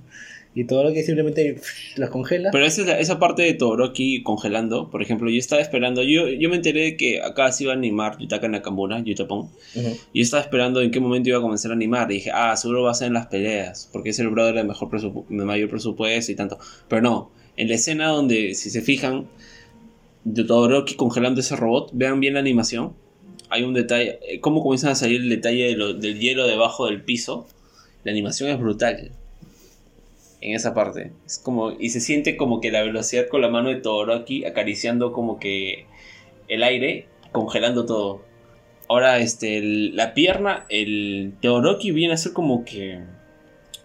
[0.58, 1.60] Y todo lo que simplemente
[1.98, 2.50] los congela.
[2.52, 6.30] Pero esa, es la- esa parte de Todoroki congelando, por ejemplo, yo estaba esperando, yo,
[6.30, 9.40] yo me enteré de que acá se iba a animar Yutaka Nakamura, Yutapon,
[9.76, 9.98] Ujú.
[10.14, 12.56] y yo estaba esperando en qué momento iba a comenzar a animar, y dije, ah,
[12.56, 15.44] seguro va a ser en las peleas, porque es el brother de, mejor presupu- de
[15.44, 16.58] mayor presupuesto y tanto.
[16.88, 19.28] Pero no, en la escena donde, si se fijan,
[20.24, 22.94] de Todoroki congelando ese robot, vean bien la animación,
[23.50, 26.86] hay un detalle, eh, cómo comienzan a salir el detalle de lo- del hielo debajo
[26.88, 27.46] del piso,
[28.06, 29.12] la animación es brutal
[30.50, 31.12] en esa parte.
[31.26, 35.12] Es como, y se siente como que la velocidad con la mano de Todoroki acariciando
[35.12, 35.86] como que
[36.48, 38.22] el aire, congelando todo.
[38.88, 43.00] Ahora, este, el- la pierna, el Todoroki viene a ser como que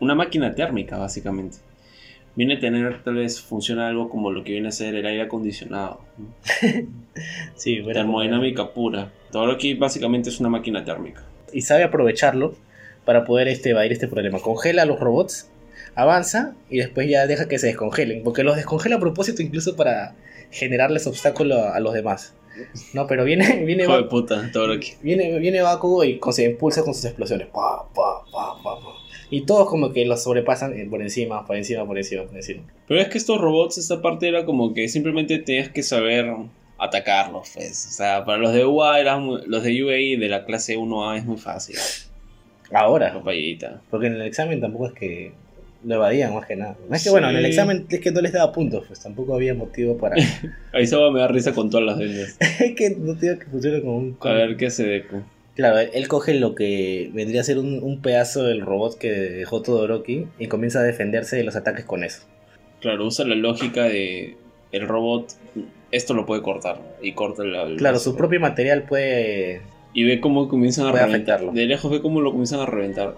[0.01, 1.59] una máquina térmica, básicamente.
[2.37, 5.23] Viene a tener, tal vez, funciona algo como lo que viene a ser el aire
[5.23, 6.01] acondicionado.
[7.55, 9.13] Sí, Termodinámica pura.
[9.33, 11.23] Todoroki básicamente es una máquina térmica.
[11.53, 12.55] Y sabe aprovecharlo
[13.05, 14.39] para poder este, evadir este problema.
[14.39, 15.50] Congela a los robots,
[15.95, 18.23] avanza y después ya deja que se descongelen.
[18.23, 20.15] Porque los descongela a propósito incluso para
[20.51, 22.35] generarles obstáculo a, a los demás.
[22.95, 24.95] No, pero viene, viene, Hijo de Ba- puta, Todoroki.
[25.03, 27.47] viene, viene Bakugo y con- se impulsa con sus explosiones.
[27.49, 28.79] Pa, pa, pa.
[29.33, 32.63] Y todos como que los sobrepasan eh, por encima, por encima, por encima, por encima.
[32.89, 36.35] Pero es que estos robots, esta parte era como que simplemente tenías que saber
[36.79, 37.87] atacarlos, pues.
[37.89, 41.25] O sea, para los de UA, muy- los de UAE de la clase 1A es
[41.25, 41.77] muy fácil.
[42.73, 43.83] Ahora, Papayita.
[43.91, 45.33] porque en el examen tampoco es que
[45.85, 46.77] lo evadían más que nada.
[46.89, 49.35] No es que bueno, en el examen es que no les daba puntos, pues tampoco
[49.35, 50.17] había motivo para...
[50.73, 52.37] Ahí Saba me da risa con todas las vendas.
[52.61, 54.17] es que no tengo que funcione como un...
[54.21, 55.23] A ver qué hace Deku.
[55.57, 59.63] Claro, él coge lo que vendría a ser un, un pedazo del robot que dejó
[59.63, 62.23] Todoroki y comienza a defenderse de los ataques con eso.
[62.81, 64.37] Claro, usa la lógica de
[64.73, 65.33] el robot.
[65.91, 66.81] Esto lo puede cortar.
[67.03, 67.65] Y corta la.
[67.65, 69.61] el Claro, su propio material puede...
[69.93, 71.35] Y ve cómo comienzan a Puede reventar.
[71.37, 71.53] afectarlo.
[71.53, 73.17] De lejos ve cómo lo comienzan a reventar.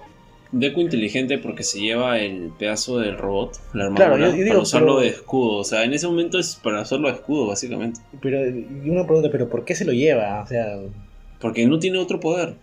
[0.52, 4.48] Deku inteligente porque se lleva el pedazo del robot, la armadura, Claro, yo- yo digo,
[4.48, 5.56] para usarlo pero- de escudo.
[5.56, 8.00] O sea, en ese momento es para usarlo de escudo, básicamente.
[8.20, 10.42] Pero, y una pregunta, ¿pero por qué se lo lleva?
[10.42, 10.78] O sea...
[11.40, 12.54] Porque no tiene otro poder.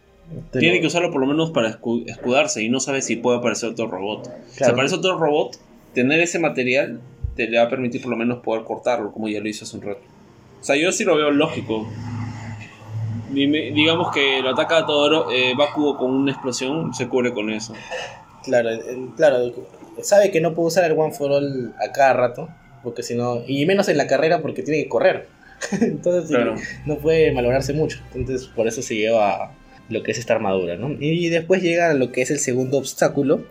[0.52, 3.16] te Tiene lo- que usarlo por lo menos para escu- escudarse y no sabe si
[3.16, 4.30] puede aparecer otro robot.
[4.52, 4.74] Si Claro.
[4.74, 5.58] aparece otro robot,
[5.96, 7.02] tener ese material
[7.36, 9.76] te le va a permitir por lo menos poder cortarlo, como ya lo hizo hace
[9.78, 10.02] un rato.
[10.62, 11.88] O sea, yo sí lo veo lógico.
[13.32, 17.74] Digamos que lo ataca a todo eh, Bakugo con una explosión, se cubre con eso.
[18.44, 18.82] Claro, eh,
[19.16, 19.54] claro,
[20.02, 22.50] sabe que no puede usar el One for All a cada rato,
[22.84, 25.28] porque si no, y menos en la carrera porque tiene que correr.
[25.82, 26.56] Entonces Claro.
[26.86, 28.00] no puede malograrse mucho.
[28.16, 29.52] Entonces por eso se lleva
[29.90, 30.92] lo que es esta armadura, ¿no?
[31.00, 33.44] Y después llega lo que es el segundo obstáculo,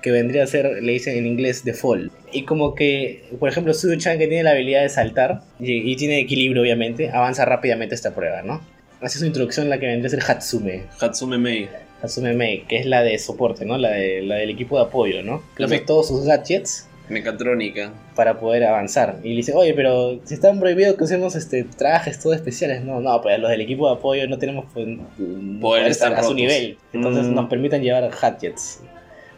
[0.00, 2.10] que vendría a ser, le dicen en inglés, The Fall.
[2.32, 6.18] Y como que, por ejemplo, Sudo-chan que tiene la habilidad de saltar y, y tiene
[6.20, 8.60] equilibrio obviamente, avanza rápidamente esta prueba, ¿no?
[9.02, 11.68] Hace su introducción la que vendría a ser Hatsume, Hatsume Mei.
[12.02, 13.76] Hatsume Mei, que es la de soporte, ¿no?
[13.78, 15.42] La, de, la del equipo de apoyo, ¿no?
[15.56, 17.92] Que usa todos sus gadgets Mecatrónica.
[18.14, 19.18] para poder avanzar.
[19.22, 22.82] Y le dice, oye, pero si están prohibidos que usemos este, trajes todos especiales.
[22.84, 24.86] No, no, pues los del equipo de apoyo no tenemos pues,
[25.18, 26.78] mm, poderes tan a, a su nivel.
[26.92, 27.34] Entonces Mm.
[27.34, 28.80] nos permiten llevar gadgets.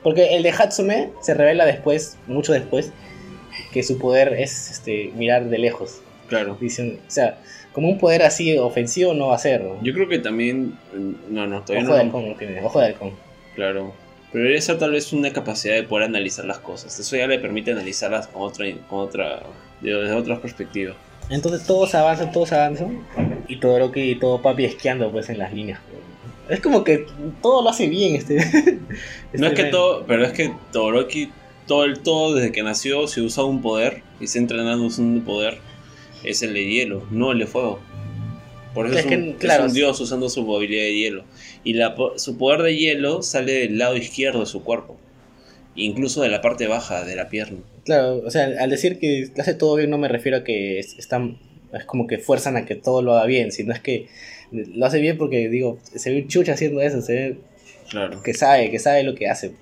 [0.02, 2.92] Porque el de Hatsume se revela después, mucho después,
[3.72, 6.00] que su poder es este, mirar de lejos.
[6.28, 6.56] Claro.
[6.60, 7.38] Dicen, o sea,
[7.74, 9.62] como un poder así ofensivo no va a ser.
[9.62, 9.82] ¿no?
[9.82, 10.78] Yo creo que también.
[11.28, 12.04] No, no, todavía Ojo de no.
[12.04, 13.10] halcón no tiene, ojo de halcón.
[13.56, 13.92] Claro.
[14.32, 16.98] Pero esa tal vez una capacidad de poder analizar las cosas.
[16.98, 19.42] Eso ya le permite analizarlas con otra, con otra,
[19.80, 20.96] desde otras perspectivas.
[21.30, 23.04] Entonces todos avanzan, todos avanzan.
[23.48, 25.80] Y todo lo que todo papi esquiando pues en las líneas.
[26.48, 27.06] Es como que
[27.42, 28.36] todo lo hace bien este.
[29.32, 29.70] No este es que men.
[29.72, 31.30] todo, pero es que Todoroki,
[31.66, 35.24] todo el todo desde que nació, si usa un poder, y está entrenando su segundo
[35.24, 35.58] poder
[36.24, 37.80] es el de hielo, no el de fuego.
[38.74, 41.24] Por eso Es es, que, un, es claro, un dios usando su habilidad de hielo.
[41.62, 44.96] Y la su poder de hielo sale del lado izquierdo de su cuerpo.
[45.76, 47.58] Incluso de la parte baja de la pierna.
[47.84, 50.96] Claro, o sea, al decir que hace todo bien no me refiero a que es-
[50.98, 51.38] están,
[51.72, 54.06] es como que fuerzan a que todo lo haga bien, sino es que
[54.52, 57.36] lo hace bien porque, digo, se ve un chucha haciendo eso, se ve
[57.90, 58.22] Claro.
[58.22, 59.52] que sabe, que sabe lo que hace.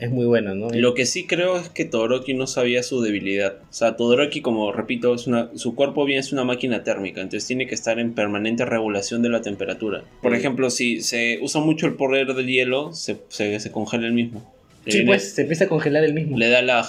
[0.00, 0.70] Es muy bueno, ¿no?
[0.70, 3.56] Lo que sí creo es que Todoroki no sabía su debilidad.
[3.68, 7.46] O sea, Todoroki, como repito, es una, su cuerpo bien es una máquina térmica, entonces
[7.46, 10.02] tiene que estar en permanente regulación de la temperatura.
[10.22, 10.38] Por Sí.
[10.38, 14.42] ejemplo, si se usa mucho el poder del hielo, se, se, se congela el mismo.
[14.86, 16.38] Le Sí, viene- pues se empieza a congelar el mismo.
[16.38, 16.86] Le da lag.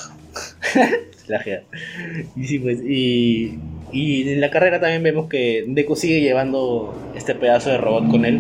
[1.28, 1.64] La jea.
[2.38, 3.56] Y sí, pues, y,
[3.92, 8.24] y en la carrera también vemos que Deku sigue llevando este pedazo de robot con
[8.26, 8.40] él,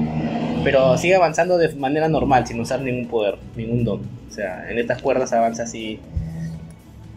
[0.63, 4.20] pero sigue avanzando de manera normal, sin usar ningún poder, ningún don.
[4.31, 5.99] O sea, en estas cuerdas avanza así,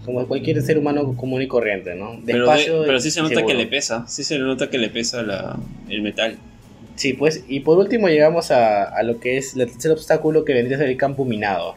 [0.05, 2.21] como cualquier ser humano común y corriente, ¿no?
[2.27, 3.47] Pero, de- Despacio pero y sí se nota seguro.
[3.47, 4.05] que le pesa.
[4.09, 5.57] Sí se nota que le pesa la,
[5.89, 6.37] el metal.
[6.97, 10.53] Sí, pues, y por último llegamos a, a lo que es el tercer obstáculo que
[10.53, 11.77] vendría a ser el campo minado.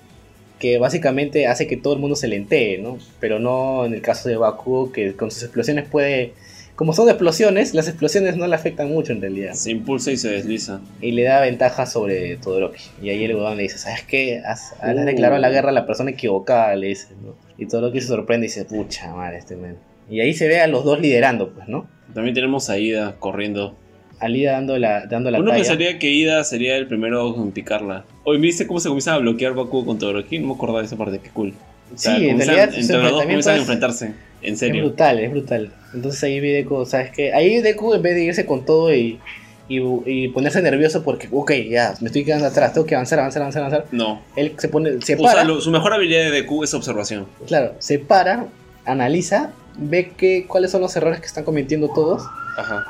[0.59, 2.97] Que básicamente hace que todo el mundo se lentee, ¿no?
[3.19, 6.33] Pero no en el caso de Bakugo, que con sus explosiones puede.
[6.77, 9.53] Como son explosiones, las explosiones no le afectan mucho en realidad.
[9.53, 10.79] Se impulsa y se desliza.
[11.01, 12.83] Y le da ventaja sobre Todoroki.
[13.01, 14.41] Y ahí el huevón le dice: ¿Sabes qué?
[14.45, 14.99] Has, has Uh.
[15.05, 17.35] declarado la guerra a la persona equivocada, le dice, ¿no?
[17.57, 19.77] Y Todoroki se sorprende y dice: Pucha madre, este men.
[20.07, 21.87] Y ahí se ve a los dos liderando, pues, ¿no?
[22.13, 23.75] También tenemos a Ida corriendo.
[24.19, 25.63] A Lida dando la, dando la Uno talla.
[25.63, 28.05] pensaría que Ida sería el primero en picarla.
[28.23, 30.37] Hoy viste cómo se comienza a bloquear Bakugo con Todoroki.
[30.39, 31.53] No me acordaba de esa parte, qué cool.
[31.93, 34.13] O sea, Sí, en realidad entre los dos enfrentamiento comienzan a es- enfrentarse.
[34.41, 34.83] En Es serio.
[34.85, 35.71] brutal, es brutal.
[35.93, 37.33] Entonces ahí vi Deku, ¿sabes qué?
[37.33, 39.19] Ahí Deku en vez de irse con todo y,
[39.67, 43.41] y, y ponerse nervioso porque, ok, ya, me estoy quedando atrás, tengo que avanzar, avanzar,
[43.41, 43.85] avanzar, avanzar.
[43.91, 44.21] No.
[44.35, 47.25] Él se pone, se O sea, para, lo- su mejor habilidad de Deku es observación.
[47.47, 48.45] claro, se para,
[48.85, 52.23] analiza, ve que, cuáles son los errores que están cometiendo todos
[52.57, 52.85] Ajá.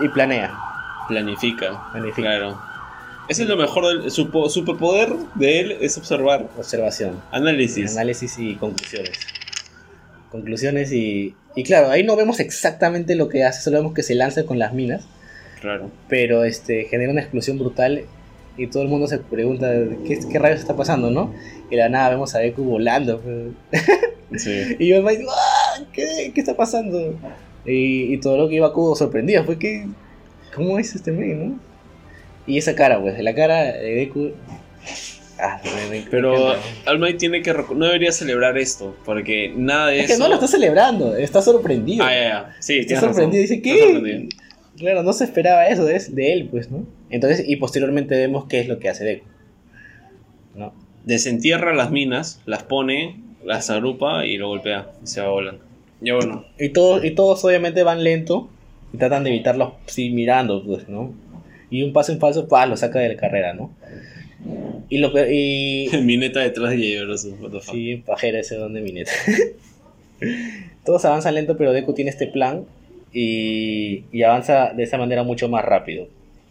[0.00, 0.54] y, y planea.
[1.08, 1.82] Planifica.
[1.92, 2.22] Planifica.
[2.28, 2.58] Claro.
[3.28, 6.48] Ese es lo mejor del su po- superpoder de él es observar.
[6.58, 7.92] Observación, Análisis.
[7.96, 9.12] análisis y conclusiones.
[10.30, 14.14] Conclusiones y, y claro, ahí no vemos exactamente lo que hace, solo vemos que se
[14.14, 15.04] lanza con las minas.
[15.60, 15.92] Claro.
[16.08, 18.02] pero este genera una explosión brutal
[18.56, 19.72] y todo el mundo se pregunta
[20.04, 21.32] qué, qué rayos está pasando, ¿no?
[21.70, 23.22] Y de la nada vemos a Deku volando.
[24.34, 24.76] Sí.
[24.78, 27.14] y yo me digo, "Ah, ¿qué, ¿qué está pasando?
[27.66, 29.86] Y, y todo lo que iba Kubo sorprendido fue que
[30.54, 31.60] ¿cómo es este men, no?
[32.46, 34.32] Y esa cara, pues, la cara de Deku
[35.38, 36.54] ah, me- Pero.
[36.86, 40.22] All Might tiene que no debería celebrar esto porque nada de es que eso.
[40.22, 42.04] no lo está celebrando, está sorprendido.
[42.04, 42.56] Ah, ya, ya.
[42.60, 43.10] Sí, Está razón.
[43.10, 43.78] sorprendido, dice, ¿qué?
[43.92, 44.28] sorprendido.
[44.76, 46.84] Claro, no se esperaba eso de, de él, pues, ¿no?
[47.10, 49.26] Entonces, y posteriormente vemos qué es lo que hace Deku.
[50.54, 50.72] ¿No?
[51.04, 55.62] Desentierra las minas, las pone, las agrupa y lo golpea y se va volando.
[56.00, 56.44] Ya bueno.
[56.58, 58.50] Y todos, y todos obviamente van lento
[58.92, 61.12] y tratan de evitarlos sí, mirando, pues, ¿no?
[61.72, 63.72] Y un paso en falso, pa, lo saca de la carrera, ¿no?
[64.88, 67.04] Y lo y mineta detrás de
[67.40, 67.62] fuck.
[67.62, 69.10] sí, pajera ese donde mineta.
[70.84, 72.66] todos avanzan lento, pero Deku tiene este plan
[73.12, 76.08] y, y avanza de esa manera mucho más rápido.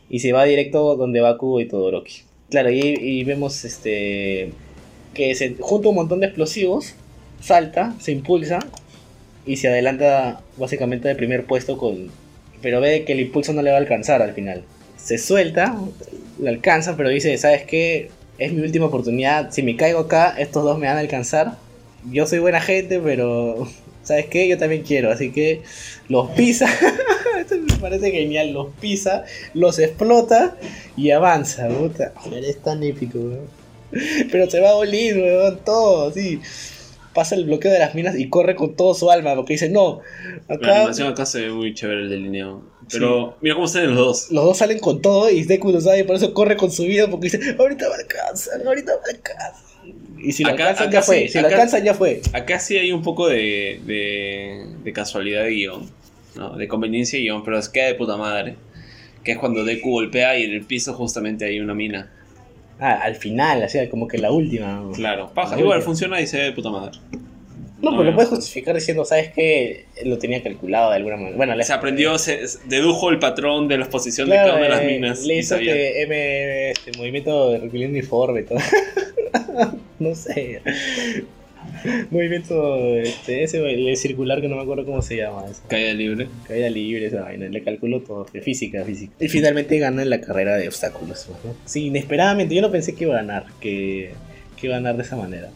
[0.09, 2.23] Y se va directo donde va Kubo y Todoroki.
[2.49, 4.51] Claro, y, y vemos este
[5.13, 6.95] que se junta un montón de explosivos,
[7.41, 8.59] salta, se impulsa
[9.45, 12.09] y se adelanta básicamente del primer puesto con...
[12.61, 14.63] Pero ve que el impulso no le va a alcanzar al final.
[15.03, 15.77] Se suelta,
[16.39, 18.11] le alcanza, pero dice, ¿sabes qué?
[18.37, 19.51] Es mi última oportunidad.
[19.51, 21.57] Si me caigo acá, estos dos me van a alcanzar.
[22.11, 23.67] Yo soy buena gente, pero...
[24.03, 24.47] ¿Sabes qué?
[24.47, 25.11] Yo también quiero.
[25.11, 25.61] Así que
[26.09, 26.67] los pisa.
[27.39, 28.51] Esto me parece genial.
[28.51, 30.57] Los pisa, los explota
[30.97, 31.67] y avanza.
[31.67, 32.11] Puta,
[32.43, 33.61] es tan épico, weón.
[34.31, 36.41] Pero se va a Olin, weón, todo, así.
[37.13, 39.99] Pasa el bloqueo de las minas y corre con todo su alma, porque dice, no,
[40.47, 42.61] La acá animación acá se ve muy chévere el delineado.
[42.91, 44.31] Pero mira cómo están los dos.
[44.31, 46.83] los dos salen con todo y Deku lo sabe y por eso corre con su
[46.83, 49.63] vida, porque dice, ahorita me alcanzan, ahorita me alcanzan.
[50.23, 52.21] Y si lo Acá- alcanzan acá ya fue, si lo acá- alcanzan ya fue.
[52.33, 55.89] Acá sí hay un poco de, de, de casualidad de guion,
[56.35, 56.55] ¿no?
[56.55, 58.55] de conveniencia de guion, pero es queda de puta madre.
[59.23, 62.11] Que es cuando Deku golpea y en el piso justamente hay una mina.
[62.83, 64.83] Ah, al final, así como que la última.
[64.95, 65.55] Claro, paja.
[65.55, 65.85] La Igual última.
[65.85, 66.97] funciona y se ve de puta madre.
[67.79, 69.85] No, No, pero lo puedes justificar diciendo, ¿sabes qué?
[70.03, 71.37] Lo tenía calculado de alguna manera.
[71.37, 74.69] Bueno, le Se aprendió, se dedujo el patrón de la exposición de cada una de
[74.69, 75.23] las eh, minas.
[75.23, 78.59] Le hizo que M, este, movimiento de reclino uniforme y todo.
[79.99, 80.61] no sé.
[82.11, 85.45] movimiento este, ese el circular que no me acuerdo cómo se llama.
[85.49, 85.61] Eso.
[85.67, 86.27] Caída libre.
[86.47, 87.47] Caída libre, esa vaina.
[87.47, 88.25] Le calculó todo.
[88.31, 89.13] De física, física.
[89.19, 91.27] Y finalmente gana en la carrera de obstáculos.
[91.29, 91.55] ¿no?
[91.65, 92.55] Sí, inesperadamente.
[92.55, 93.45] Yo no pensé que iba a ganar.
[93.59, 94.13] Que,
[94.59, 95.49] que iba a ganar de esa manera.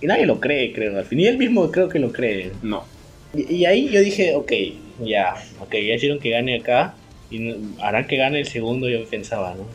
[0.00, 0.98] Y nadie lo cree, creo.
[0.98, 2.50] Al fin, y él mismo creo que lo cree.
[2.62, 2.84] No.
[3.34, 4.52] Y, y ahí yo dije, ok,
[5.04, 6.94] ya, ok, ya hicieron que gane acá.
[7.30, 9.66] Y harán que gane el segundo, yo pensaba, ¿no?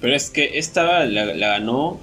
[0.00, 2.00] Pero es que esta la, la ganó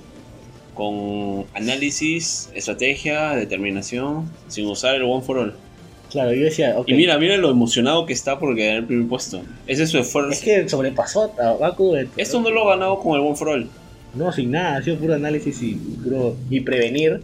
[0.76, 5.54] con análisis, estrategia, determinación, sin usar el One for All.
[6.12, 6.76] Claro, yo decía.
[6.86, 9.42] Y mira, mira lo emocionado que está por ganar el primer puesto.
[9.66, 10.30] Ese es su esfuerzo.
[10.32, 11.94] Es que sobrepasó a Baku.
[11.94, 13.68] de- Esto no lo ha ganado con el One for All.
[14.14, 17.22] No, sin nada, ha sido puro análisis y, puro, y prevenir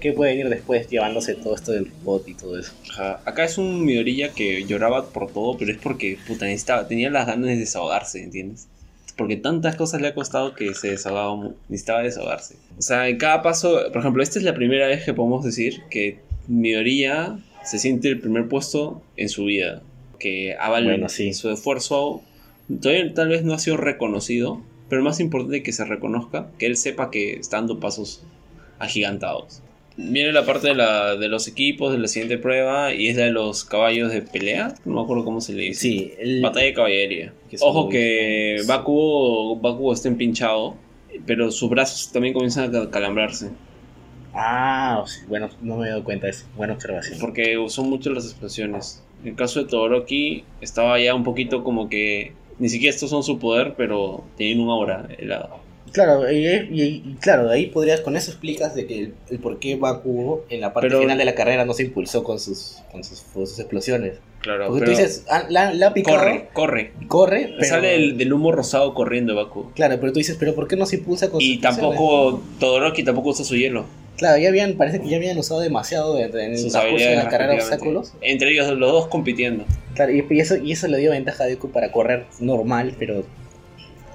[0.00, 2.72] qué puede venir después, llevándose todo esto del bot y todo eso.
[2.90, 3.20] Ajá.
[3.24, 7.26] Acá es un Midorilla que lloraba por todo, pero es porque puta, necesitaba, tenía las
[7.28, 8.66] ganas de desahogarse, ¿entiendes?
[9.16, 12.56] Porque tantas cosas le ha costado que se desahogaba, necesitaba desahogarse.
[12.82, 15.82] O sea, en cada paso, por ejemplo, esta es la primera vez que podemos decir
[15.88, 16.18] que
[16.48, 19.82] Midorilla se siente el primer puesto en su vida.
[20.18, 21.32] Que avala Bueno, sí.
[21.32, 22.22] su esfuerzo,
[22.80, 26.76] todavía tal vez no ha sido reconocido, pero más importante que se reconozca, que él
[26.76, 28.24] sepa que está dando pasos
[28.80, 29.62] agigantados.
[29.96, 33.26] Viene la parte de, la, de los equipos de la siguiente prueba y es la
[33.26, 34.74] de los caballos de pelea.
[34.84, 35.80] No me acuerdo cómo se le dice.
[35.82, 37.32] Sí, el, Batalla de caballería.
[37.48, 40.74] Que Ojo muy- que Bakugo, Bakugo está empinchado,
[41.26, 43.50] pero sus brazos también comienzan a calambrarse.
[44.34, 46.46] Ah, bueno, no me he dado cuenta de eso.
[46.56, 47.18] Buena observación.
[47.20, 49.02] Porque usó mucho las explosiones.
[49.22, 52.32] En el caso de Todoroki, estaba ya un poquito como que.
[52.58, 55.50] Ni siquiera estos son su poder, pero tienen un aura helada.
[55.92, 59.38] Claro, y, y- y claro, de ahí podrías, con eso explicas de que el, el
[59.38, 62.40] por qué Bakugo en la parte Pero- final de la carrera no se impulsó con
[62.40, 64.14] sus, con sus, con sus explosiones.
[64.40, 66.92] Claro, Porque pero tú dices, ah, la, la picado, corre, corre.
[67.06, 67.64] corre, pero...
[67.68, 69.70] Sale del, del humo rosado corriendo Bakugo.
[69.74, 73.04] Claro, pero tú dices, pero ¿por qué no se impulsa con sus Y tampoco, Todoroki
[73.04, 73.84] tampoco usa su hielo.
[74.16, 77.58] Claro, ya habían, parece que ya habían usado demasiado en, en Sus la carrera de
[77.60, 78.12] obstáculos.
[78.20, 79.64] Entre ellos los dos compitiendo.
[79.94, 83.24] Claro, y, y eso, y eso le dio ventaja a Deku para correr normal, pero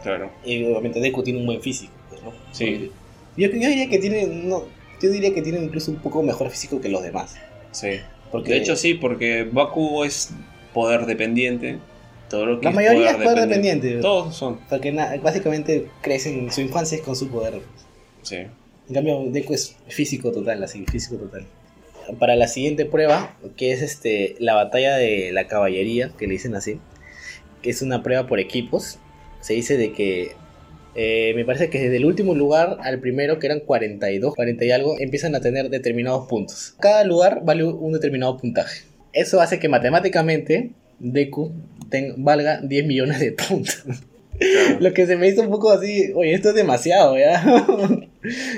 [0.04, 0.32] Claro.
[0.45, 2.32] y obviamente Deku tiene un buen físico, pues, ¿no?
[2.52, 2.91] Sí.
[3.36, 4.64] Yo, yo diría que tiene, no,
[5.02, 7.36] yo diría que tiene incluso un poco mejor físico que los demás.
[7.72, 8.00] Sí.
[8.32, 10.32] Porque De hecho, sí, porque Bakugo es
[10.74, 11.80] poder dependiente.
[12.30, 14.00] Todoroki La es mayoría es poder dependiente.
[14.00, 14.60] Todos son.
[14.70, 14.91] Porque
[15.22, 17.62] básicamente crecen, su infancia es con su poder.
[18.22, 18.38] Sí.
[18.89, 21.45] En cambio, Deku es físico total, así, físico total.
[22.20, 26.56] Para la siguiente prueba, que es este la batalla de la caballería, que le dicen
[26.56, 26.80] así,
[27.62, 29.00] que es una prueba por equipos,
[29.48, 30.34] se dice de que
[30.93, 34.72] eh, me parece que desde el último lugar al primero, que eran 42, 40 y
[34.72, 36.76] algo, empiezan a tener determinados puntos.
[36.82, 38.84] Cada lugar vale un determinado puntaje.
[39.14, 41.54] Eso hace que matemáticamente Deku
[42.18, 43.84] valga 10 millones de puntos.
[44.79, 47.43] Lo que se me hizo un poco así, oye, esto es demasiado, ¿ya?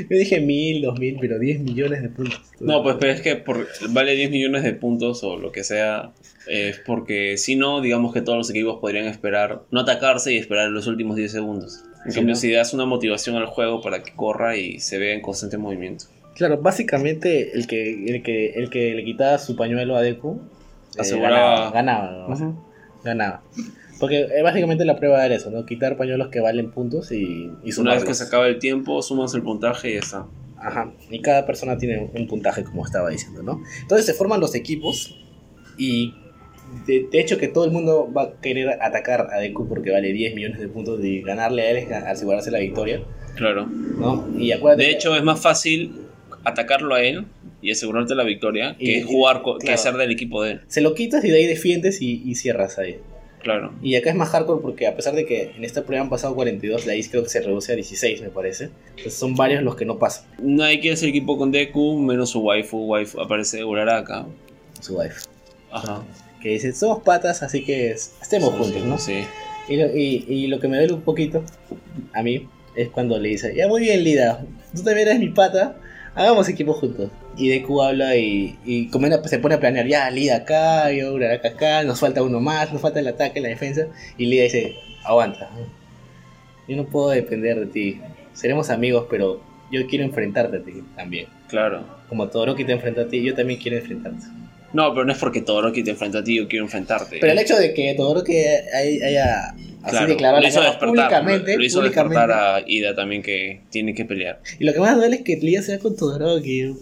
[0.09, 2.41] Yo dije mil, dos mil, pero 10 millones de puntos.
[2.59, 6.11] No, pues pero es que por, vale 10 millones de puntos o lo que sea.
[6.47, 10.69] Es porque si no, digamos que todos los equipos podrían esperar, no atacarse y esperar
[10.69, 11.83] los últimos 10 segundos.
[12.05, 12.39] En Sí, cambio, ¿no?
[12.39, 16.05] si das una motivación al juego para que corra y se vea en constante movimiento.
[16.35, 20.39] Claro, básicamente el que, el que, el que le quitaba su pañuelo a Deku
[20.97, 22.65] eh, Aseguraba- ganaba, ganaba, ¿no?
[23.03, 23.43] ganaba.
[23.99, 25.65] Porque eh, básicamente la prueba era eso, ¿no?
[25.65, 29.33] Quitar pañuelos que valen puntos y, y Una vez que se acaba el tiempo, sumas
[29.35, 30.25] el puntaje y ya está.
[30.57, 30.91] Ajá.
[31.09, 33.61] Y cada persona tiene un puntaje, como estaba diciendo, ¿no?
[33.81, 35.15] Entonces se forman los equipos
[35.77, 36.13] y
[36.85, 40.11] de, de hecho que todo el mundo va a querer atacar a Deku porque vale
[40.13, 43.01] 10 millones de puntos y ganarle a él es asegurarse la victoria,
[43.35, 43.65] Claro.
[43.67, 44.27] ¿no?
[44.37, 46.01] Y acuérdate De que- hecho, es más fácil
[46.43, 47.25] atacarlo a él
[47.61, 49.81] y asegurarte la victoria Y- que y- jugar, co- que claro.
[49.81, 50.61] ser del equipo de él.
[50.67, 52.97] se lo quitas y de ahí defiendes y, y cierras ahí.
[53.41, 53.71] Claro.
[53.81, 56.35] Y acá es más hardcore porque a pesar de que en esta prueba han pasado
[56.35, 58.69] 42, la IS creo que se reduce a 16, me parece.
[58.89, 60.25] Entonces son varios los que no pasan.
[60.39, 62.77] Nadie quiere ser equipo con Deku, menos su waifu.
[62.85, 64.25] Waifu aparece Uraraka.
[64.81, 65.21] Su wife.
[65.71, 66.03] Ajá.
[66.41, 68.97] Que dice, somos patas, así que es- estemos juntos, ¿no?
[68.97, 69.23] Sí.
[69.69, 71.43] Y lo, y, y lo que me duele un poquito
[72.13, 75.77] a mí es cuando le dice, ya muy bien Lida, tú también eres mi pata,
[76.19, 77.09] hagamos equipo juntos.
[77.37, 81.47] Y Deku habla y, y comienza- se pone a planear, ya Lida acá, yo Uraraka
[81.49, 83.87] acá, nos falta uno más, nos falta el ataque, la defensa.
[84.17, 85.49] Y Lida dice, aguanta,
[86.67, 88.01] yo no puedo depender de ti,
[88.33, 89.41] seremos amigos, pero
[89.71, 91.27] yo quiero enfrentarte a ti también.
[91.47, 91.83] Claro.
[92.09, 94.25] Como Todoroki te enfrenta a ti, yo también quiero enfrentarte.
[94.73, 97.17] No, pero no es porque Todoroki te enfrenta a ti, yo quiero enfrentarte.
[97.19, 101.63] Pero el hecho de que Todoroki haya, haya así Claro, declarado la guerra públicamente, lo
[101.63, 104.41] hizo públicamente, despertar a Ida también que tiene que pelear.
[104.59, 106.75] Y lo que más duele es que Lía sea con Todoroki.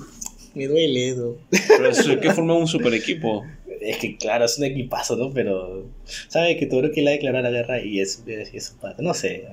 [0.55, 1.37] Me duele eso.
[1.49, 3.45] Pero es que forma un super equipo.
[3.79, 5.31] Es que claro, es un equipazo, ¿no?
[5.31, 5.87] Pero
[6.27, 8.75] sabe que Todoroki le ha declarado la guerra y es, es, es.
[8.99, 9.45] No sé.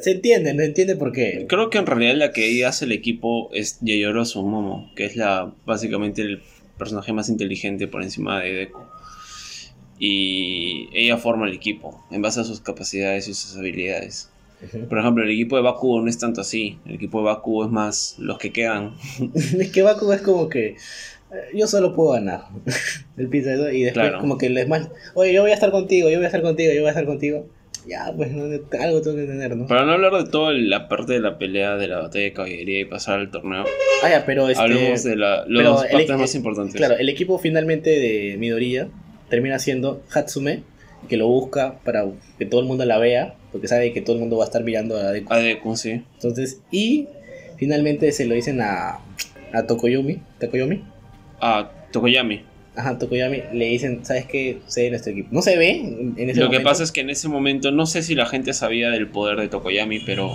[0.00, 1.46] Se entiende, no entiende por qué.
[1.48, 5.16] Creo que en realidad la que ahí hace el equipo es Yayoro Momo, que es
[5.16, 6.42] la básicamente el
[6.78, 8.80] personaje más inteligente por encima de Deku.
[9.98, 14.30] Y ella forma el equipo en base a sus capacidades y sus habilidades.
[14.88, 16.78] Por ejemplo, el equipo de Bakugo no es tanto así.
[16.86, 18.94] El equipo de Bakugo es más los que quedan.
[19.34, 20.76] es que Bakugo es como que eh,
[21.54, 22.44] yo solo puedo ganar.
[23.30, 24.20] Piensa eso y después Claro.
[24.20, 26.72] como que les más, oye, yo voy a estar contigo, yo voy a estar contigo,
[26.72, 27.46] yo voy a estar contigo.
[27.86, 29.66] Ya, pues no, algo tengo que tener, ¿no?
[29.66, 32.80] Para no hablar de toda la parte de la pelea de la batalla de caballería
[32.80, 33.64] y pasar al torneo,
[34.02, 34.60] Ah, ya, pero este...
[34.62, 36.74] hablemos de la, los el- partes el- más importantes.
[36.74, 38.88] Claro, el equipo finalmente de Midoriya
[39.30, 40.62] termina siendo Hatsume,
[41.08, 42.04] que lo busca para
[42.38, 44.64] que todo el mundo la vea, porque sabe que todo el mundo va a estar
[44.64, 45.32] mirando a Deku.
[45.32, 46.02] Adeku, sí.
[46.14, 47.06] Entonces, y
[47.56, 48.98] finalmente se lo dicen a,
[49.52, 50.82] a Tokoyomi, Tokoyomi,
[51.40, 52.42] Ah, Tokoyami.
[52.76, 54.58] Ajá, Tokoyomi, le dicen, ¿sabes qué?
[54.66, 55.28] Sé de nuestro equipo.
[55.32, 55.70] No se ve
[56.16, 58.52] en ese Lo que pasa es que en ese momento, no sé si la gente
[58.52, 60.28] sabía del poder de Tokoyami, pero.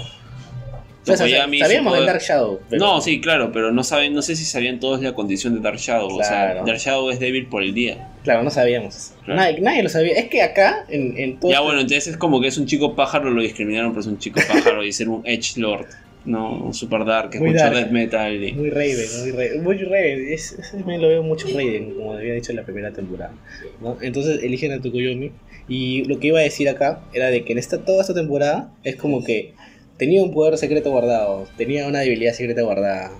[1.04, 2.60] O sea, Tokoyami, sabíamos del poder- Dark Shadow.
[2.70, 5.60] pero- No, sí, claro, pero no saben, no sé si sabían todos la condición de
[5.60, 6.10] Dark Shadow.
[6.16, 6.66] O sea, Claro.
[6.66, 8.10] Dark Shadow es débil por el día.
[8.24, 9.14] Claro, no sabíamos.
[9.26, 9.40] Claro.
[9.42, 10.14] Nadie, nadie lo sabía.
[10.14, 11.50] Es que acá, en, en todo.
[11.50, 14.14] Ya este- bueno, entonces es como que es un chico pájaro, lo discriminaron por ser
[14.14, 15.88] un chico pájaro y ser un Edge Lord.
[16.24, 17.74] No, super dark, Muy dark.
[17.76, 18.54] death metal y...
[18.54, 19.64] Muy Raven, muy Raven.
[19.64, 20.28] Muy Raven.
[20.34, 23.34] Es, ese me lo veo mucho Raven, como había dicho en la primera temporada.
[23.82, 23.98] ¿no?
[24.02, 25.32] Entonces eligen a Tokoyomi.
[25.68, 28.74] Y lo que iba a decir acá era de que en esta, toda esta temporada
[28.84, 29.54] es como que
[29.98, 33.12] tenía un poder secreto guardado, tenía una debilidad secreta guardada.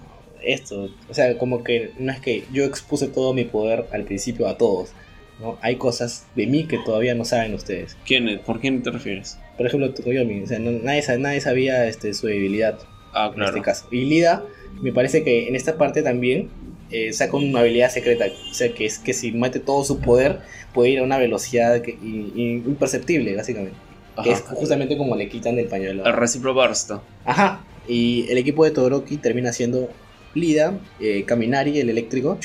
[0.44, 4.48] Esto, o sea, como que no es que yo expuse todo mi poder al principio
[4.48, 4.92] a todos.
[5.40, 5.58] ¿no?
[5.62, 7.98] Hay cosas de mí que todavía no saben ustedes.
[8.06, 8.40] ¿Quién es?
[8.40, 9.38] ¿Por quién te refieres?
[9.58, 12.80] Por ejemplo, Tokoyomi, o sea, no- nadie, nadie sabía este, su debilidad
[13.14, 13.50] Ah, en claro.
[13.50, 13.86] este caso.
[13.92, 14.44] Y Lida,
[14.82, 16.50] me parece que en esta parte también
[16.92, 18.26] eh, saca una habilidad secreta.
[18.50, 20.40] O sea, que es que si mete todo su poder,
[20.74, 23.76] puede ir a una velocidad que- imperceptible, básicamente.
[24.24, 26.06] Que es justamente como le quitan el pañuelo.
[26.06, 26.92] El Recipro Burst.
[27.26, 27.64] Ajá.
[27.88, 29.90] Y el equipo de Todoroki termina siendo
[30.34, 32.38] Lida, eh, Kaminari, el eléctrico,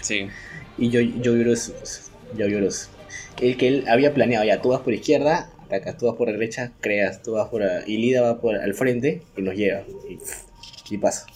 [0.00, 0.26] Sí.
[0.78, 1.72] y yo Yoyuros.
[2.36, 2.88] Yoyuros.
[3.40, 6.72] El que él había planeado, ya tú vas por izquierda, atacas, tú vas por derecha,
[6.80, 7.62] creas, tú vas por...
[7.62, 9.82] a- Y Lida va por al frente y nos lleva.
[10.08, 11.26] Y, y pasa.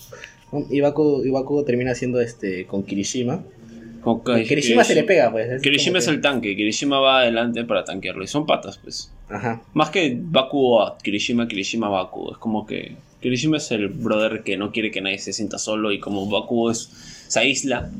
[0.52, 0.66] ¿no?
[0.70, 3.42] Y Bakugo termina siendo este con Kirishima.
[4.02, 5.50] Con Y Kirishima se le pega, pues.
[5.50, 8.22] es Kirishima es que- el tanque, Kirishima va adelante para tanquearlo.
[8.22, 9.10] Y son patas, pues.
[9.30, 9.62] Ajá.
[9.72, 12.32] Más que Bakugo a Kirishima, Kirishima Bakugo.
[12.32, 15.90] Es como que Kirishima es el brother que no quiere que nadie se sienta solo.
[15.92, 16.90] Y como Bakugo es,
[17.28, 17.90] se aísla,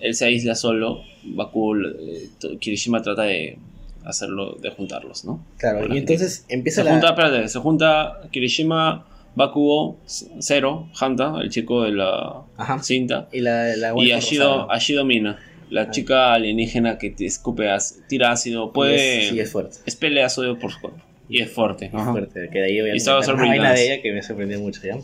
[0.00, 1.02] él se aísla solo.
[1.24, 3.56] Bakugo, eh, Kirishima trata de
[4.04, 5.44] hacerlo, de juntarlos, ¿no?
[5.58, 6.92] Claro, y entonces empieza Se la...
[6.92, 9.98] junta, espérate, se junta Kirishima, Bakugo,
[10.40, 12.82] Zero, Hanta, el chico de la Ajá.
[12.82, 13.28] cinta.
[13.32, 14.70] Y la, la Y Ashido.
[14.70, 15.38] Ashido Mina,
[15.70, 15.90] la Ah.
[15.90, 17.68] chica alienígena que te escupe,
[18.08, 19.18] tira ácido, Y puede.
[19.24, 19.76] es- sí, es fuerte.
[19.86, 21.00] es pelea sodio por su cuerpo.
[21.28, 21.90] Y es fuerte.
[21.92, 22.10] Ajá.
[22.12, 24.96] fuerte, que de ahí obviamente estaba una vaina de ella que me sorprendió mucho, ¿ya?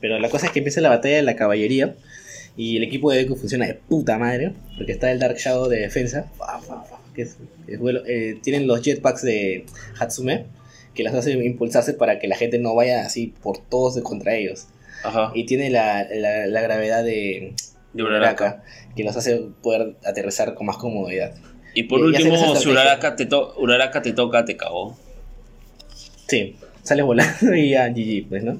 [0.00, 1.94] Pero la cosa es que empieza la batalla de la caballería
[2.56, 5.80] y el equipo de Deku funciona de puta madre, porque está el Dark Shadow de
[5.80, 7.36] defensa, fa, fa, fa, que es,
[7.80, 9.64] vuelo- eh, tienen los jetpacks de
[9.98, 10.44] Hatsume,
[10.94, 14.68] que las hace impulsarse para que la gente no vaya así por todos contra ellos.
[15.02, 15.32] Ajá.
[15.34, 17.54] Y tiene la, la- la gravedad de,
[17.92, 18.62] De Uraraka.
[18.94, 21.34] que los hace poder aterrizar con más comodidad.
[21.74, 22.70] Y por hacen último, si estrategia.
[22.72, 24.96] Uraraka te, to- Uraraka te toca, te cagó.
[26.28, 28.58] Sí, sales volando y ya GG, pues, ¿no?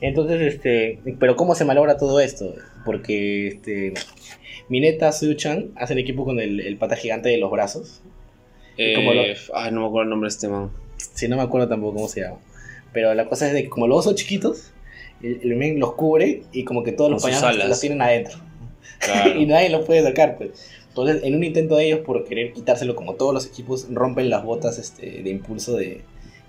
[0.00, 2.54] Entonces, este, pero ¿cómo se malogra todo esto?
[2.84, 3.94] Porque, este,
[4.68, 8.00] Mineta, Suyu-chan hacen equipo con el, el pata gigante de los brazos.
[8.76, 9.22] Eh, como lo-
[9.54, 10.70] Ay, no me acuerdo el nombre de este man.
[10.96, 12.38] Si no me acuerdo tampoco cómo se llama.
[12.92, 14.72] Pero la cosa es de que como los dos son chiquitos,
[15.22, 17.68] el, el men los cubre y como que todos los Con alas.
[17.68, 18.38] los tienen adentro.
[19.00, 19.34] Claro.
[19.40, 20.70] y nadie los puede sacar, pues.
[20.88, 24.42] Entonces, en un intento de ellos por querer quitárselo, como todos los equipos rompen las
[24.44, 26.00] botas este, de impulso de,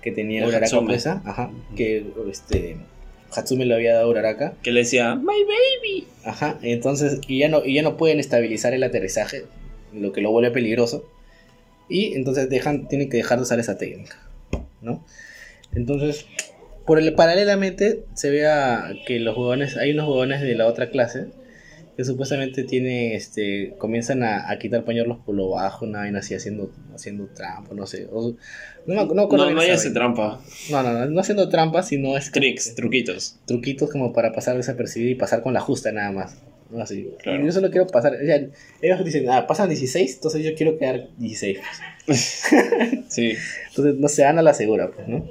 [0.02, 0.88] que tenía Hatsume.
[0.88, 2.78] presa, ajá, que este,
[3.34, 6.08] Hatsume le había dado a Uraraka, que le decía, My baby.
[6.24, 9.46] ajá, entonces, y ya no, y ya no pueden estabilizar el aterrizaje,
[9.94, 11.10] lo que lo vuelve peligroso,
[11.88, 14.18] y entonces dejan, tienen que dejar de usar esa técnica,
[14.82, 15.06] ¿no?
[15.74, 16.26] Entonces,
[16.86, 20.90] por el, paralelamente se ve a que los huevones, hay unos huevones de la otra
[20.90, 21.28] clase
[22.00, 26.34] que supuestamente tiene, este, comienzan a, a quitar pañuelos por lo bajo, una vaina así
[26.34, 28.08] haciendo, haciendo trampa, no sé.
[28.10, 28.38] o-
[28.86, 30.42] no, no, No, no esa hace trampa.
[30.72, 33.36] No, no, no, no haciendo trampa, sino es Tricks, truquitos.
[33.46, 36.38] truquitos como para pasar desapercibido y pasar con la justa nada más.
[36.72, 36.82] ¿no?
[36.82, 37.10] Así.
[37.22, 37.46] Claro.
[37.46, 38.48] Yo solo quiero pasar, o sea,
[38.82, 41.60] ellos dicen, ah, pasan 16, entonces yo quiero quedar 16.
[43.10, 43.34] Sí.
[43.72, 45.26] Entonces no se van a la segura, pues, ¿no?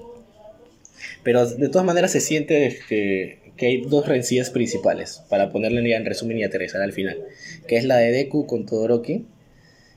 [1.23, 6.05] Pero de todas maneras se siente que, que hay dos rencillas principales, para ponerle en
[6.07, 7.19] resumen y aterrizar al final,
[7.67, 9.25] que es la de Deku con Todoroki,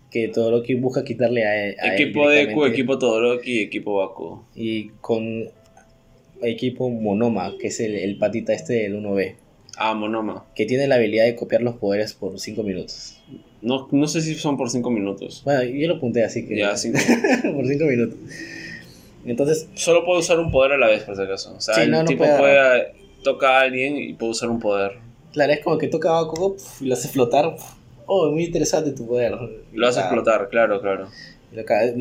[0.09, 4.45] que Todoroki busca quitarle a, él- a él Equipo Deku, equipo Todoroki y equipo Bakugo.
[4.55, 5.45] Y con
[6.41, 9.35] equipo Monoma, que es el, el patita este del 1B,
[9.77, 10.45] Ah, Monoma.
[10.55, 13.19] que tiene la habilidad de copiar los poderes por 5 minutos.
[13.61, 15.43] No, no sé si son por 5 minutos.
[15.45, 16.57] Bueno, yo lo apunté así que...
[16.57, 16.97] Ya, cinco.
[17.53, 18.17] por 5 minutos.
[19.25, 21.53] Entonces, Solo puede usar un poder a la vez, por si acaso.
[21.55, 22.91] O sea, Sí, el no, no tipo puede puede,
[23.23, 24.93] toca a alguien y puede usar un poder.
[25.33, 27.55] claro, es como que toca a Bakugo y lo hace flotar
[28.05, 29.33] oh, muy interesante tu poder.
[29.73, 31.07] Lo vas a Ah, explotar, claro, claro.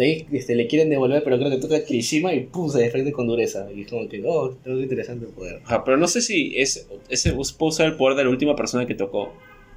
[0.01, 3.27] ahí este, le quieren devolver, pero creo que toca Kirishima y pum, se defiende con
[3.27, 3.69] dureza.
[3.73, 5.61] Y es como que, oh, es muy interesante el poder.
[5.65, 8.87] Ajá, pero no sé si es, ese puede usar el poder de la última persona
[8.87, 9.23] que tocó.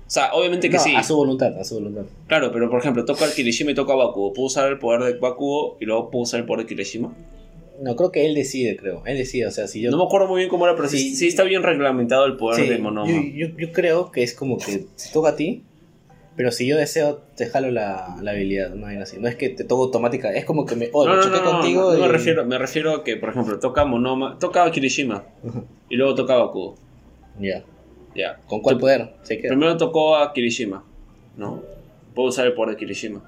[0.06, 0.96] O sea, obviamente que No, sí.
[0.96, 2.04] A su voluntad, a su voluntad.
[2.28, 4.34] Claro, pero por ejemplo, toca Kirishima y toca a Bakugo.
[4.34, 7.14] ¿Puedo usar el poder de Bakugo y luego puedo usar el poder de Kirishima?
[7.84, 9.04] No, creo que él decide, creo.
[9.06, 9.92] Él decide, o sea, si yo.
[9.92, 11.16] No me acuerdo muy bien cómo era, pero sí, Sí.
[11.16, 13.12] sí está bien reglamentado el poder Sí, de Monoma.
[13.12, 15.64] Yo, yo, yo creo que es como que te toca a ti,
[16.38, 18.70] pero si yo deseo, te jalo la, la habilidad.
[18.74, 19.18] No hay así.
[19.20, 20.90] No es que te toco automática, es como que me.
[20.94, 21.96] Oh, no, no, choqué no, contigo.
[21.98, 25.26] y- me, refiero, me refiero a que, por ejemplo, toca a Monoma, toca a Kirishima
[25.90, 26.76] y luego toca a Bakugo.
[27.40, 27.64] Ya.
[28.16, 28.40] Ya.
[28.48, 29.14] ¿Con cuál Tú- poder?
[29.24, 29.50] Se queda.
[29.50, 30.86] Primero tocó a Kirishima,
[31.36, 31.62] ¿no?
[32.16, 33.22] Puedo usar el poder de Kirishima.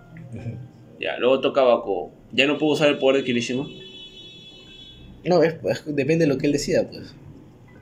[1.00, 2.12] Ya, luego toca Bakugo.
[2.32, 3.68] ¿Ya no puedo usar el poder de Kirishima?
[5.26, 7.14] No, es, es- depende de lo que él decida, pues.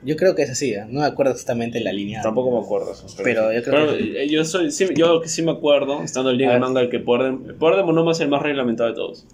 [0.02, 0.84] Yo creo que es así, ¿eh?
[0.88, 2.20] no me acuerdo exactamente la línea.
[2.20, 3.06] Tampoco me acuerdo eso.
[3.22, 6.28] Pero yo creo pero, que- eh, yo, soy, sí, yo que sí me acuerdo, estando
[6.30, 6.60] el día A ver.
[6.60, 8.94] manga, el que el poder de, el poder de Monoma es el más reglamentado de
[8.96, 9.26] todos.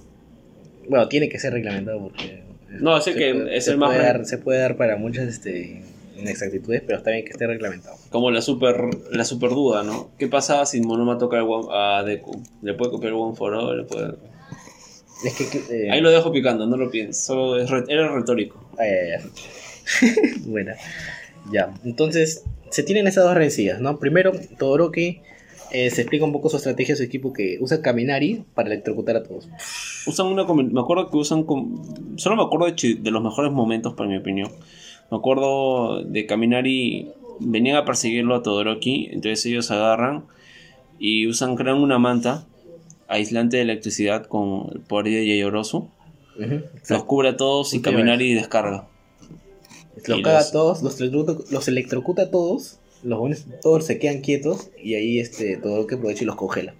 [0.88, 2.42] Bueno, tiene que ser reglamentado porque.
[2.80, 4.76] No, el se que puede- es se el más puede re- dar, Se puede dar
[4.76, 5.82] para muchas este,
[6.16, 7.96] inexactitudes, pero está bien que esté reglamentado.
[8.10, 8.76] Como la super,
[9.10, 10.10] la super duda, ¿no?
[10.18, 12.40] ¿Qué pasa si Monoma toca el one- a Deku?
[12.62, 13.76] ¿Le puede copiar el One for All?
[13.78, 14.12] ¿Le puede...
[15.24, 15.58] Es que.
[15.86, 17.20] eh, Ahí lo dejo picando, no lo pienso.
[17.34, 18.62] Solo es re- era retórico.
[18.78, 19.10] Ay, ay,
[20.02, 20.40] ay.
[20.46, 20.74] Buena.
[21.52, 23.98] Ya, entonces se tienen esas dos rencillas, ¿no?
[23.98, 25.20] Primero, Todoroki
[25.72, 29.22] eh, se explica un poco su estrategia su equipo que usa Kaminari para electrocutar a
[29.22, 29.48] todos.
[30.06, 30.44] Usan una.
[30.44, 31.44] Me acuerdo que usan.
[32.16, 34.50] Solo me acuerdo de los mejores momentos, para mi opinión.
[35.10, 37.08] Me acuerdo de Kaminari.
[37.42, 39.06] Venían a perseguirlo a Todoroki.
[39.12, 40.24] Entonces ellos agarran
[40.98, 42.46] y usan, crean una manta
[43.10, 45.88] aislante de electricidad con el poder de Yayorosu.
[46.88, 48.86] Los cubre a todos y a Kaminari descarga.
[50.06, 53.98] Los y caga a todos, los electrocuta, los electrocuta a todos, los buenos, todos se
[53.98, 56.74] quedan quietos y ahí este Todoroki aprovecha y los congela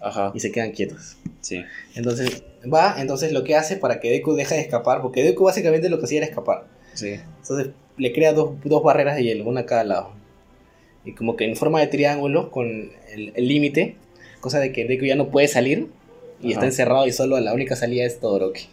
[0.00, 1.16] Ajá, y se quedan quietos.
[1.40, 1.62] sí.
[1.94, 5.88] Entonces va, entonces lo que hace para que Deku deje de escapar, porque Deku básicamente
[5.88, 6.64] lo que hacía era escapar.
[6.94, 7.20] Sí.
[7.42, 10.10] Entonces le crea dos, dos barreras de hielo, una a cada lado.
[11.04, 13.96] Y como que en forma de triángulo con el límite,
[14.44, 15.88] cosa de que Deku ya no puede salir
[16.42, 16.52] y Ajá.
[16.52, 18.66] está encerrado y solo la única salida es Todoroki.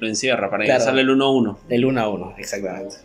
[0.00, 0.80] Lo encierra para Claro.
[0.80, 1.56] que sale el 1-1.
[1.70, 2.96] El 1 a 1, exactamente.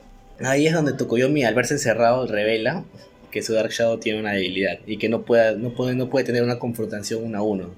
[0.43, 2.83] Ahí es donde Tokoyomi al verse encerrado revela
[3.31, 6.25] que su Dark Shadow tiene una debilidad y que no puede, no puede, no puede
[6.25, 7.69] tener una confrontación 1 a 1.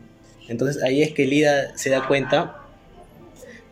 [0.50, 2.58] Entonces ahí es que Lida se da cuenta.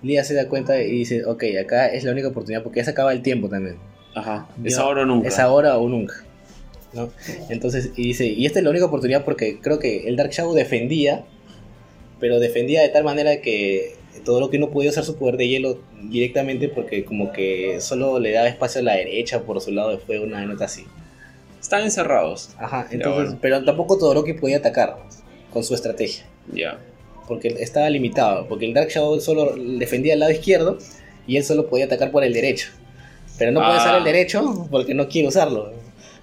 [0.04, 2.92] Lida se da cuenta y dice, ok, acá es la única oportunidad porque ya se
[2.92, 3.78] acaba el tiempo también.
[4.14, 4.48] Ajá.
[4.64, 5.28] Es ahora o nunca.
[5.28, 6.14] Es ahora o nunca.
[6.94, 7.10] ¿No?
[7.50, 10.54] Entonces, y dice, y esta es la única oportunidad porque creo que el Dark Shadow
[10.54, 11.24] defendía,
[12.20, 15.48] pero defendía de tal manera que todo lo que no podía usar su poder de
[15.48, 19.92] hielo directamente porque como que solo le daba espacio a la derecha por su lado
[19.92, 20.84] de fuego, una nota así.
[21.62, 22.52] Están encerrados.
[22.58, 23.40] Ajá, entonces, bueno.
[23.42, 24.98] pero tampoco Todoroki podía atacar
[25.54, 26.80] con su estrategia, Ya.
[27.28, 30.78] porque estaba limitado, porque el Dark Shadow solo defendía el lado izquierdo
[31.28, 32.70] y él solo podía atacar por el derecho.
[33.38, 33.78] Pero no puede Ah.
[33.78, 35.72] usar el derecho porque no quiere usarlo.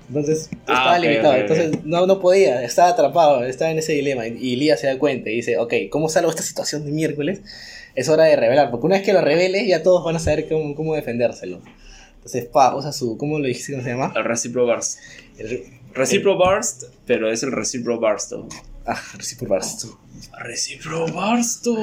[0.08, 4.26] Entonces Ah, estaba limitado, entonces no, no podía, estaba atrapado, estaba en ese dilema.
[4.26, 7.40] Y Lía se da cuenta y dice, ok, ¿cómo salgo de esta situación de miércoles?
[7.94, 10.48] Es hora de revelar, porque una vez que lo revele ya todos van a saber
[10.48, 11.60] cómo, cómo defendérselo.
[12.16, 14.12] Entonces, pa, usa su, ¿cómo lo dijiste cómo se llama?
[14.16, 14.98] El Recipro Burst.
[15.38, 18.48] El, Recipro Burst, pero es el Recipro Bursto.
[18.84, 19.84] ah, Recipro Burst.
[20.38, 21.74] Recipro Bursto.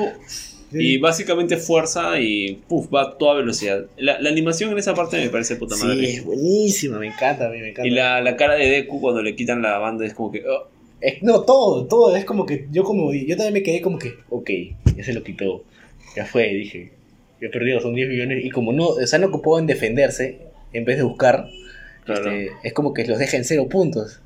[0.82, 3.86] Y básicamente fuerza y puf, va a toda velocidad.
[3.98, 6.10] La, la animación en esa parte me parece puta Sí, madre.
[6.10, 7.88] es buenísima, me encanta, a mí me encanta.
[7.88, 10.44] Y la, la cara de Deku cuando le quitan la banda es como que.
[10.48, 10.68] oh,
[11.02, 14.14] Es- no, todo, todo, es como que yo como yo también me quedé como que,
[14.30, 14.50] ok,
[14.96, 15.64] ya se lo quitó,
[16.16, 16.92] ya fue, dije,
[17.42, 20.40] ya perdido, son 10 millones, y como no, se han ocupado en defenderse,
[20.72, 21.50] en vez de buscar,
[22.06, 22.32] claro.
[22.32, 24.22] este, es como que los deja en cero puntos.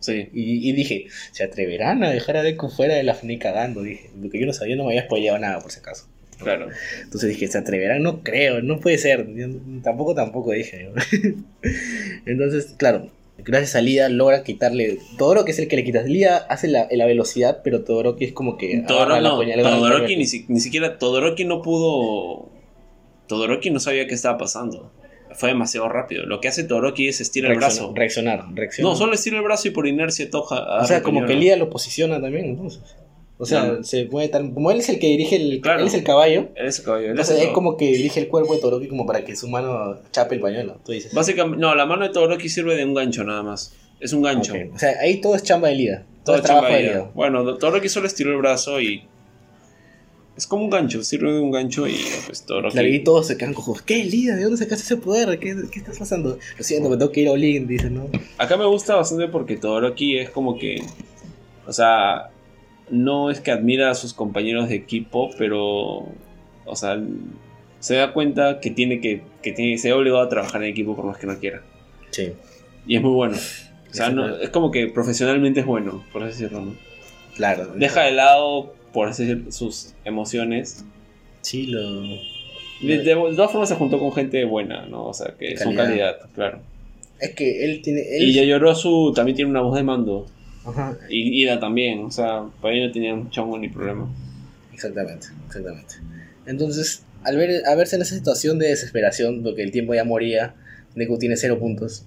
[0.00, 0.28] Sí.
[0.34, 3.82] Y, y dije, ¿se atreverán a dejar a Deku fuera de la ni cagando?
[3.82, 6.06] Dije, porque yo no sabía, no me había spoileado nada por si acaso.
[6.42, 6.68] Claro.
[7.02, 8.02] Entonces dije, ¿se atreverán?
[8.02, 9.28] No creo, no puede ser.
[9.82, 10.88] Tampoco, tampoco dije.
[12.26, 16.06] Entonces, claro, gracias a Lida logra quitarle todo lo que es el que le quitas.
[16.06, 18.82] Lida hace la, la velocidad, pero Todoroki es como que.
[18.86, 20.98] Todoro- la no, Todoroki ni, si- ni siquiera.
[20.98, 22.48] Todoroki no pudo.
[23.26, 24.92] Todoroki no sabía qué estaba pasando.
[25.34, 26.26] Fue demasiado rápido.
[26.26, 27.92] Lo que hace Todoroki es estirar el brazo.
[27.94, 28.92] reaccionar, reaccionar.
[28.92, 30.56] No, solo estira el brazo y por inercia toca.
[30.80, 31.40] O sea, el como que pañuelo.
[31.42, 32.80] Lida lo posiciona también, entonces.
[33.38, 33.82] O sea, No.
[33.84, 34.52] se mueve tan.
[34.52, 35.60] Como él es el que dirige el.
[35.62, 35.80] Claro.
[35.80, 36.48] Él es el caballo.
[36.56, 39.06] Él es el caballo, él Entonces es como que dirige el cuerpo de Todoroki como
[39.06, 40.78] para que su mano chape el pañuelo.
[40.84, 41.14] Tú dices.
[41.14, 43.74] Básicamente, no, la mano de Todoroki sirve de un gancho nada más.
[43.98, 44.52] Es un gancho.
[44.74, 46.06] O sea, ahí todo es chamba de Lida.
[46.24, 46.82] Todo, Todo es chamba de.
[46.82, 47.10] Lida.
[47.14, 49.04] Bueno, Todoroki solo estiró el brazo y.
[50.36, 52.72] Es como un gancho, sirve de un gancho y pues Todoroki.
[52.72, 53.82] Claro, y todos se quedan cojos.
[53.82, 54.36] ¿Qué, Lida?
[54.36, 55.38] ¿De dónde sacaste ese poder?
[55.38, 56.38] ¿Qué, qué estás pasando?
[56.56, 58.08] Lo siento, me tengo que ir a Olin, dice, ¿no?
[58.38, 60.82] Acá me gusta bastante porque Todoroki es como que.
[61.66, 62.30] O sea,
[62.90, 66.06] no es que admira a sus compañeros de equipo, pero,
[66.64, 66.98] o sea,
[67.80, 70.96] se da cuenta que tiene que, que tiene, se ha obligado a trabajar en equipo
[70.96, 71.62] por más que no quiera.
[72.10, 72.32] Sí.
[72.86, 73.36] Y es muy bueno.
[73.36, 76.64] O sea, no- es como que profesionalmente es bueno, por así decirlo.
[76.64, 76.74] ¿no?
[77.36, 77.72] Claro.
[77.76, 80.84] Deja de lado, por así decirlo, sus emociones.
[81.42, 82.02] Sí, lo.
[82.02, 82.18] De,
[82.82, 85.06] de- de todas formas se juntó con gente buena, ¿no?
[85.06, 86.16] O sea, que son Calidad.
[86.34, 86.60] claro.
[87.20, 88.00] Es que él tiene.
[88.16, 88.22] Él...
[88.28, 90.26] Y Yayorosu también tiene una voz de mando.
[90.64, 90.96] Ajá.
[91.10, 94.08] Y Ida también, o sea, para ahí no tenían chongo ni problema.
[94.72, 95.94] Exactamente, exactamente.
[96.46, 100.54] Entonces, al, ver, al verse en esa situación de desesperación, porque el tiempo ya moría,
[100.94, 102.04] Deku tiene cero puntos.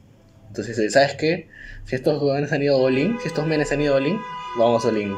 [0.48, 1.48] Entonces, ¿sabes qué?
[1.86, 4.18] Si estos jóvenes han ido all in, si estos menes han ido all in,
[4.58, 5.14] vamos all in.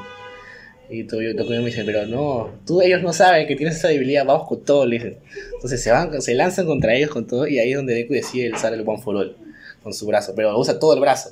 [0.89, 4.25] Y Toyo Tokuyo me dice, pero no, tú ellos no saben que tienes esa debilidad,
[4.25, 5.17] vamos con todo, le dicen.
[5.55, 8.51] Entonces se van, se lanzan contra ellos con todo, y ahí es donde Deku decide
[8.53, 9.35] usar el One for All,
[9.81, 11.31] con su brazo, pero usa todo el brazo.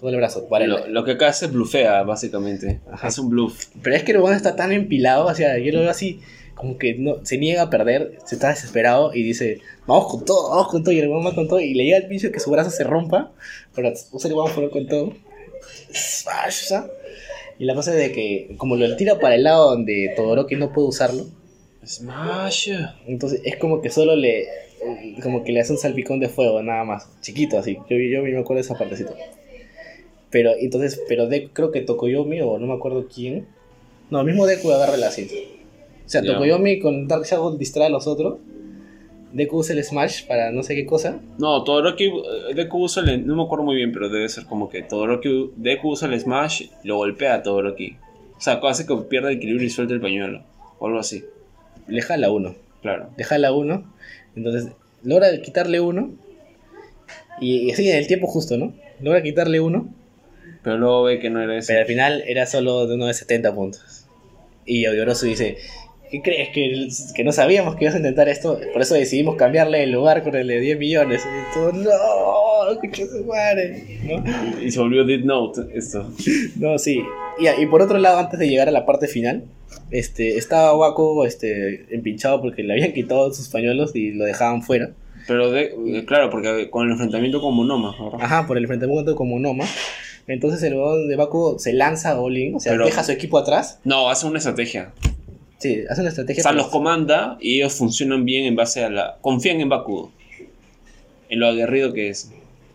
[0.00, 0.46] Todo el brazo.
[0.48, 2.80] Para el- Lo, lo que acá hace es blufea, básicamente.
[2.90, 3.06] Ajá.
[3.08, 3.66] Hace un bluff.
[3.82, 6.20] Pero es que el weón está tan empilado, o sea, yo lo veo así,
[6.54, 10.50] como que no, se niega a perder, se está desesperado y dice, vamos con todo,
[10.50, 12.40] vamos con todo, y el weón va con todo, y le llega al pincho que
[12.40, 13.32] su brazo se rompa,
[13.74, 15.12] pero usa el weón por con todo.
[15.92, 16.72] Smash.
[17.58, 20.72] Y la cosa es de que, como lo tira para el lado donde Todoroki no
[20.72, 21.24] puede usarlo,
[21.86, 22.70] Smash.
[23.06, 24.46] entonces es como que solo le,
[25.22, 28.38] como que le hace un salpicón de fuego, nada más, chiquito así, yo, yo me
[28.38, 29.14] acuerdo de esa partecita.
[30.30, 33.46] Pero entonces, pero de, creo que Tokoyomi o no me acuerdo quién.
[34.10, 35.34] No, el mismo Deku agarra la cinta.
[36.04, 36.32] O sea, Ya.
[36.32, 38.38] Tokoyomi con Dark Shadow distrae a los otros.
[39.34, 41.20] Deku usa el Smash para no sé qué cosa.
[41.38, 43.26] No, Todoroki, eh, Deku usa el...
[43.26, 46.68] No me acuerdo muy bien, pero debe ser como que Todoroki, Deku usa el Smash,
[46.84, 47.96] lo golpea a Todoroki.
[48.36, 50.44] O sea, hace que pierda el equilibrio y suelta el pañuelo.
[50.78, 51.24] O algo así,
[51.88, 52.54] Le jala uno.
[52.80, 53.10] claro.
[53.16, 53.92] Le jala uno.
[54.36, 54.72] Entonces,
[55.02, 56.12] logra quitarle uno.
[57.40, 58.72] Y, y así en el tiempo justo, ¿no?
[59.00, 59.92] Logra quitarle uno.
[60.62, 61.66] Pero luego ve que no era eso.
[61.68, 64.06] Pero al final era solo de uno de 70 puntos.
[64.64, 65.58] Y Yorosu dice,
[66.10, 66.48] ¿qué crees?
[66.50, 68.58] ¿Que, que no sabíamos que ibas a intentar esto.
[68.72, 71.22] Por eso decidimos cambiarle el lugar con el de 10 millones.
[71.24, 74.00] Y todo, no, escucha su madre.
[74.04, 74.62] ¿No?
[74.62, 76.10] Y se volvió Dead Note esto.
[76.56, 77.02] No, sí.
[77.38, 79.44] Y, y por otro lado, antes de llegar a la parte final,
[79.90, 84.90] este, estaba Waco este, empinchado porque le habían quitado sus pañuelos y lo dejaban fuera.
[85.26, 87.94] Pero de, claro, porque con el enfrentamiento con Monoma.
[88.20, 89.64] Ajá, por el enfrentamiento con Monoma.
[90.26, 90.74] Entonces el
[91.08, 93.80] de Baku se lanza a Olin, o sea, Pero- deja a su equipo atrás.
[93.84, 94.92] No, hace una estrategia.
[95.58, 96.42] Sí, hace una O estrategia.
[96.42, 99.16] sea, para- los comanda y ellos funcionan bien en base a la...
[99.20, 100.10] Confían en Bakugo.
[101.28, 102.30] En lo aguerrido que es.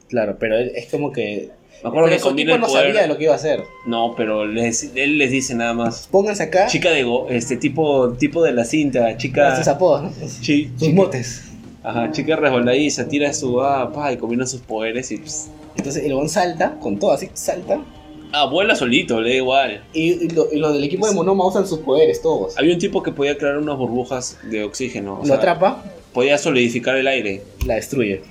[0.08, 1.52] Claro, pero él- es como que.
[1.84, 2.94] Me acuerdo pero que combina el no poder...
[2.94, 3.64] sabía lo que iba a hacer.
[3.86, 6.08] No, pero les- él les dice nada más.
[6.12, 6.66] Pónganse acá.
[6.68, 9.56] Chica de go, este tipo, tipo de la cinta, chica.
[9.56, 10.12] sus apodos, ¿no?
[10.42, 11.44] chi- Sus motes.
[11.84, 15.50] ajá, chica resbaladiza, tira su ah, pa, y combina sus poderes y pss.
[15.78, 17.80] Entonces el huevón salta, con todo así, salta.
[18.32, 19.84] Ah, vuela solito, le da igual.
[19.94, 22.58] Y, y lo- y los del equipo de Monoma usan sus poderes todos.
[22.58, 25.16] Había un tipo que podía crear unas burbujas de oxígeno.
[25.16, 27.42] o lo sea, atrapa, Podía solidificar el aire.
[27.66, 28.22] la destruye.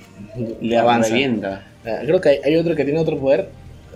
[0.61, 1.09] Le avanza.
[1.09, 1.65] revienta.
[1.85, 3.49] Ah, Creo que hay, hay otro que tiene otro poder,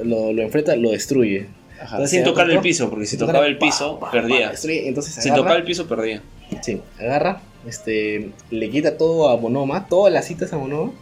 [0.03, 1.47] lo, lo enfrenta, lo destruye.
[1.81, 4.51] Ajá, Entonces, sin tocar el piso, porque si tocaba el pa, piso, pa, pa, perdía.
[4.51, 6.21] destruye, entonces Si agarra, tocaba el piso, perdía.
[6.61, 10.93] sí, agarra, este, le quita todo a Monoma, todas las citas a Monoma.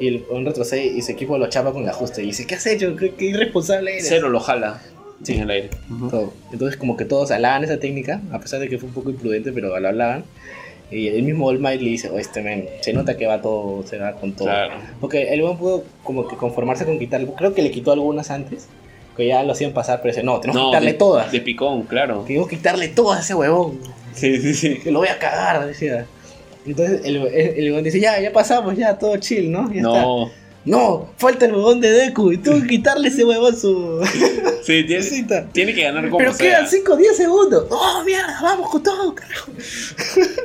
[0.00, 2.22] Y el huevón retrocede y su equipo lo chapa con el ajuste.
[2.22, 2.96] Y dice, ¿qué has hecho?
[2.96, 4.06] ¿Qué, qué irresponsable eres?
[4.08, 4.80] Cero lo jala
[5.22, 5.34] Sí.
[5.34, 5.70] en el aire.
[6.10, 6.32] Todo.
[6.52, 9.52] Entonces como que todos alaban esa técnica, a pesar de que fue un poco imprudente,
[9.52, 10.24] pero lo hablaban.
[10.90, 13.86] Y el mismo All Might le dice, oh, este men, se nota que va todo,
[13.86, 14.48] se va con todo.
[14.48, 14.74] Claro.
[15.00, 18.66] Porque el weón pudo como que conformarse con quitar, creo que le quitó algunas antes,
[19.16, 21.30] que ya lo hacían pasar, pero dice, no, tenemos que No, quitarle de, todas.
[21.30, 22.24] de picón, claro.
[22.26, 23.78] Tenemos que quitarle todas a ese huevón,
[24.14, 24.78] Sí, sí, sí.
[24.80, 26.06] que lo voy a cagar, decía.
[26.66, 29.70] Entonces el, el, el dice, ya, ya pasamos, ya, todo chill, ¿no?
[29.72, 30.02] Ya está.
[30.02, 30.30] No.
[30.62, 33.98] No, falta el huevón de Deku, y tengo que quitarle ese huevón su...
[34.62, 35.02] Sí, tiene,
[35.52, 36.46] tiene que ganar como Pero sea.
[36.58, 37.66] quedan 5 o 10 segundos.
[37.70, 38.38] ¡Oh, mierda!
[38.42, 39.50] ¡Vamos con todo, carajo!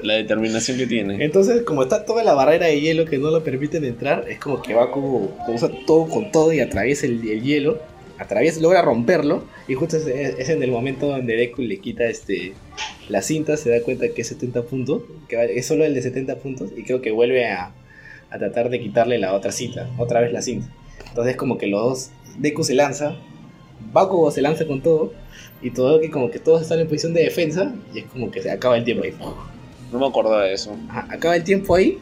[0.03, 1.23] La determinación que tiene.
[1.23, 4.61] Entonces, como está toda la barrera de hielo que no lo permiten entrar, es como
[4.61, 7.77] que Baku usa todo con todo y atraviesa el, el hielo.
[8.17, 9.43] Atraviesa, logra romperlo.
[9.67, 12.53] Y justo es, es en el momento donde Deku le quita este
[13.09, 15.03] la cinta, se da cuenta que es 70 puntos.
[15.27, 16.71] Que es solo el de 70 puntos.
[16.75, 17.71] Y creo que vuelve a,
[18.29, 19.89] a tratar de quitarle la otra cinta.
[19.97, 20.67] Otra vez la cinta.
[21.07, 22.11] Entonces, como que los dos.
[22.37, 23.15] Deku se lanza.
[23.91, 25.13] Bakugo se lanza con todo.
[25.61, 27.73] Y todo que como que todos están en posición de defensa.
[27.93, 29.13] Y es como que se acaba el tiempo ahí.
[29.91, 30.75] No me acordaba de eso.
[30.89, 31.99] Ajá, acaba el tiempo ahí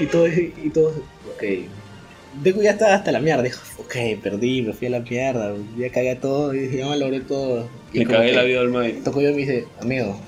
[0.00, 0.88] y todo, y todo,
[1.34, 1.42] ok.
[2.42, 5.90] Deku ya estaba hasta la mierda, dijo, ok, perdí, me fui a la mierda, ya
[5.90, 7.68] cagué todo, y ya me logré todo.
[7.92, 9.04] Y como cagué la vida al Might.
[9.04, 10.18] Tocó yo y me dice, amigo,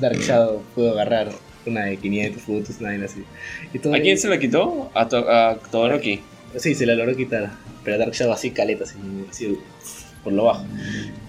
[0.00, 1.30] Dark Shadow, puedo agarrar
[1.66, 3.24] una de 500 puntos, una vaina así.
[3.72, 4.90] Y todo ¿A quién se la quitó?
[4.94, 6.20] A, to a Todoroki.
[6.56, 7.50] Sí, se la logró quitar,
[7.84, 8.96] pero Dark Shadow así caleta, así,
[9.30, 9.58] así,
[10.24, 10.64] por lo bajo.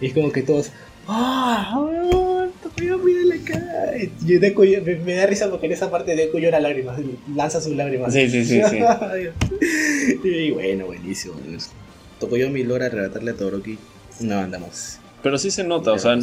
[0.01, 0.71] Y es como que todos,
[1.07, 1.73] ¡ah!
[1.77, 2.47] ¡Oh,
[3.25, 3.91] la cara!
[4.25, 6.99] Y Deku, me, me da risa porque en esa parte Deku llora lágrimas,
[7.35, 8.13] lanza sus lágrimas.
[8.13, 8.77] Sí, sí, sí, sí.
[10.23, 11.35] y bueno, buenísimo.
[12.19, 13.77] Tokoyomi logra arrebatarle a Todoroki
[14.21, 14.99] una banda más.
[15.21, 16.17] Pero sí se nota, o sea,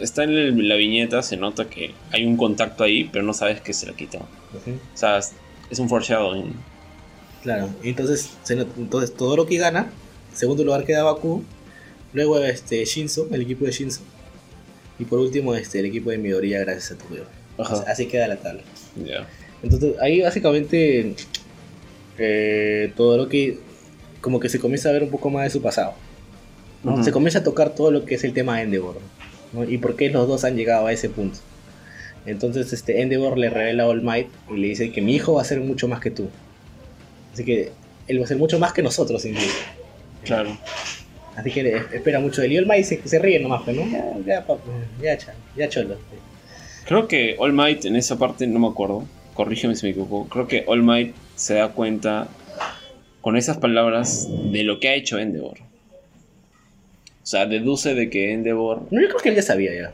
[0.00, 3.60] está en el- la viñeta, se nota que hay un contacto ahí, pero no sabes
[3.62, 4.18] que se la quitó.
[4.18, 5.32] O sea, es-
[5.78, 6.52] un foreshadowing.
[7.42, 9.90] Claro, entonces, se not- entonces Todoroki gana,
[10.30, 11.42] en segundo lugar queda Baku,
[12.12, 14.02] luego este Shinzo, el equipo de Shinzo,
[15.02, 17.28] y por último este el equipo de Midoriya gracias a Tokoyomi.
[17.58, 17.84] Ajá.
[17.88, 18.62] Así queda la tabla.
[19.62, 21.14] Entonces ahí básicamente
[22.18, 23.58] eh, Todoroki
[24.20, 25.94] como que se comienza a ver un poco más de su pasado.
[27.02, 28.96] Se comienza a tocar todo lo que es el tema de Endeavor.
[29.52, 29.64] ¿no?
[29.64, 31.38] Y por qué los dos han llegado a ese punto.
[32.24, 35.42] Entonces este Endeavor le revela a All Might y le dice que mi hijo va
[35.42, 36.28] a ser mucho más que tú.
[37.32, 37.72] Así que
[38.06, 39.58] él va a ser mucho más que nosotros incluso.
[40.24, 40.56] Claro.
[41.36, 42.52] Así que espera mucho de él.
[42.52, 44.68] Y All Might se, se ríe nomás, pero no, ya, ya, papu,
[45.00, 45.16] ya,
[45.56, 45.96] ya cholo.
[46.86, 49.04] Creo que All Might en esa parte, no me acuerdo,
[49.34, 52.28] corrígeme si me equivoco, creo que All Might se da cuenta
[53.20, 55.58] con esas palabras de lo que ha hecho Endeavor.
[57.22, 58.82] O sea, deduce de que Endeavor...
[58.90, 59.92] No, yo creo que él ya sabía ya.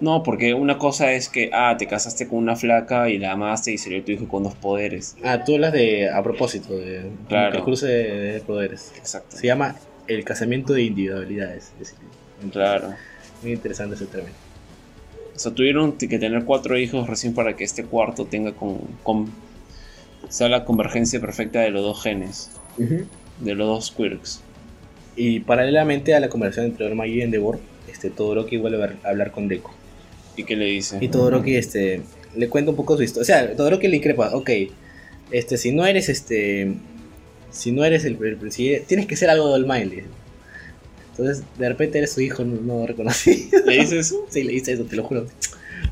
[0.00, 3.72] No, porque una cosa es que, ah, te casaste con una flaca y la amaste
[3.72, 5.16] y salió tu hijo con dos poderes.
[5.22, 7.58] Ah, tú hablas de, a propósito, de Claro.
[7.58, 8.92] el cruce de, de poderes.
[8.98, 9.36] Exacto.
[9.36, 9.76] Se llama
[10.06, 11.72] el casamiento de individualidades.
[11.74, 11.98] es decir,
[12.52, 12.94] Claro.
[13.42, 14.34] Muy interesante ese término.
[15.34, 19.30] O sea, tuvieron que tener cuatro hijos recién para que este cuarto tenga con, con
[20.28, 24.40] sea la convergencia perfecta de los dos genes, de los dos quirks.
[25.16, 27.58] Y paralelamente a la conversación entre Orma y Endeavor,
[27.90, 29.70] este, Todoroki vuelve a hablar con Deku.
[30.36, 30.98] ¿Y qué le dice?
[31.00, 32.02] Y Todoroki este,
[32.36, 33.22] le cuenta un poco su historia.
[33.22, 34.50] O sea, Todoroki le increpa, ok,
[35.30, 36.74] este, si no eres este.
[37.54, 40.08] Si no eres el, el- si- tienes que ser algo de All Might, le dice.
[41.10, 43.60] Entonces, de repente eres su hijo no, no reconocido.
[43.66, 44.26] ¿Le dice eso?
[44.30, 45.26] Sí, le dice eso, te lo juro.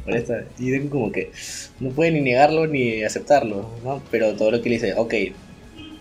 [0.05, 1.31] Por esta- Y Deku como que
[1.79, 4.03] no puede ni negarlo ni aceptarlo, ¿no?
[4.11, 5.15] Pero Todoroki le dice, ok,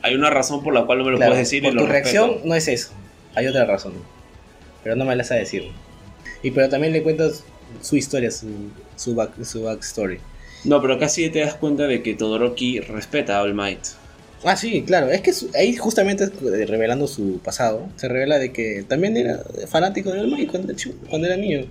[0.03, 1.81] Hay una razón por la cual no me lo claro, puedes decir por y lo
[1.83, 2.47] tu reacción respeto.
[2.47, 2.89] no es eso.
[3.35, 3.93] Hay otra razón.
[4.83, 5.65] Pero no me la a decir.
[6.41, 7.43] Y pero también le cuentas
[7.81, 8.47] su historia, su,
[8.95, 10.17] su, back, su backstory.
[10.63, 13.79] No, pero casi te das cuenta de que Todoroki respeta a All Might.
[14.43, 15.09] Ah, sí, claro.
[15.11, 19.43] Es que su- ahí justamente eh, revelando su pasado, se revela de que también era
[19.67, 21.65] fanático de All Might cuando, era chico- cuando era niño.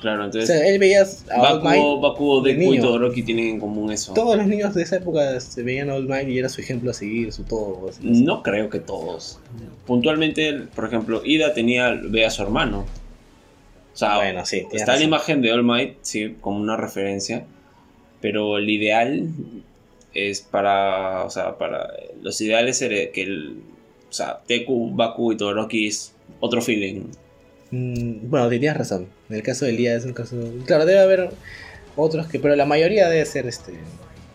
[0.00, 1.76] Claro, O entonces sea, él veía a All Might.
[1.78, 2.80] Bakugo, Bakugo, de Deku y.
[2.80, 4.14] Todoroki tienen en común eso.
[4.14, 6.90] Todos los niños de esa época se veían a All Might y era su ejemplo
[6.90, 7.88] a seguir, su todo.
[7.90, 8.00] así.
[8.02, 9.38] No creo que todos.
[9.86, 12.86] Puntualmente, por ejemplo, Ida tenía, ve a su hermano.
[13.92, 15.02] O sea, Bueno, sí, está la razón.
[15.08, 17.44] imagen de All Might, sí, como una referencia.
[18.22, 19.28] Pero el ideal
[20.14, 21.90] es para, o sea, para
[22.22, 23.62] los ideales que el,
[24.08, 27.02] o sea, Deku, Baku y Todoroki es otro feeling.
[27.70, 29.06] Mm, bueno, tienes razón.
[29.28, 30.36] En el caso del día es un caso.
[30.66, 31.30] Claro, debe haber
[31.96, 32.40] otros que.
[32.40, 33.74] Pero la mayoría debe ser este.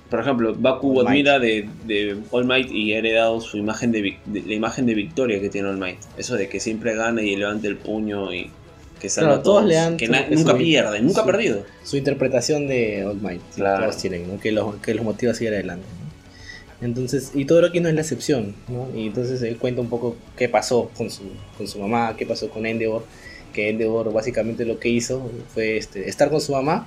[0.09, 4.17] Por ejemplo, Baku All admira de, de All Might y ha heredado su imagen de,
[4.25, 5.97] de- la imagen de victoria que tiene All Might.
[6.17, 8.51] Eso de que siempre gana y levanta el puño y
[9.05, 9.69] que salva Claro, a todos todos.
[9.69, 11.63] le dan que su- na- su- nunca pierde, nunca ha perdido.
[11.83, 13.41] Su interpretación de All Might.
[13.51, 13.81] sí, Claro.
[13.85, 14.39] Todos tienen, ¿no?
[14.39, 15.85] Que los, que los motiva a seguir adelante.
[16.79, 16.85] ¿no?
[16.85, 18.87] Entonces, y Todoroki no es la excepción, ¿no?
[18.95, 21.23] Y entonces él cuenta un poco qué pasó con su,
[21.57, 23.05] con su mamá, qué pasó con Endeavor.
[23.53, 26.85] Que Endeavor básicamente lo que hizo fue este, estar con su mamá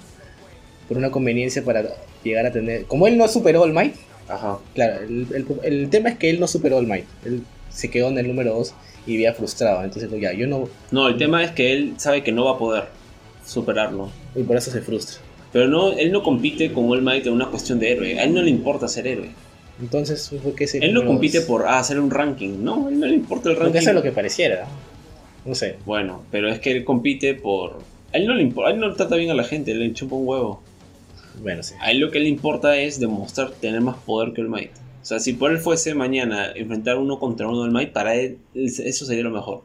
[0.86, 1.84] por una conveniencia para
[2.22, 2.84] llegar a tener.
[2.84, 3.94] Como él no superó All Might,
[4.28, 4.58] Ajá.
[4.74, 7.06] Claro, el, el- el tema es que él no superó All Might.
[7.24, 8.74] Él se quedó en el número 2
[9.08, 9.82] y vivía frustrado.
[9.82, 10.68] Entonces, ya, yo no.
[10.90, 12.84] No, el tema es que él sabe que no va a poder
[13.44, 14.10] superarlo.
[14.36, 15.18] Y por eso se frustra.
[15.50, 18.20] Pero no, él no compite con All Might en una cuestión de héroe.
[18.20, 19.30] A él no le importa ser héroe.
[19.80, 22.62] Entonces, ¿por qué se Él no compite por ah, hacer un ranking.
[22.62, 23.80] No, a él no le importa el Porque ranking.
[23.80, 24.66] eso es lo que pareciera.
[25.46, 25.76] No sé.
[25.86, 27.78] Bueno, pero es que él compite por.
[28.12, 30.16] A él no le importa, a él no trata bien a la gente, le chupa
[30.16, 30.62] un huevo.
[31.40, 31.74] Bueno, sí.
[31.80, 34.72] A él lo que le importa es demostrar tener más poder que el Might.
[35.08, 38.36] O sea, si por él fuese mañana enfrentar uno contra uno del Might, para él
[38.52, 39.62] eso sería lo mejor.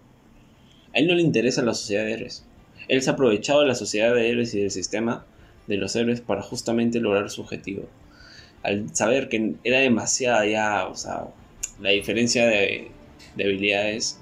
[0.95, 2.45] A él no le interesa la sociedad de héroes.
[2.87, 5.25] Él se ha aprovechado de la sociedad de héroes y del sistema
[5.67, 7.89] de los héroes para justamente lograr su objetivo.
[8.61, 11.25] Al saber que era demasiada ya, o sea,
[11.81, 12.87] la diferencia de,
[13.35, 14.21] de habilidades,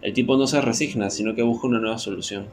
[0.00, 2.46] el tipo no se resigna, sino que busca una nueva solución.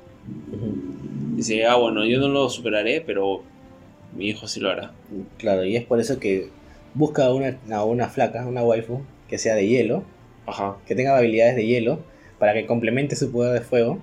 [1.38, 3.44] Dice, ah, bueno, yo no lo superaré, pero
[4.14, 4.91] mi hijo sí lo hará.
[5.38, 6.49] Claro, y es por eso que
[6.95, 10.03] busca a una, a una flaca, una waifu, que sea de hielo,
[10.47, 10.77] Ajá.
[10.88, 11.99] que tenga habilidades de hielo,
[12.39, 13.99] para que complemente su poder de fuego.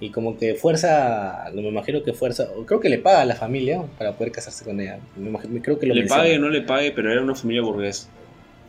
[0.00, 3.36] Y como que fuerza, no me imagino que fuerza, creo que le paga a la
[3.36, 4.98] familia para poder casarse con ella.
[5.16, 6.22] Me imagino- creo que lo le menciona.
[6.24, 8.08] pague o no le pague, pero era una familia burguesa.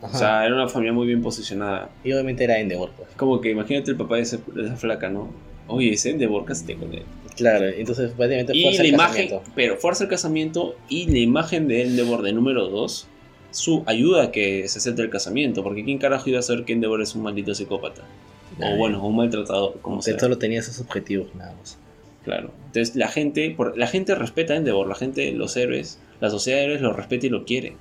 [0.00, 1.88] O sea, era una familia muy bien posicionada.
[2.04, 3.08] y obviamente era Endeavor, pues.
[3.16, 4.38] Como que imagínate el papá de, esa
[4.76, 5.28] flaca, ¿no?
[5.66, 7.02] Oye, ese Endeavor, cásate con él.
[7.36, 9.52] Claro, entonces prácticamente Y fuerza la el imagen, casamiento.
[9.56, 13.08] pero fuerza el casamiento y la imagen de Endeavor de número 2
[13.54, 17.00] su ayuda que se acepte el casamiento, porque ¿quién carajo iba a saber que Endeavor
[17.02, 18.02] es un maldito psicópata?
[18.60, 20.18] O bueno, un maltratador, como sea.
[20.18, 21.76] solo tenía esos objetivos, nada más.
[22.24, 22.52] Claro.
[22.66, 26.58] Entonces la gente, por- la gente respeta a Endeavor, la gente, los héroes, la sociedad
[26.58, 27.76] de héroes lo respeta y lo quiere.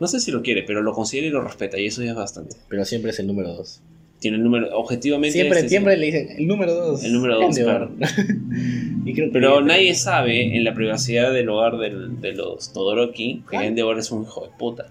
[0.00, 2.16] No sé si lo quiere, pero lo considera y lo respeta, y eso ya es
[2.16, 2.56] bastante.
[2.68, 3.80] Pero siempre es el número 2.
[4.20, 5.32] Tiene el número, objetivamente.
[5.32, 7.04] Siempre, este- siempre le dicen el número 2.
[7.04, 7.90] El número dos, claro.
[9.04, 13.42] y creo que- Pero nadie sabe en la privacidad del hogar del- de los Todoroki
[13.50, 13.56] que.
[13.56, 14.88] Endeavor es un hijo de puta.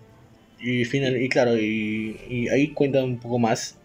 [0.62, 3.78] Y, final, y claro, y, y ahí cuenta un poco más.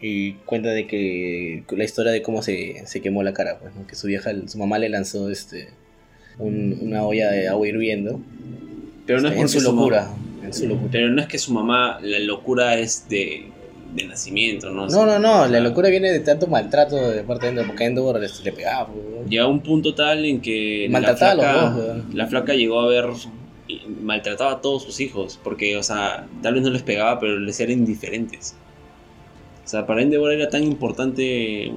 [0.00, 3.86] Y cuenta de que la historia de cómo se, se quemó la cara, pues, ¿no?
[3.86, 5.68] que su vieja, su mamá le lanzó este
[6.38, 8.20] un- una olla de agua hirviendo
[9.06, 10.10] Pero no es porque su locura.
[10.44, 10.88] En su locura.
[10.92, 13.44] Pero no es que su mamá, la locura es de,
[13.94, 14.86] de nacimiento, ¿no?
[14.88, 18.22] No, no, no, la locura viene de tanto maltrato de parte de Endor, porque Endor
[18.24, 18.88] este, le pegaba.
[18.88, 19.28] pues, ¿no?
[19.28, 22.54] Llega a un punto tal en que la Maltrataba a los flaca, dos, la flaca
[22.54, 23.06] llegó a ver
[24.02, 27.58] maltrataba a todos sus hijos, porque, o sea, tal vez no les pegaba, pero les
[27.60, 28.56] eran indiferentes.
[29.64, 31.72] O sea, para Endeavor era tan importante,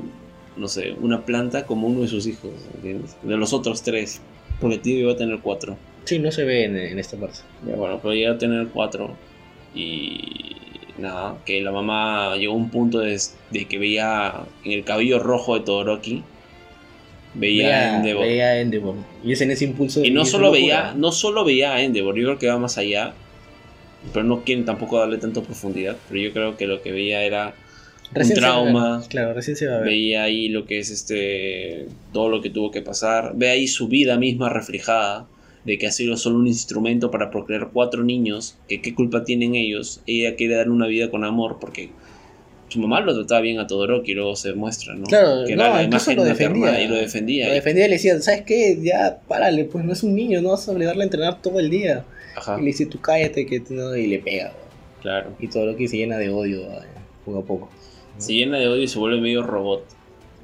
[0.58, 3.16] no sé, una planta como uno de sus hijos, ¿entiendes?
[3.22, 4.22] De los otros tres,
[4.60, 5.78] porque el tío iba a tener cuatro.
[6.04, 7.40] Sí, no se ve en, en esta parte.
[7.66, 9.16] Ya, bueno, pero llega a tener cuatro.
[9.74, 10.56] Y
[10.98, 13.20] nada, que la mamá llegó a un punto de,
[13.52, 14.34] de que veía
[14.64, 16.24] en el cabello rojo de Todoroki,
[17.34, 18.24] veía a Endeavor.
[18.26, 18.96] veía a Endeavor.
[19.24, 20.04] Y es en ese impulso.
[20.04, 20.60] y no solo locura.
[20.60, 23.14] veía, no solo veía a Endeavor, yo creo que va más allá.
[24.14, 25.98] Pero no quieren tampoco darle tanto profundidad.
[26.08, 27.56] Pero yo creo que lo que veía era
[28.14, 28.44] Recién ver.
[28.44, 29.04] trauma.
[29.10, 29.88] Claro, recién se va a ver.
[29.90, 31.88] Veía ahí lo que es este.
[32.14, 33.34] todo lo que tuvo que pasar.
[33.36, 35.28] Ve ahí su vida misma reflejada.
[35.68, 38.58] De que ha sido solo un instrumento para procrear cuatro niños.
[38.68, 40.02] Que qué culpa tienen ellos.
[40.08, 41.58] Ella quiere dar una vida con amor.
[41.60, 41.90] Porque
[42.70, 44.14] su mamá lo trataba bien a Todoroki.
[44.14, 45.06] Y luego se muestra, ¿no?
[45.06, 46.82] Claro, que no, era la incluso imagen lo defendía.
[46.82, 47.48] Y lo defendía.
[47.50, 48.80] Lo defendía y le decía, ¿sabes qué?
[48.82, 51.70] Ya, párale, pues no es un niño, no vas a obligarle a entrenar todo el
[51.70, 52.06] día.
[52.36, 54.54] Ajá, Y le dice, tú cállate, que no, y le pega.
[55.02, 55.36] claro.
[55.40, 56.86] Y todo lo que se llena de odio eh,
[57.26, 57.70] poco a poco.
[58.18, 59.84] Se llena de odio y se vuelve medio robot.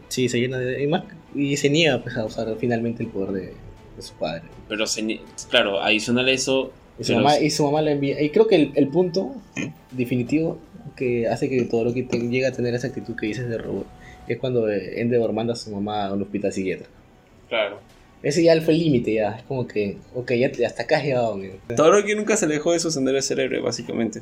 [0.09, 0.83] Sí, se llena de.
[0.83, 3.53] Y, más, y se niega pues, a usar finalmente el poder de,
[3.95, 4.44] de su padre.
[4.68, 6.72] Pero, se claro, adicional a eso.
[6.99, 8.22] Y su, mamá, y su mamá le envía.
[8.22, 9.34] Y creo que el, el punto
[9.91, 10.57] definitivo
[10.95, 13.57] que hace que todo lo que te, llega a tener esa actitud que dices de
[13.57, 13.88] robot
[14.28, 16.91] es cuando eh, Endeavor manda a su mamá a un hospital psiquiátrico.
[17.49, 17.80] Claro.
[18.22, 19.32] Ese ya fue el límite, ya.
[19.38, 21.56] Es como que, ok, ya te- hasta acá has llegado, amigo.
[21.76, 24.22] Todoroki nunca se alejó de su sendero de ser héroe, básicamente.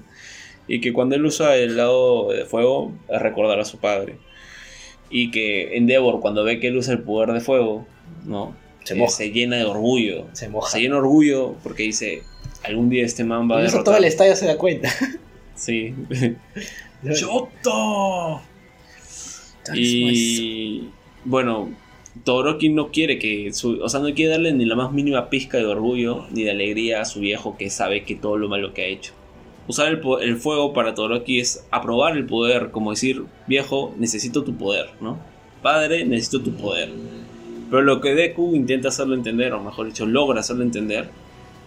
[0.68, 4.15] Y que cuando él usa el lado de fuego, es recordar a su padre.
[5.11, 7.85] Y que Endeavor, cuando ve que él usa el poder de fuego,
[8.26, 8.56] ¿no?
[8.83, 9.11] Se Eh, moja.
[9.11, 10.27] se llena de orgullo.
[10.33, 10.69] Se moja.
[10.71, 12.23] Se llena de orgullo porque dice,
[12.63, 14.89] algún día este man va a Y eso todo el estadio se da cuenta.
[15.53, 15.93] Sí.
[17.03, 18.41] ¡Shoto!
[19.75, 20.89] Y
[21.23, 21.69] bueno,
[22.23, 25.57] Todoroki no quiere que su, o sea, no quiere darle ni la más mínima pizca
[25.57, 28.81] de orgullo ni de alegría a su viejo que sabe que todo lo malo que
[28.81, 29.13] ha hecho.
[29.67, 34.89] Usar el fuego para Todoroki es aprobar el poder, como decir, viejo, necesito tu poder,
[34.99, 35.19] ¿no?
[35.61, 36.89] Padre, necesito tu poder.
[37.72, 41.10] Pero lo que Deku intenta hacerlo entender, o mejor dicho, logra hacerlo entender,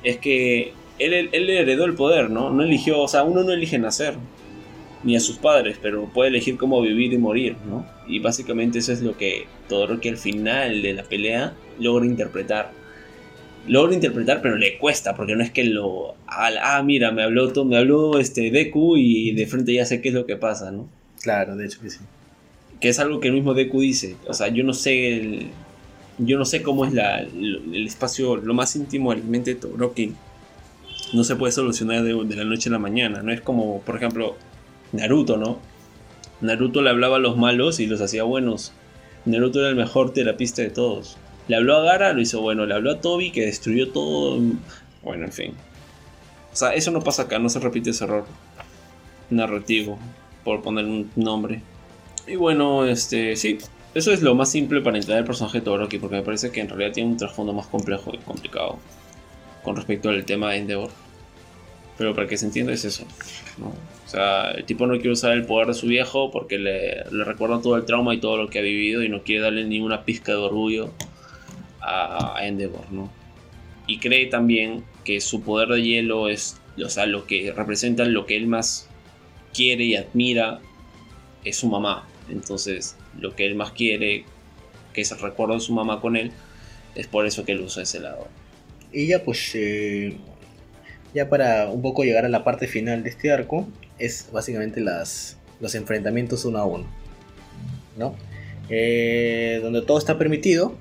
[0.05, 2.51] es que él, él heredó el poder, ¿no?
[2.51, 4.15] No eligió, o sea, uno no elige nacer,
[5.03, 7.87] ni a sus padres, pero puede elegir cómo vivir y morir, ¿no?
[8.07, 12.71] Y básicamente eso es lo que Todoroki al final de la pelea logra interpretar.
[13.67, 16.15] Logra interpretar, pero le cuesta, porque no es que lo...
[16.27, 20.15] Ah, mira, me habló, me habló este Deku y de frente ya sé qué es
[20.15, 20.87] lo que pasa, ¿no?
[21.23, 22.01] Claro, de hecho que sí.
[22.79, 24.17] Que es algo que el mismo Deku dice.
[24.29, 25.49] O sea, yo no sé el-
[26.19, 29.61] Yo no sé cómo es la, el espacio, lo más íntimo de la mente de
[29.61, 30.15] Todoroki.
[31.12, 33.23] No se puede solucionar de, de la noche a la mañana.
[33.23, 34.36] No es como, por ejemplo,
[34.93, 35.59] Naruto, ¿no?
[36.41, 38.73] Naruto le hablaba a los malos y los hacía buenos.
[39.24, 41.16] Naruto era el mejor terapista de todos.
[41.49, 42.66] Le habló a Gara, lo hizo bueno.
[42.66, 44.41] Le habló a Toby, que destruyó todo.
[45.03, 45.55] Bueno, en fin.
[46.53, 48.27] O sea, eso no pasa acá, no se repite ese error
[49.28, 49.99] narrativo,
[50.45, 51.62] por poner un nombre.
[52.27, 53.59] Y bueno, este, sí,
[53.95, 56.61] eso es lo más simple para entender el personaje de Todoroki, porque me parece que
[56.61, 58.79] en realidad tiene un trasfondo más complejo y complicado
[59.62, 60.91] con respecto al tema de Endeavor.
[61.97, 63.05] Pero para que se entienda es eso.
[63.62, 67.62] O sea, el tipo no quiere usar el poder de su viejo porque le, recuerda
[67.62, 70.05] todo el trauma y todo lo que ha vivido y no quiere darle ni una
[70.05, 70.91] pizca de orgullo
[71.81, 73.11] a, a Endeavor, ¿no?
[73.87, 78.27] Y cree también que su poder de hielo es, o sea, lo que representa lo
[78.27, 78.89] que él más
[79.53, 80.61] quiere y admira
[81.45, 82.09] es su mamá.
[82.31, 84.25] Entonces, lo que él más quiere,
[84.93, 86.33] que es el recuerdo de su mamá con él,
[86.95, 88.29] es por eso que él usa ese lado.
[88.93, 90.17] Ella, pues, eh,
[91.15, 93.69] ya para un poco llegar a la parte final de este arco,
[93.99, 97.05] es básicamente las, los enfrentamientos uno a uno.
[97.97, 98.15] ¿no?
[98.69, 100.75] Eh, donde todo está permitido,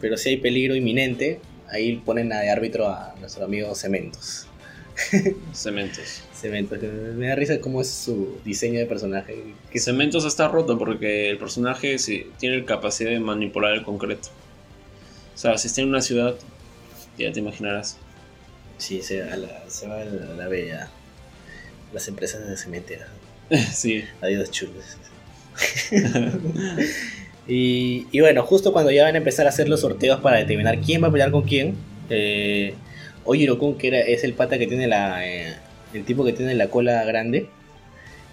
[0.00, 1.40] pero si hay peligro inminente,
[1.70, 4.46] ahí ponen de árbitro a nuestro amigo Cementos.
[5.52, 6.22] Cementos.
[6.32, 9.54] Cementos, me da risa cómo es su diseño de personaje.
[9.70, 14.28] Que Cementos está roto porque el personaje sí, tiene la capacidad de manipular el concreto.
[15.34, 16.36] O sea, si está en una ciudad,
[17.18, 17.98] ya te imaginarás.
[18.78, 20.88] Sí, se, a la, se va a la, a la bella.
[21.92, 23.08] Las empresas de cementeras.
[23.72, 24.04] sí.
[24.20, 24.96] Adiós chulos.
[27.48, 30.80] y, y bueno, justo cuando ya van a empezar a hacer los sorteos para determinar
[30.80, 31.76] quién va a pelear con quién,
[32.10, 32.74] eh,
[33.24, 35.26] Ojiro-kun, que era, es el pata que tiene la.
[35.26, 35.54] eh,
[35.92, 37.48] el tipo que tiene la cola grande,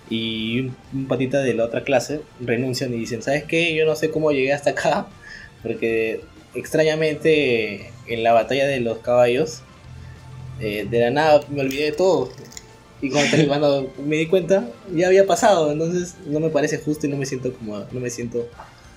[0.09, 3.75] y un, un patita de la otra clase renuncian y dicen: ¿Sabes qué?
[3.75, 5.07] Yo no sé cómo llegué hasta acá,
[5.63, 6.21] porque
[6.53, 9.61] extrañamente en la batalla de los caballos,
[10.59, 12.29] eh, de la nada me olvidé de todo.
[13.01, 15.71] Y cuando, cuando me di cuenta, ya había pasado.
[15.71, 18.47] Entonces no me parece justo y no me siento como, no me siento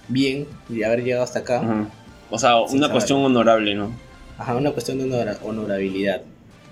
[0.09, 1.89] bien de haber llegado hasta acá.
[2.31, 2.91] O sea, una saber.
[2.91, 3.93] cuestión honorable, ¿no?
[4.39, 6.23] Ajá, una cuestión de honora- honorabilidad.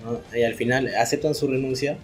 [0.03, 0.19] ¿no?
[0.37, 1.97] Y al final aceptan su renuncia,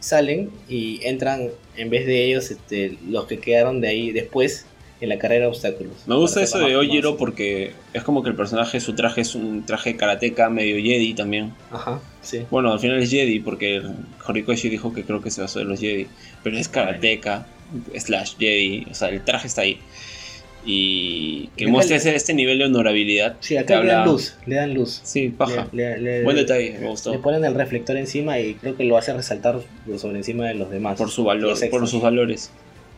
[0.00, 4.66] salen y entran, en vez de ellos, este, los que quedaron de ahí después
[5.00, 5.92] en la carrera de obstáculos.
[6.06, 9.64] Me gusta eso de Ojiro porque es como que el personaje, su traje es un
[9.66, 11.52] traje karateca medio Jedi también.
[11.70, 12.44] Ajá, sí.
[12.50, 13.82] Bueno, al final es Jedi porque
[14.26, 16.06] Horikoshi dijo que creo que se basó en los Jedi.
[16.42, 17.46] Pero es karateca,
[17.94, 19.78] slash Jedi, o sea, el traje está ahí.
[20.68, 23.36] Y que muestre este nivel de honorabilidad.
[23.40, 25.00] Sí, acá le dan habla- luz, le dan luz.
[25.04, 25.68] Sí, paja.
[25.72, 27.12] Le- le- le- Buen detalle, me gustó.
[27.12, 29.60] Le ponen el reflector encima y creo que lo hace resaltar
[29.96, 30.98] sobre encima de los demás.
[30.98, 32.50] Por su valor, por sus valores.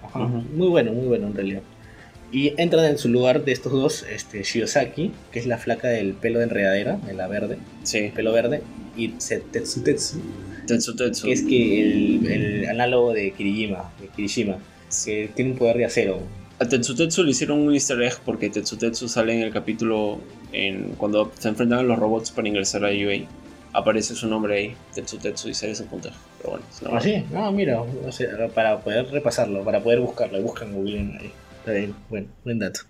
[0.03, 0.21] Ajá.
[0.21, 1.61] Muy bueno, muy bueno en realidad.
[2.33, 6.13] Y entran en su lugar de estos dos, este, Shiosaki, que es la flaca del
[6.15, 8.11] pelo de enredadera, de la verde, Sí.
[8.15, 8.63] pelo verde,
[8.97, 10.21] y Tse- Tetsutetsu,
[10.67, 11.27] Tetsu Tetsu.
[11.27, 14.59] que es que el, el análogo de Kirishima, de Kirishima,
[15.05, 16.21] que tiene un poder de acero.
[16.61, 20.19] A Tetsutetsu le hicieron un easter egg porque Tetsutetsu sale en el capítulo
[20.53, 23.29] en, cuando se enfrentan a los robots para ingresar a UA.
[23.73, 26.17] Aparece su nombre ahí, Tetsutetsu, y sale ese puntaje.
[26.39, 27.01] Pero bueno, normal.
[27.01, 27.25] ¿Ah, sí?
[27.31, 31.31] No, mira, no sé, para poder repasarlo, para poder buscarlo, buscan Google ahí.
[31.61, 32.81] Está bien, bueno, buen dato.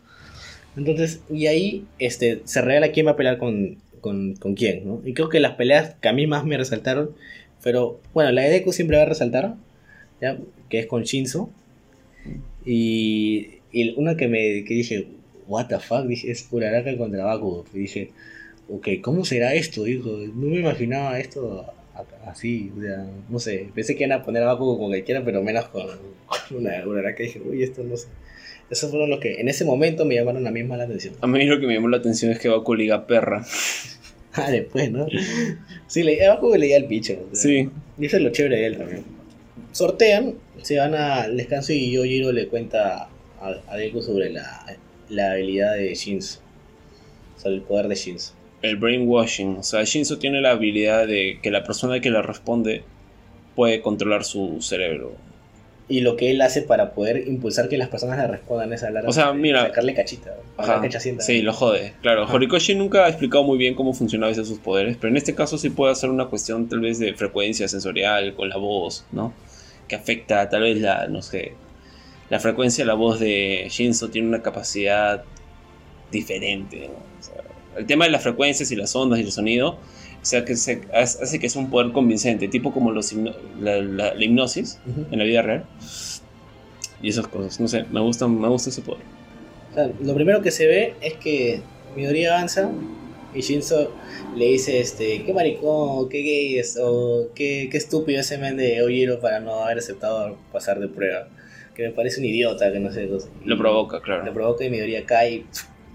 [0.76, 5.02] Entonces, y ahí este, se revela quién va a pelear con, con, con quién, ¿no?
[5.04, 7.10] Y creo que las peleas que a mí más me resaltaron,
[7.62, 9.56] pero bueno, la de Deku siempre va a resaltar,
[10.22, 10.38] ¿ya?
[10.70, 11.50] que es con Shinzo.
[12.64, 15.06] Y, y una que me que dije,
[15.46, 17.64] what the fuck, dije, es Uraraka contra Bakugo.
[17.74, 18.10] Y dije,
[18.68, 19.84] ok, ¿cómo será esto?
[19.84, 21.66] Dijo, no me imaginaba esto
[22.26, 25.42] así, o sea, no sé, pensé que iban a poner a Bakugo con cualquiera, pero
[25.42, 25.86] menos con,
[26.48, 27.22] con una Uraraka.
[27.22, 28.08] Dije, uy, esto no sé.
[28.70, 31.14] Esos fueron los que en ese momento me llamaron a mí más la atención.
[31.22, 33.44] A mí lo que me llamó la atención es que Baku liga perra.
[34.34, 35.06] Ah, después, ¿no?
[35.88, 37.14] Sí, le, a Bakugo leía el picho.
[37.14, 37.70] o sea, Sí.
[37.98, 39.02] Y eso es lo chévere de él también.
[39.72, 43.08] Sortean, se van al descanso y Yojiro le cuenta
[43.40, 44.64] a, a Deku sobre la,
[45.08, 46.40] la habilidad de Shinzo.
[47.36, 48.32] Sobre el poder de Shinzo.
[48.62, 49.56] El brainwashing.
[49.58, 52.82] O sea, Shinzo tiene la habilidad de que la persona que le responde
[53.54, 55.12] puede controlar su cerebro.
[55.90, 59.04] Y lo que él hace para poder impulsar que las personas le respondan es hablar
[59.06, 60.34] O sea, mira- sacarle cachita.
[60.58, 60.82] Ajá.
[60.82, 61.22] Cachacienta.
[61.24, 61.94] Sí, lo jode.
[62.02, 62.34] Claro, Ajá.
[62.34, 65.56] Horikoshi nunca ha explicado muy bien cómo funcionaban esos sus poderes, pero en este caso
[65.56, 69.32] sí puede ser una cuestión tal vez de frecuencia sensorial con la voz, ¿no?
[69.88, 71.52] Que afecta tal vez la, no sé,
[72.30, 75.24] la frecuencia de la voz de Shinzo tiene una capacidad
[76.10, 76.94] diferente, ¿no?
[76.94, 77.34] O sea,
[77.76, 80.82] el tema de las frecuencias y las ondas y el sonido, o sea, que se,
[80.92, 84.78] hace que sea un poder convincente, tipo como los hipno- la, la- la hipnosis
[85.10, 85.64] en la vida real.
[87.00, 89.02] Y esas cosas, no sé, me gusta, me gusta ese poder.
[89.70, 91.62] O sea, lo primero que se ve es que
[91.94, 92.70] Midori avanza
[93.34, 93.92] y Shinzo
[94.34, 98.82] le dice, este, qué maricón, qué gay es, o qué, qué estúpido ese men de
[98.82, 101.28] Ojiro para no haber aceptado pasar de prueba.
[101.78, 103.08] Que me parece un idiota, que no sé.
[103.44, 104.24] Lo provoca, claro.
[104.26, 105.46] Lo provoca y Midori cae y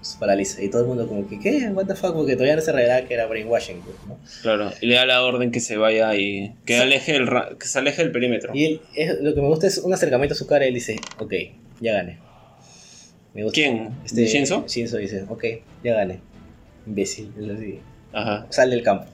[0.02, 0.64] se paraliza.
[0.64, 1.70] Y todo el mundo como que, ¿qué?
[1.74, 2.14] What the fuck?
[2.14, 4.18] Porque todavía no se revelaba que era brainwashing, pues, ¿no?
[4.44, 6.82] Claro, y le da la orden que se vaya y que, Sí.
[6.82, 8.54] aleje el ra- que se aleje del perímetro.
[8.56, 10.74] Y él, es- lo que me gusta es un acercamiento a su cara y él
[10.74, 11.34] dice, ok,
[11.82, 12.18] ya gané.
[13.34, 13.56] Me gusta.
[13.56, 13.90] ¿Quién?
[14.06, 14.66] Este, ¿Shinzo?
[14.68, 15.44] Shinzo dice, ok,
[15.84, 16.22] ya gané.
[16.88, 17.34] Imbécil.
[17.38, 17.80] él así.
[18.14, 18.48] Ajá.
[18.52, 19.06] Sale del campo.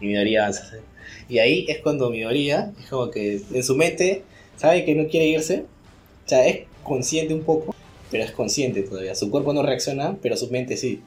[0.00, 0.78] Y Midoriya avanza.
[1.28, 4.24] Y ahí es cuando Midoriya, es como que en su mente,
[4.56, 5.64] sabe que no quiere irse.
[6.26, 7.74] O sea, es consciente un poco,
[8.10, 9.14] pero es consciente todavía.
[9.14, 11.00] Su cuerpo no reacciona, pero su mente sí.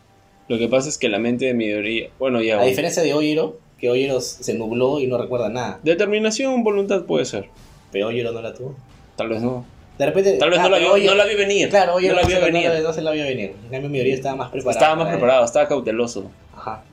[0.48, 2.60] Lo que pasa es que la mente de Midoriya, bueno, ya.
[2.60, 5.80] A diferencia de Ojiro, que Ojiro se nubló y no recuerda nada.
[5.84, 7.50] Determinación, voluntad puede ser.
[7.92, 8.76] Pero Ojiro no la tuvo.
[9.16, 9.66] Tal vez no.
[9.98, 10.38] De repente.
[10.38, 11.70] Tal vez ah, no, la pero vio, no la vi venir.
[11.70, 12.70] Claro, Ojiro no la no, se, venir.
[12.70, 13.54] no- no se la vio venir.
[13.66, 14.80] En cambio, Midoriya estaba más preparado.
[14.80, 16.32] Estaba más preparado, estaba cauteloso.
[16.56, 16.84] Ajá.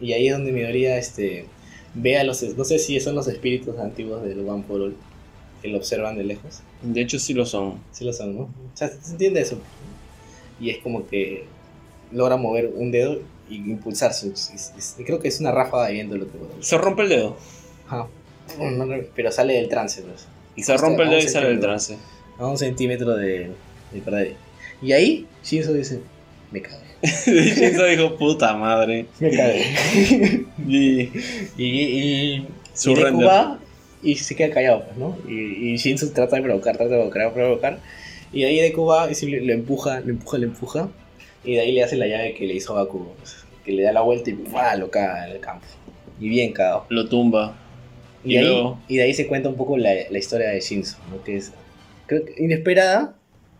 [0.00, 1.46] Y ahí es donde Midoriya este,
[1.94, 4.96] ve a los, no sé si son los espíritus antiguos del One for All,
[5.66, 6.60] que lo observan de lejos.
[6.82, 7.78] De hecho, sí lo son.
[7.92, 8.42] Sí lo son, ¿no?
[8.42, 9.58] O sea, se entiende eso.
[10.60, 11.44] Y es como que
[12.12, 13.18] logra mover un dedo
[13.50, 14.28] y impulsarse.
[14.28, 17.36] Es- creo que es una ráfaga de viento lo que Se rompe el dedo.
[17.86, 18.06] Ajá.
[19.14, 20.26] Pero sale del trance, pues.
[20.54, 21.96] Y Se rompe el dedo y sale del trance.
[22.38, 23.50] A un centímetro de,
[23.92, 24.34] de perder.
[24.82, 26.00] Y ahí, Shinzo dice,
[26.52, 26.86] me cagué.
[27.02, 29.06] Shinzo dijo, puta madre.
[29.20, 30.44] Me cagué.
[30.68, 31.10] Y
[31.56, 33.28] y, y, Su y Deku render.
[33.28, 33.58] va
[34.02, 35.16] y se queda callado, pues, ¿no?
[35.28, 37.78] Y, y Shinzo trata de provocar, trata de provocar, provocar.
[38.32, 38.60] Y de ahí
[39.10, 40.88] y simple- lo empuja, lo empuja, lo empuja.
[41.44, 43.14] Y de ahí le hace la llave que le hizo Bakugo.
[43.64, 44.76] Que le da la vuelta y ¡pua!
[44.76, 45.66] lo caga en el campo.
[46.20, 46.86] Y bien cagado.
[46.88, 47.56] lo tumba.
[48.24, 50.48] Y, Y de ahí, luego- y de ahí se cuenta un poco la, la historia
[50.48, 51.22] de Shinzo, ¿no?
[51.24, 51.52] Que es,
[52.06, 53.15] creo que inesperada,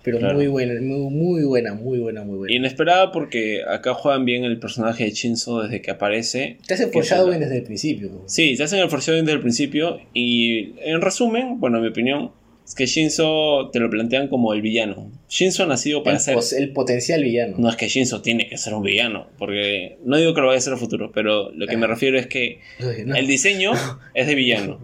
[0.07, 0.37] pero Claro.
[0.37, 2.55] muy buena, muy, muy buena, muy buena, muy buena.
[2.55, 6.57] Inesperada porque acá juegan bien el personaje de Shinzo desde que aparece.
[6.66, 8.23] Te hace que es foreshadowing desde el principio.
[8.27, 12.31] Sí, te hacen el foreshadowing desde el principio y en resumen, bueno, en mi opinión,
[12.65, 15.11] es que Shinzo te lo plantean como el villano.
[15.28, 16.62] Shinzo ha nacido para el, ser...
[16.62, 17.57] el potencial villano.
[17.59, 20.59] No es que Shinzo tiene que ser un villano, porque no digo que lo vaya
[20.59, 22.61] a ser a futuro, pero lo que me refiero es que
[23.05, 23.15] No.
[23.16, 23.73] el diseño
[24.15, 24.78] es de villano.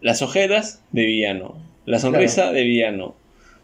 [0.00, 1.62] Las ojeras, de villano.
[1.86, 3.16] La sonrisa, de villano.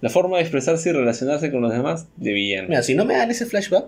[0.07, 2.69] La forma de expresarse y relacionarse con los demás, de villano.
[2.69, 3.87] Mira, si no me dan ese flashback,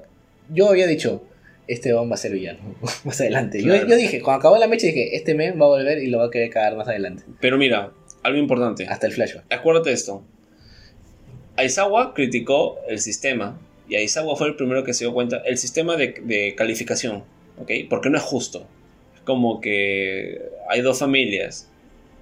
[0.51, 1.23] yo había dicho,
[1.67, 2.59] este man va a ser villano
[3.05, 3.61] más adelante.
[3.63, 3.89] Yo- Claro.
[3.89, 6.27] Yo, dije, cuando acabó la mecha, dije, este men va a volver y lo va
[6.27, 7.23] a querer cagar más adelante.
[7.41, 7.93] Pero mira,
[8.23, 8.87] algo importante.
[8.87, 9.45] Hasta el flashback.
[9.53, 10.23] Acuérdate esto.
[11.57, 13.59] Aizawa criticó el sistema
[13.89, 17.25] y Aizawa fue el primero que se dio cuenta el sistema de, de calificación,
[17.59, 17.71] ¿ok?
[17.91, 18.67] Porque no es justo.
[19.17, 21.68] Es como que hay dos familias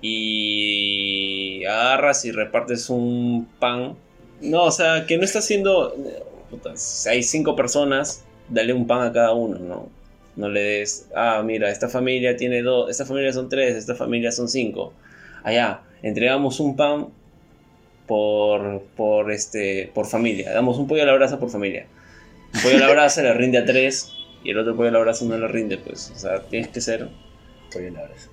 [0.01, 3.97] y agarras y repartes un pan.
[4.41, 5.95] No, o sea, que no está haciendo...
[6.75, 9.89] si hay cinco personas, dale un pan a cada uno, ¿no?
[10.37, 14.31] No le des, ah, mira, esta familia tiene dos, esta familia son tres, esta familia
[14.31, 14.93] son cinco.
[15.43, 17.09] Allá, entregamos un pan
[18.07, 20.53] por, por, este, por familia.
[20.53, 21.87] Damos un pollo a la brasa por familia.
[22.55, 24.13] Un pollo a la brasa le rinde a tres
[24.45, 26.13] y el otro pollo a la brasa no le rinde, pues.
[26.15, 27.09] O sea, tienes que ser.
[27.65, 28.29] Estoy en la brasa.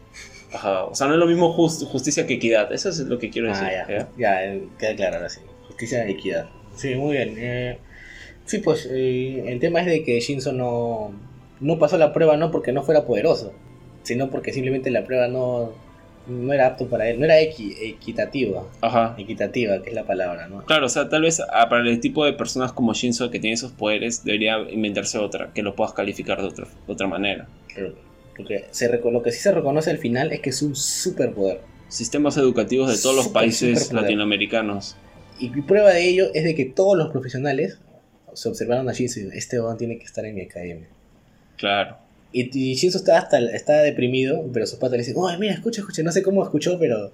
[0.54, 0.86] Ajá.
[0.86, 2.72] O sea, no es lo mismo jus- justicia que equidad.
[2.72, 3.66] Eso es lo que quiero decir.
[3.68, 3.98] Ah, ya.
[3.98, 4.10] ¿ya?
[4.18, 5.40] Ya, eh, queda claro ahora sí.
[5.68, 6.48] Justicia y equidad.
[6.76, 7.36] Sí, muy bien.
[7.38, 7.78] Eh,
[8.46, 11.12] sí, pues eh, el tema es de que Shinzo no,
[11.60, 13.54] no pasó la prueba no porque no fuera poderoso,
[14.04, 15.72] sino porque simplemente la prueba no,
[16.28, 18.64] no era apto para él, no era equi- equitativa.
[18.82, 19.16] Ajá.
[19.18, 20.64] Equitativa, que es la palabra, ¿no?
[20.66, 23.56] Claro, o sea, tal vez ah, para el tipo de personas como Shinzo que tiene
[23.56, 27.48] esos poderes, debería inventarse otra, que lo puedas calificar de otra, de otra manera.
[27.76, 27.94] Pero
[28.38, 31.62] Lo que, se lo que sí se reconoce al final es que es un superpoder.
[31.88, 34.96] Sistemas educativos de todos los países latinoamericanos.
[35.40, 37.78] Y prueba de ello es de que todos los profesionales
[38.34, 40.88] se observaron a Shinzo y dijeron, este weón tiene que estar en mi academia.
[41.58, 41.98] Claro.
[42.32, 45.82] Y, y Shinzo está hasta está deprimido, pero sus patas le dicen, oye, mira, escucha,
[45.82, 47.14] escucha, no sé cómo escuchó, pero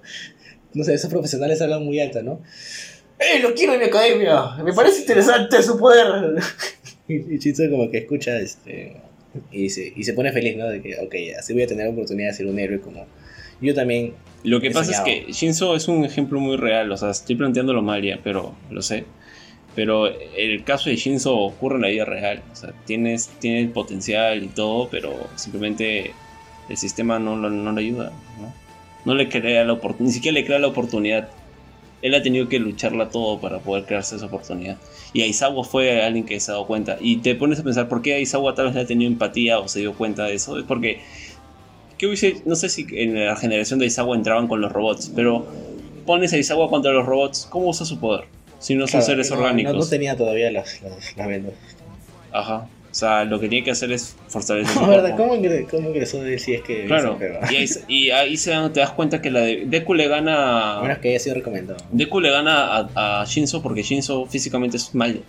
[0.72, 2.40] no sé, esos profesionales hablan muy alto, ¿no?
[3.18, 4.56] ¡Eh, lo quiero en mi academia!
[4.64, 6.40] Me parece interesante su poder.
[7.06, 8.96] y y Shinzo como que escucha este
[9.50, 10.68] y se, y se pone feliz, ¿no?
[10.68, 13.06] De que, ok, así voy a tener la oportunidad de ser un héroe como
[13.60, 14.14] yo también.
[14.42, 17.82] Lo que pasa es que Shinzo es un ejemplo muy real, o sea, estoy planteándolo
[17.82, 19.04] mal ya, pero lo sé.
[19.74, 23.68] Pero el caso de Shinzo ocurre en la vida real, o sea, tienes, tiene el
[23.68, 26.12] potencial y todo, pero simplemente
[26.68, 28.52] el sistema no, no le ayuda, ¿no?
[29.04, 31.28] No le crea la oportunidad, ni siquiera le crea la oportunidad.
[32.02, 34.76] Él ha tenido que lucharla todo para poder crearse esa oportunidad.
[35.12, 36.96] Y Aizawa fue alguien que se ha dado cuenta.
[37.00, 39.68] Y te pones a pensar, ¿por qué Aizawa tal vez no ha tenido empatía o
[39.68, 40.58] se dio cuenta de eso?
[40.58, 41.00] Es porque
[41.98, 45.46] ¿Qué hubiese, no sé si en la generación de Aizawa entraban con los robots, pero
[46.06, 48.24] pones a Aizawa contra los robots, ¿cómo usa su poder?
[48.58, 49.72] Si no son Claro, seres no- orgánicos.
[49.74, 51.52] No, no tenía todavía las, las, las vendas.
[52.32, 52.66] Ajá.
[52.90, 55.16] O sea, lo que tiene que hacer es fortalecer su No, ¿verdad?
[55.16, 57.18] ¿Cómo, ingre- ¿Cómo ingresó de si es que Claro.
[57.50, 60.20] Y ahí, y ahí se dan- te das cuenta que la de Deku le A
[60.20, 60.98] menos gana.
[61.02, 65.22] que haya sido recomendado Deku le gana a, a Shinzo porque Shinzo físicamente es mal.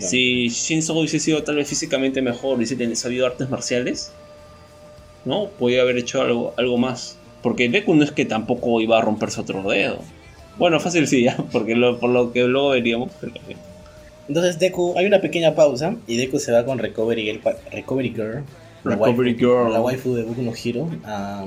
[0.00, 4.12] Si Shinzo hubiese sido tal vez físicamente mejor, hubiese tenido- sabido artes marciales,
[5.24, 5.46] ¿no?
[5.46, 7.16] Podía haber hecho algo, algo más.
[7.42, 10.00] Porque Deku no es que tampoco iba a romperse otro dedo.
[10.58, 13.10] Bueno, fácil sí, ya, porque lo- por lo que luego veríamos.
[13.20, 13.32] pero-
[14.30, 17.40] Entonces Deku, hay una pequeña pausa y Deku se va con Recovery Girl,
[17.72, 18.44] Recovery Girl,
[18.84, 19.72] la Recovery waifu- Girl.
[19.72, 21.46] la waifu de Boku no Hero, a,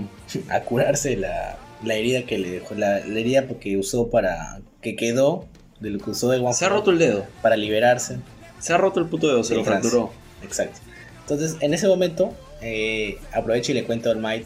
[0.49, 4.97] a curarse la, la herida que le dejó, la, la herida que usó para, que
[4.97, 5.45] quedó
[5.80, 7.26] de lo que usó de One Se ha roto el dedo.
[7.41, 8.18] Para liberarse.
[8.60, 9.80] Se ha roto el puto dedo, se lo trans.
[9.81, 10.11] fracturó.
[10.43, 10.80] Exacto.
[11.22, 14.45] Entonces, en ese momento, eh, aprovecha y le cuenta a All Might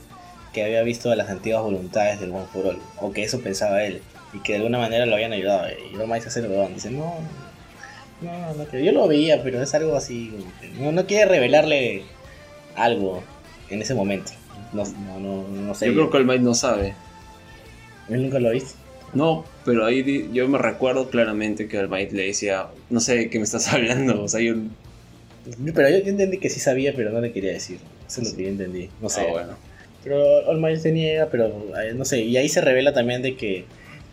[0.53, 3.99] que había visto las antiguas voluntades del One for All, o que eso pensaba él,
[4.31, 5.67] y que de alguna manera lo habían ayudado.
[5.91, 7.15] Y All Might se hace el dice, no,
[8.21, 8.83] no, no, creo.
[8.83, 10.33] yo lo veía, pero es algo así,
[10.79, 12.03] no, no quiere revelarle
[12.75, 13.23] algo
[13.69, 14.31] en ese momento.
[14.73, 15.87] No, no, no, no sé.
[15.87, 16.93] Yo creo que el Might no sabe.
[18.09, 18.73] Él nunca lo ha visto.
[19.13, 23.29] No, pero ahí yo me recuerdo claramente que el Might le decía, no sé de
[23.29, 24.23] qué me estás hablando.
[24.23, 24.55] O sea, yo.
[25.73, 27.79] Pero yo, yo entendí que sí sabía, pero no le quería decir.
[28.07, 28.89] Eso es lo que yo entendí.
[29.01, 29.21] No sé.
[29.21, 29.53] Ah, bueno.
[30.03, 31.47] Pero All Might se niega, pero
[31.81, 32.21] eh, no sé.
[32.21, 33.65] Y ahí se revela también de que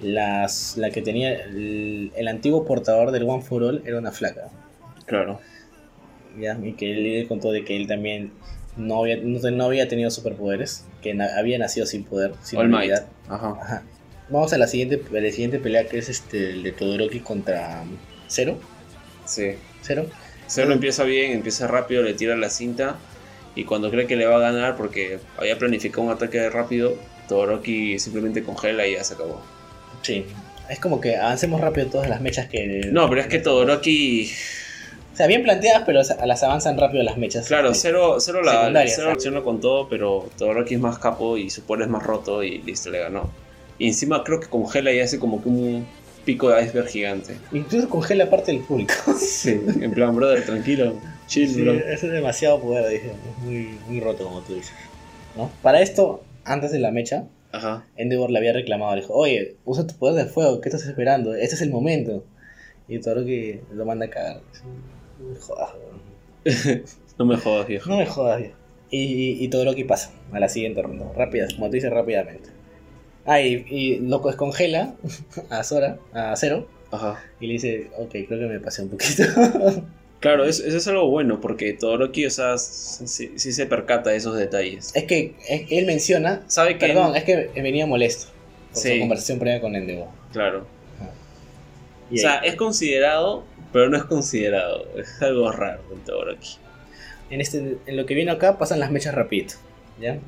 [0.05, 4.48] las, la que tenía el, el antiguo portador del One for All era una flaca.
[5.06, 5.40] Claro.
[6.39, 6.59] ¿ya?
[6.62, 8.32] Y que él le contó de que él también
[8.76, 12.68] no había, no, no había tenido superpoderes, que na- había nacido sin poder, sin All
[12.68, 12.93] Might.
[13.28, 13.55] Ajá.
[13.60, 13.82] Ajá.
[14.31, 17.85] Vamos a la siguiente, a la siguiente pelea que es este, el de Todoroki contra
[18.28, 18.59] Zero.
[19.26, 19.52] Sí.
[19.82, 20.06] Zero.
[20.48, 22.97] Zero empieza bien, empieza rápido, le tira la cinta.
[23.55, 26.94] Y cuando cree que le va a ganar, porque había planificado un ataque rápido,
[27.28, 29.40] Todoroki simplemente congela y ya se acabó.
[30.05, 30.24] Sí.
[30.68, 32.89] Es como que avancemos rápido todas las mechas que...
[32.93, 34.31] No, pero es que Todoroki.
[35.12, 37.47] O sea, bien planteadas, pero a las avanzan rápido las mechas.
[37.47, 37.74] Claro.
[37.74, 39.12] Cero, cero la Secundarias, cero ¿eh?
[39.12, 42.59] acciona con todo, pero Todoroki es más capo y su poder es más roto y
[42.62, 43.31] listo, le ganó.
[43.78, 45.86] Y encima creo que congela y hace como que un
[46.24, 47.36] pico de iceberg gigante.
[47.52, 48.94] Incluso congela parte del público.
[49.18, 49.60] Sí.
[49.81, 50.94] En plan, brother, tranquilo,
[51.26, 51.74] chill, Sí, bro.
[51.74, 53.09] eso es demasiado poder, dije.
[53.10, 54.72] Es muy, muy roto, como tú dices.
[55.36, 55.51] ¿No?
[55.62, 57.24] Para esto, antes de la mecha,
[57.55, 57.86] Ajá.
[57.97, 61.35] Endeavor le había reclamado, le dijo, oye, usa tu poder de fuego, ¿qué estás esperando?
[61.35, 62.24] Este es el momento.
[62.89, 64.40] Y todo que lo manda a cagar.
[65.20, 65.70] No me jodas.
[67.16, 67.89] No me jodas, viejo.
[67.89, 68.56] No me jodas, viejo.
[68.90, 71.06] Y, y todo lo que pasa a la siguiente ronda.
[71.16, 72.51] Rápida, como tú dices, rápidamente.
[73.24, 74.97] Ah, y, y lo descongela
[75.51, 77.22] a Sora, a Zero, Ajá.
[77.40, 79.22] y le dice, ok, creo que me pasé un poquito.
[80.24, 84.16] Claro, es- eso es algo bueno, porque Todoroki, o sea, sí, sí se percata de
[84.16, 84.90] esos detalles.
[84.94, 86.86] es que es- él menciona, Sabe que.
[86.86, 88.28] perdón, es que venía molesto
[88.72, 88.94] por Sí.
[88.94, 90.09] su conversación previa con Endeavor.
[90.32, 90.66] Claro.
[92.12, 94.86] O sea, es considerado, pero no es considerado.
[94.98, 96.56] Es algo raro con Todoroki.
[97.30, 99.55] en, este, en lo que viene acá pasan las mechas rapidito,
[100.01, 100.18] ¿ya?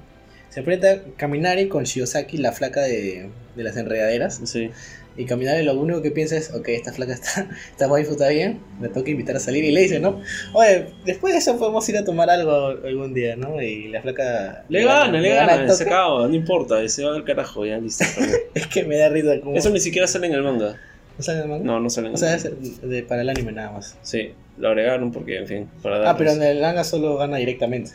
[0.50, 4.40] Se enfrenta Kaminari con Shiosaki, la flaca de, de las enredaderas.
[4.44, 4.70] Sí.
[5.18, 8.60] Y Kaminari lo único que piensa es, ok, esta flaca está, esta waifu está bien,
[8.80, 9.64] me toca invitar a salir.
[9.64, 10.20] Y le dice, ¿no?
[10.52, 13.60] Oye, después de eso podemos ir a tomar algo algún día, ¿no?
[13.62, 14.64] Y la flaca...
[14.68, 18.04] Le gana, le gana, se acaba, no importa, se va al carajo, ya listo.
[18.54, 19.56] Es que me da risa como...
[19.56, 20.76] Eso ni siquiera sale en el manga.
[21.16, 21.64] ¿No sale en el manga?
[21.64, 22.48] No, no sale en O el sea, manga.
[22.62, 23.96] es de- para el anime nada más.
[24.02, 26.08] Sí, lo agregaron porque, en fin, para dar.
[26.08, 27.92] Ah, pero en el manga solo gana directamente.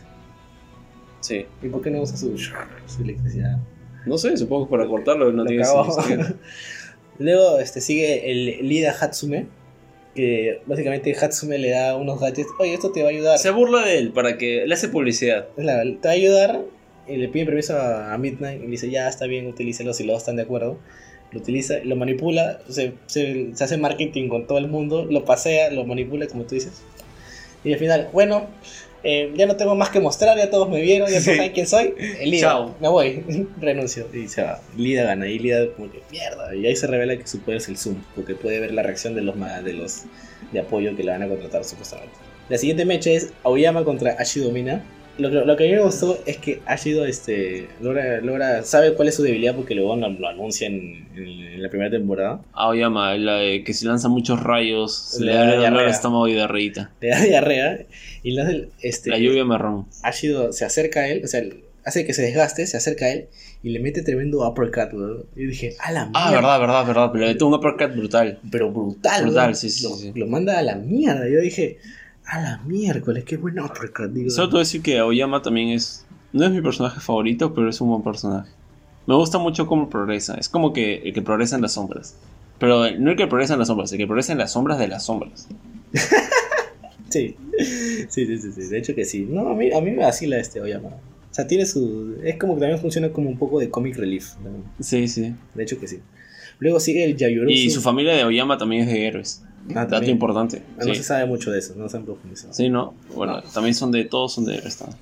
[1.20, 1.46] Sí.
[1.62, 2.52] ¿Y por qué no usa su, su
[3.04, 3.58] electricidad?
[4.08, 5.64] No sé, supongo que para cortarlo no Lo tiene.
[7.20, 9.48] Luego este, sigue el Lida Hatsume,
[10.16, 12.50] que básicamente Hatsume le da unos gadgets.
[12.60, 13.38] Oye, esto te va a ayudar.
[13.38, 15.48] Se burla de él para que le hace publicidad.
[15.58, 16.62] La- te va a ayudar.
[17.08, 20.14] Y le pide permiso a, Midnight y le dice, ya está bien, utilícelo si los
[20.14, 20.78] dos están de acuerdo.
[21.32, 25.72] Lo utiliza, lo manipula, se, se- se hace marketing con todo el mundo, lo pasea,
[25.72, 26.82] lo manipula, como tú dices.
[27.64, 28.48] Y al final, bueno,
[29.04, 31.36] eh, ya no tengo más que mostrar, ya todos me vieron, ya todos Sí.
[31.36, 31.94] saben quién soy.
[32.20, 32.76] El Lida, Chao.
[32.80, 33.24] me voy,
[33.62, 34.08] renuncio.
[34.14, 34.60] Y se va.
[34.78, 36.54] Lida gana, y Lida como que mierda.
[36.56, 39.16] Y ahí se revela que su poder es el Zoom, porque puede ver la reacción
[39.16, 40.04] de los, de los
[40.52, 42.14] de apoyo que le van a contratar supuestamente.
[42.50, 44.84] La siguiente mecha es Aoyama contra Ashidomina.
[45.22, 48.94] Lo, que- lo que a mí me gustó es que Ashido este, logra, logra, sabe
[48.94, 52.42] cuál es su debilidad porque luego lo, lo anuncia en, en- en la primera temporada.
[52.54, 55.90] Aoyama, la de que si lanza muchos rayos, Le le da da diarrea.
[55.90, 56.92] estómago y diarreita.
[57.02, 57.86] Le da diarrea
[58.24, 59.86] y hace, este, La lluvia marrón.
[60.04, 61.44] Ashido se acerca a él, o sea,
[61.84, 63.28] hace que se desgaste, se acerca a él
[63.64, 65.26] y le mete tremendo uppercut, weón.
[65.36, 66.32] Y dije, a la Ah, mierda.
[66.32, 67.10] verdad, verdad, verdad.
[67.12, 68.40] Pero le metió un uppercut brutal.
[68.52, 70.12] Pero brutal, Brutal, sí, sí, lo, sí.
[70.16, 71.28] lo manda a la mierda.
[71.30, 71.78] Yo dije,
[72.32, 74.10] a la miércoles, qué buen uppercut.
[74.12, 76.06] Digo, Solo te voy a decir que Aoyama también es.
[76.32, 78.50] No es mi personaje favorito, pero es un buen personaje.
[79.06, 80.36] Me gusta mucho cómo progresa.
[80.36, 82.16] Es como que el que progresa en las sombras.
[82.58, 84.88] Pero no el que progresa en las sombras, el que progresa en las sombras de
[84.88, 85.48] las sombras.
[87.10, 87.36] Sí.
[88.08, 89.28] sí, sí, sí, sí, de hecho que sí.
[89.30, 90.88] No, a mí, a mí me vacila este Oyama.
[90.88, 92.16] O sea, tiene su...
[92.24, 94.36] Es como que también funciona como un poco de comic relief.
[94.42, 94.64] ¿no?
[94.80, 95.36] Sí, sí.
[95.54, 96.00] De hecho que sí.
[96.60, 97.52] Luego sigue el Yayorozu.
[97.52, 99.44] Y su familia de Aoyama también es de héroes.
[99.76, 100.64] Ah, Dato importante.
[100.78, 100.96] No Sí.
[100.96, 102.54] se sabe mucho de eso, no se han profundizado.
[102.54, 102.94] Sí, ¿no?
[103.16, 104.06] Bueno, también son de.
[104.06, 104.98] Todos son de también.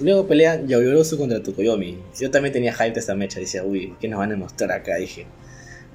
[0.00, 1.98] Luego pelean Yayorozu contra Tokoyomi.
[2.20, 3.38] Yo también tenía hype de esta mecha.
[3.38, 4.96] Decía, uy, ¿qué nos van a mostrar acá?
[4.96, 5.26] Dije.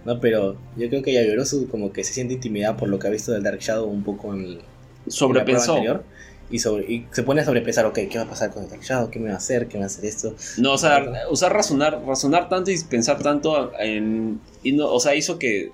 [0.05, 3.09] No, pero yo creo que Yayorozu como que se siente intimidado por lo que ha
[3.09, 5.73] visto del Dark Shadow un poco en, el, en la prueba Sobrepensó.
[5.73, 6.03] anterior.
[6.51, 8.81] Y, sobre, y se pone a sobrepensar, ok, ¿qué va a pasar con el Dark
[8.81, 9.11] Shadow?
[9.11, 9.67] ¿Qué me va a hacer?
[9.67, 10.33] ¿Qué me va a hacer esto?
[10.57, 14.39] No, o sea, usar razonar, razonar tanto y pensar tanto en.
[14.63, 15.71] Y no, o sea, hizo que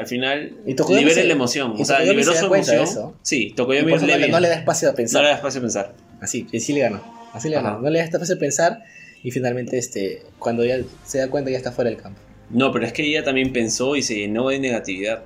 [0.00, 1.74] al final Y Tokoyomi libere se- la emoción.
[1.78, 2.82] y O sea, liberó se su emoción.
[2.82, 3.16] eso.
[3.22, 5.22] Sí, Tokoyomi eso lee no, le, no da espacio a No pensar.
[5.22, 5.94] le da espacio a pensar.
[6.20, 7.00] Así, y sí le ganó.
[7.32, 7.78] Así le ganó.
[7.80, 8.82] No le da espacio a pensar
[9.22, 12.20] y finalmente este, cuando ya se da cuenta ya está fuera del campo.
[12.50, 15.22] No, pero es que ella también pensó y se llenó de negatividad.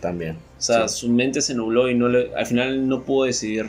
[0.00, 0.36] También.
[0.56, 1.00] O sea, Sí.
[1.00, 3.66] su mente se nubló y no le, al final no pudo decidir.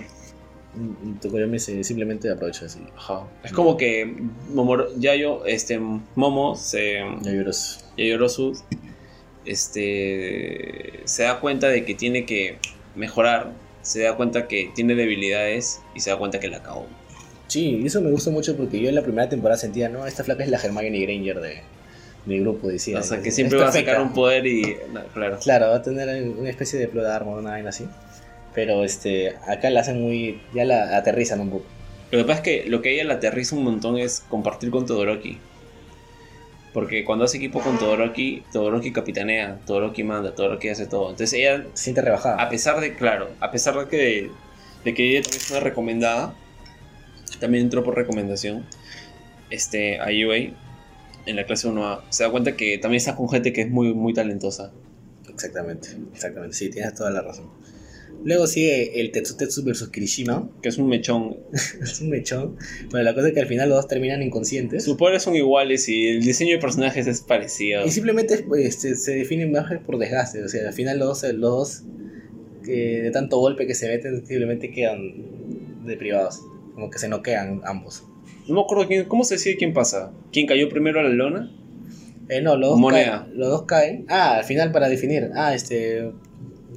[1.22, 2.80] Tokoyomi se simplemente aprovecha así.
[2.96, 3.28] Ajá.
[3.44, 4.16] Es como que
[4.54, 7.80] Momoro, Yayo, este, Momo se, Yayorosu.
[7.98, 8.54] Yayorosu
[9.50, 12.58] este, se da cuenta de que tiene que
[12.96, 13.52] mejorar,
[13.82, 16.86] se da cuenta que tiene debilidades y se da cuenta que la cagó.
[17.48, 20.24] Sí, y eso me gusta mucho porque yo en la primera temporada sentía, no, esta
[20.24, 21.62] flaca es la Hermione Granger de,
[22.26, 23.00] del grupo, decía.
[23.00, 24.04] o sea, que siempre va a sacar perfecta.
[24.04, 24.78] un poder y...
[24.94, 25.40] no, claro.
[25.40, 27.88] Claro, va a tener una especie de plot armor, una vaina así.
[28.54, 30.42] Pero este, acá la hacen muy.
[30.54, 31.66] Ya la aterrizan un poco.
[32.12, 34.86] Lo que pasa es que lo que ella le aterriza un montón es compartir con
[34.86, 35.38] Todoroki.
[36.80, 41.10] Porque cuando hace equipo con Todoroki, Todoroki capitanea, Todoroki manda, Todoroki hace todo.
[41.10, 42.42] Entonces ella Se siente rebajada.
[42.42, 44.32] a pesar de, claro, a pesar de que,
[44.86, 46.36] de que ella también es una recomendada,
[47.42, 48.66] también entró por recomendación,
[49.50, 50.56] este, a UA
[51.26, 53.94] en la clase 1A, se da cuenta que también está con gente que es muy,
[53.94, 54.72] muy talentosa.
[55.28, 56.56] Exactamente, exactamente.
[56.56, 57.50] Sí, tienes toda la razón.
[58.24, 60.50] Luego sigue el Tetsutetsu versus Kirishima.
[60.62, 61.38] Que es un mechón.
[61.82, 62.58] Es un mechón.
[62.90, 64.84] Bueno, la cosa es que al final los dos terminan inconscientes.
[64.84, 67.86] Sus poderes son iguales y el diseño de personajes es parecido.
[67.86, 70.44] Y simplemente este, se definen más por desgaste.
[70.44, 71.84] O sea, al final los dos, los dos
[72.64, 76.42] que de tanto golpe que se meten, simplemente quedan deprivados.
[76.74, 78.04] Como que se noquean ambos.
[78.48, 80.12] No me acuerdo quién, cómo se decide quién pasa.
[80.32, 81.52] ¿Quién cayó primero a la lona?
[82.30, 83.24] Eh, no, los dos, Moneda.
[83.24, 84.06] caen, los dos caen.
[84.08, 85.32] Ah, al final para definir.
[85.36, 86.12] Ah, este.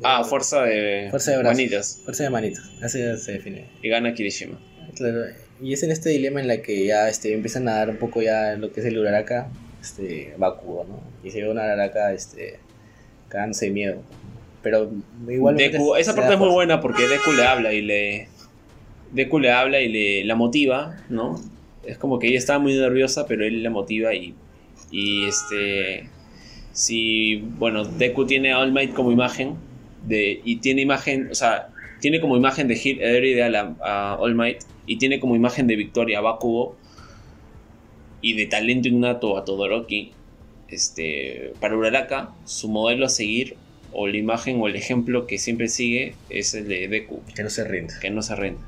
[0.04, 1.56] Ah, fuerza de, Fuerza de brazos.
[1.56, 2.00] manitas.
[2.04, 2.70] Fuerza de manitos.
[2.82, 3.66] Así se define.
[3.82, 4.58] Y gana Kirishima.
[4.96, 5.24] Claro,
[5.62, 8.20] y es en este dilema en la que ya este, empiezan a dar un poco
[8.20, 9.48] ya lo que es el Uraraka,
[9.80, 11.00] este, Bakugo, ¿no?
[11.22, 12.58] Y se ve un Uraraka, este,
[13.28, 14.02] cagándose de miedo.
[14.62, 14.90] Pero
[15.28, 18.28] igual Deku, esa parte es muy buena porque Deku le habla y le.
[19.12, 21.40] Deku le habla y le la motiva, ¿no?
[21.84, 24.34] Es como que ella estaba muy nerviosa, pero él la motiva y.
[24.90, 26.08] Y este.
[26.72, 27.38] Si.
[27.38, 29.56] Bueno, Deku tiene a All Might como imagen.
[30.06, 31.28] De, y tiene imagen.
[31.30, 31.68] O sea,
[32.00, 34.58] tiene como imagen de Hit Every a, All Might.
[34.86, 36.76] Y tiene como imagen de Victoria a Bakugo.
[38.20, 40.12] Y de talento innato a Todoroki.
[40.68, 41.52] Este.
[41.60, 43.56] Para Uraraka, su modelo a seguir
[43.94, 47.50] o la imagen o el ejemplo que siempre sigue es el de Deku, Que no
[47.50, 47.92] se rinde.
[48.00, 48.58] que no se rinde.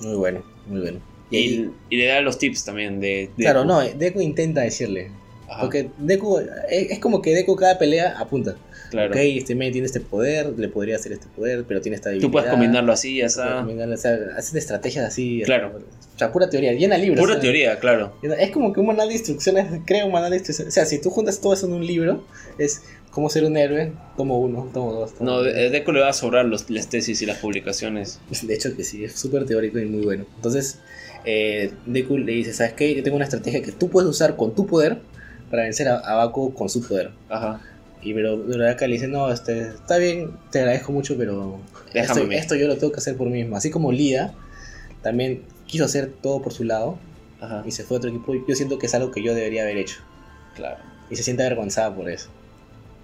[0.00, 1.00] Muy bueno, muy bueno.
[1.30, 5.10] Y, Y, ahí- y le da los tips también de, claro, no, Deku intenta decirle.
[5.48, 8.54] Ajá, Porque Deku, es, es como que Deku cada pelea apunta.
[8.90, 9.10] claro.
[9.10, 12.28] Ok, este men tiene este poder, le podría hacer este poder, pero tiene esta debilidad.
[12.28, 15.42] Tú puedes combinarlo así, ya combinarlo, o sea, hacen estrategias así.
[15.44, 15.80] Claro.
[16.14, 17.20] O sea, pura teoría, llena libros.
[17.20, 18.12] Pura o sea, teoría, claro.
[18.38, 20.72] Es como que un manual de instrucciones, crea un manual de instrucciones.
[20.72, 22.24] O sea, si tú juntas todo eso en un libro,
[22.58, 25.14] es cómo ser un héroe, tomo uno, tomo dos.
[25.14, 25.54] tomo No, tres.
[25.54, 28.20] de- Deku le va a sobrar los, las tesis y las publicaciones.
[28.42, 30.26] De hecho que sí, es súper teórico y muy bueno.
[30.36, 30.78] Entonces,
[31.24, 32.94] eh, Deku le dice, ¿sabes qué?
[32.94, 34.98] Yo tengo una estrategia que tú puedes usar con tu poder
[35.50, 37.10] para vencer a, a Bakugo con su poder.
[37.28, 37.60] Ajá.
[38.02, 41.58] Y pero Uraraka le dice, no, este, está bien, te agradezco mucho, pero
[41.92, 43.56] esto, esto yo lo tengo que hacer por mí mismo.
[43.56, 44.34] Así como Lida
[45.02, 46.98] también quiso hacer todo por su lado
[47.40, 47.62] Ajá.
[47.66, 49.78] y se fue a otro equipo, yo siento que es algo que yo debería haber
[49.78, 50.00] hecho.
[50.54, 50.78] Claro.
[51.10, 52.28] Y se siente avergonzada por eso.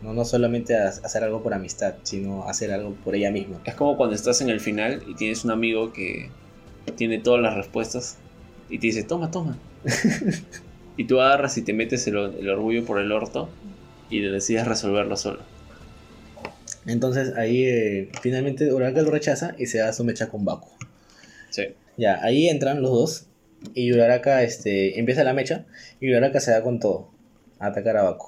[0.02, 3.60] No, no solamente hacer algo por amistad, sino hacer algo por ella misma.
[3.64, 6.30] Es como cuando estás en el final y tienes un amigo que
[6.96, 8.18] tiene todas las respuestas
[8.68, 9.58] y te dice, toma, toma.
[10.96, 13.48] y tú agarras y te metes el, el orgullo por el orto
[14.10, 15.40] y decides resolverlo solo.
[16.86, 20.68] Entonces ahí eh, finalmente Uraraka lo rechaza y se da su mecha con Baku.
[21.50, 21.68] Sí.
[21.96, 23.26] Ya, ahí entran los dos
[23.74, 25.66] y Uraraka este, empieza la mecha
[26.00, 27.10] y Uraraka se da con todo
[27.58, 28.26] a atacar a Baku.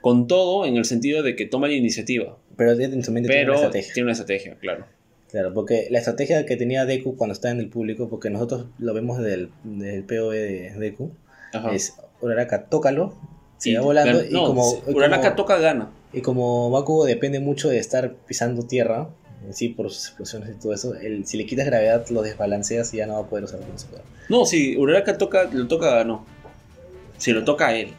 [0.00, 2.36] Con todo en el sentido de que toma la iniciativa.
[2.56, 3.94] Pero en su mente tiene una estrategia.
[3.94, 4.86] tiene una estrategia, claro.
[5.30, 8.94] Claro, porque la estrategia que tenía Deku cuando está en el público, porque nosotros lo
[8.94, 11.10] vemos desde el, desde el POV de Deku,
[11.52, 11.74] Ajá.
[11.74, 11.94] es
[12.24, 13.14] Uraraka, tócalo,
[13.58, 14.82] se Y va volando y como...
[14.86, 15.90] y Uraraka como- toca gana.
[16.12, 19.08] Y como Bakugo depende mucho de estar pisando tierra,
[19.50, 22.98] sí, por sus explosiones y todo eso, el, si le quitas gravedad lo desbalanceas y
[22.98, 24.04] ya no va a poder usarlo con su poder.
[24.28, 26.24] No, si Uraraka toca, lo toca ganó.
[27.18, 27.92] Si lo toca a él.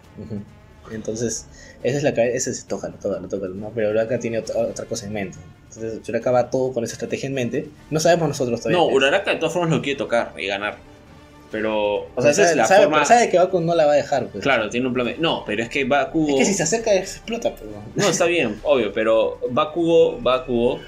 [0.91, 1.45] Entonces,
[1.83, 3.71] esa es la cabeza, ese es tócalo, tócalo, tócalo, ¿no?
[3.73, 5.37] Pero Uraraka tiene otra, otra cosa en mente.
[5.69, 7.69] Entonces, Uraraka va todo con esa estrategia en mente.
[7.89, 8.77] No sabemos nosotros todavía.
[8.77, 8.85] No.
[8.87, 10.77] Uraraka de todas formas lo quiere tocar y ganar.
[11.51, 12.97] Pero, o sea, esa es la sabe- forma.
[12.97, 14.43] pero sabe que Bakugo no la va a dejar, pues.
[14.43, 15.05] Claro, tiene un plan.
[15.05, 15.15] B.
[15.19, 16.29] No, pero es que Bakugo.
[16.29, 17.49] Es que si se acerca, explota.
[17.49, 17.83] ¿no?
[18.03, 20.79] No, está bien, obvio, pero Bakugo, Bakugo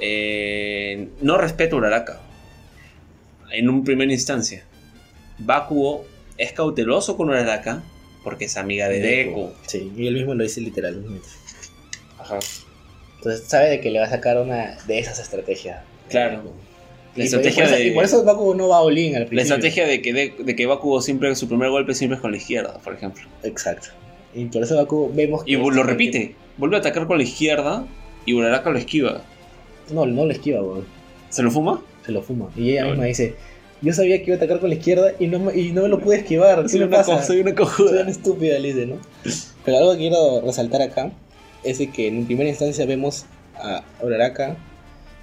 [0.00, 2.20] eh, no respeta a Uraraka
[3.52, 4.64] en un primera instancia.
[5.38, 6.04] Bakugo
[6.38, 7.82] es cauteloso con Uraraka
[8.24, 9.50] porque es amiga de Deku.
[9.66, 11.28] Sí, y él mismo lo dice literalmente.
[12.18, 12.38] Ajá.
[13.16, 15.82] Entonces, sabe de que le va a sacar una de esas estrategias.
[16.08, 16.42] Claro.
[17.16, 19.26] La Y, estrategia por eso, de- y por eso Bakugo no va a Olin al
[19.26, 19.36] principio.
[19.36, 22.30] La estrategia de que, de, de que Bakugo siempre, su primer golpe siempre es con
[22.30, 23.22] la izquierda, por ejemplo.
[23.42, 23.88] Exacto.
[24.34, 25.52] Y por eso Bakugo vemos que...
[25.52, 27.86] Y lo repite, vuelve a atacar con la izquierda
[28.26, 29.22] y Uraraka lo esquiva.
[29.90, 30.84] No, no lo esquiva, weón.
[31.30, 31.82] ¿Se lo fuma?
[32.04, 32.48] se lo fuma.
[32.56, 32.90] Y ella Lol.
[32.92, 33.34] misma dice,
[33.82, 35.88] yo sabía que iba a atacar con la izquierda y no, me- y no me
[35.88, 36.62] lo pude esquivar.
[36.62, 37.22] ¿Qué Soy una, pasa?
[37.22, 38.02] soy una Soy cojuda.
[38.02, 38.96] una estúpida, le dice, ¿no?
[39.64, 41.10] Pero algo que quiero resaltar acá
[41.64, 43.26] es de que en primera instancia vemos
[43.56, 44.56] a Uraraka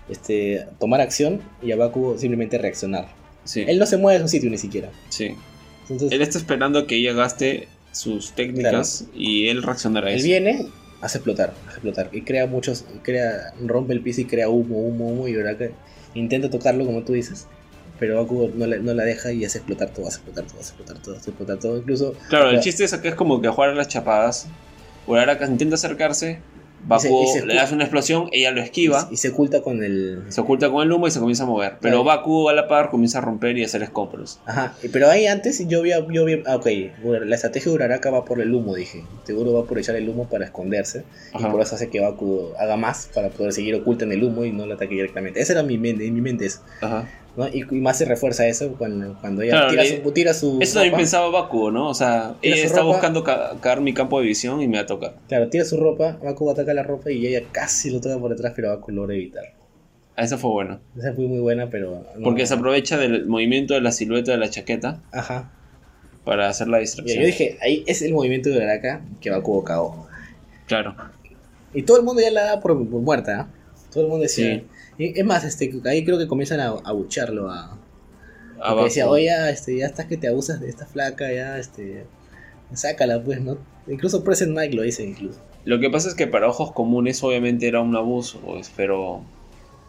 [0.09, 3.07] este, tomar acción y a Bakugo simplemente reaccionar.
[3.45, 4.89] Sí, Él no se mueve de su sitio ni siquiera.
[5.09, 5.35] sí.
[5.83, 10.25] Entonces, Él está esperando que ella gaste sus técnicas y él reaccionará a él eso.
[10.25, 10.65] viene,
[11.01, 12.09] hace explotar, hace explotar.
[12.13, 15.27] Y crea muchos, crea, rompe el piso y crea humo, humo, humo.
[15.27, 15.71] Y Uraraka
[16.13, 17.47] intenta tocarlo, como tú dices.
[17.99, 20.69] Pero Bakugo no, la- no la deja y hace explotar todo, hace explotar todo, hace
[20.71, 21.77] explotar todo, hace explotar todo.
[21.77, 24.47] Incluso Claro, el chiste es que es como que jugar a las chapadas.
[25.05, 26.39] Uraraka intenta acercarse,
[26.85, 29.61] Bakugo Y se- y se le hace una explosión, ella lo esquiva, y se oculta
[29.61, 31.77] con el, se oculta con el humo y se comienza a mover.
[31.81, 32.03] Pero Claro.
[32.03, 34.39] Bakugo a la par comienza a romper y a hacer escombros.
[34.45, 36.67] Ajá, y- pero ahí antes yo vi, yo vi, ah, ok,
[37.25, 39.03] la estrategia de Uraraka va por el humo, dije.
[39.25, 41.03] Seguro va por echar el humo para esconderse.
[41.33, 41.47] Ajá.
[41.47, 44.43] Y por eso hace que Baku haga más para poder seguir oculta en el humo
[44.43, 45.39] y no lo ataque directamente.
[45.39, 47.09] Esa era mi mente, en mi mente eso, Ajá.
[47.35, 47.47] ¿No?
[47.47, 50.75] Y, y más se refuerza eso cuando, cuando ella Claro, tira, su, tira su Eso
[50.75, 51.89] también pensaba Bakugo, ¿no?
[51.89, 52.91] O sea, ella está ropa.
[52.93, 55.15] buscando ca- caer mi campo de visión y me va a tocar.
[55.27, 58.53] Claro, tira su ropa, Baku ataca la ropa y ella casi lo toca por detrás,
[58.55, 59.43] pero Baku logra evitar.
[60.15, 60.79] Ah, Eso fue bueno.
[60.97, 62.05] Esa fue muy buena, pero...
[62.17, 65.51] no- Porque se aprovecha del movimiento de la silueta de la chaqueta Ajá.
[66.23, 67.19] para hacer la distracción.
[67.19, 70.07] yo dije, ahí es el movimiento de Uraraka que Baku cagó.
[70.67, 70.95] Claro.
[71.73, 73.47] Y todo el mundo ya la da por, por muerta, ¿ah?
[73.91, 74.55] Todo el mundo decía.
[74.59, 74.63] Sí.
[74.97, 77.49] Es más, este, ahí creo que comienzan a, a bucharlo.
[77.49, 77.77] A,
[78.61, 82.05] A porque decía, oye, este, ya estás que te abusas de esta flaca, ya, este.
[82.73, 83.57] Sácala, pues, ¿no?
[83.87, 85.39] Incluso Present Mike lo dice, incluso.
[85.65, 89.21] Lo que pasa es que para ojos comunes obviamente era un abuso, pues, pero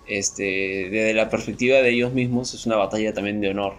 [0.07, 3.75] este, desde la perspectiva de ellos mismos es una batalla también de honor,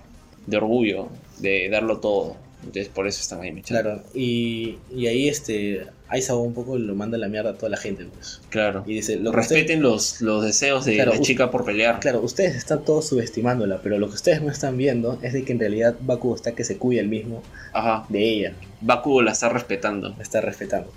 [0.48, 1.08] de orgullo,
[1.40, 2.36] de darlo todo.
[2.64, 3.82] Entonces por eso están ahí mechando.
[3.82, 5.88] Claro, y, y ahí, este.
[6.08, 8.40] Aizawa un poco lo manda a la mierda a toda la gente, pues.
[8.50, 8.84] Claro.
[8.86, 12.00] Y dice, lo Respeten los, los deseos de Claro, la chica por pelear.
[12.00, 15.54] Claro, ustedes están todos subestimándola, pero lo que ustedes no están viendo es de que
[15.54, 17.42] en realidad Baku está que se cuida el mismo
[17.74, 18.06] Ajá.
[18.10, 20.10] de ella, Bakugo la está respetando.
[20.10, 20.92] la está respetando.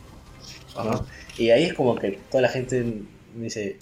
[0.76, 0.90] Ajá.
[0.90, 1.06] ¿no?
[1.38, 2.84] Y ahí es como que toda la gente
[3.34, 3.78] dice,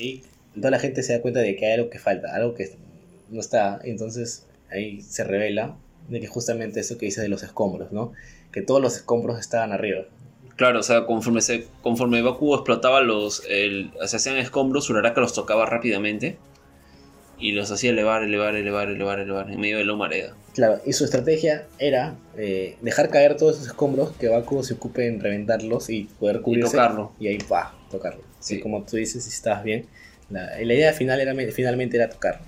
[0.00, 0.22] y
[0.56, 2.72] toda la gente se da cuenta de que hay algo que falta, algo que
[3.30, 5.76] no está, entonces ahí se revela
[6.08, 8.12] de que justamente eso que dice de los escombros, ¿no?
[8.52, 10.04] Que todos los escombros estaban arriba.
[10.56, 13.42] Claro, o sea, conforme, se, conforme Bakugo explotaba los.
[13.48, 16.36] El, se hacían escombros, Uraraka los tocaba rápidamente
[17.38, 20.36] y los hacía elevar, elevar, elevar, elevar, elevar en medio de la humareda.
[20.54, 25.08] Claro, y su estrategia era eh, dejar caer todos esos escombros, que Bakugo se ocupe
[25.08, 26.70] en reventarlos y poder cubrirse.
[26.70, 27.12] tocarlo.
[27.18, 28.22] Y ahí, pa, tocarlo.
[28.38, 28.60] Sí.
[28.60, 29.86] Como tú dices, si estabas bien.
[30.30, 32.40] La, la idea final era, finalmente era tocar.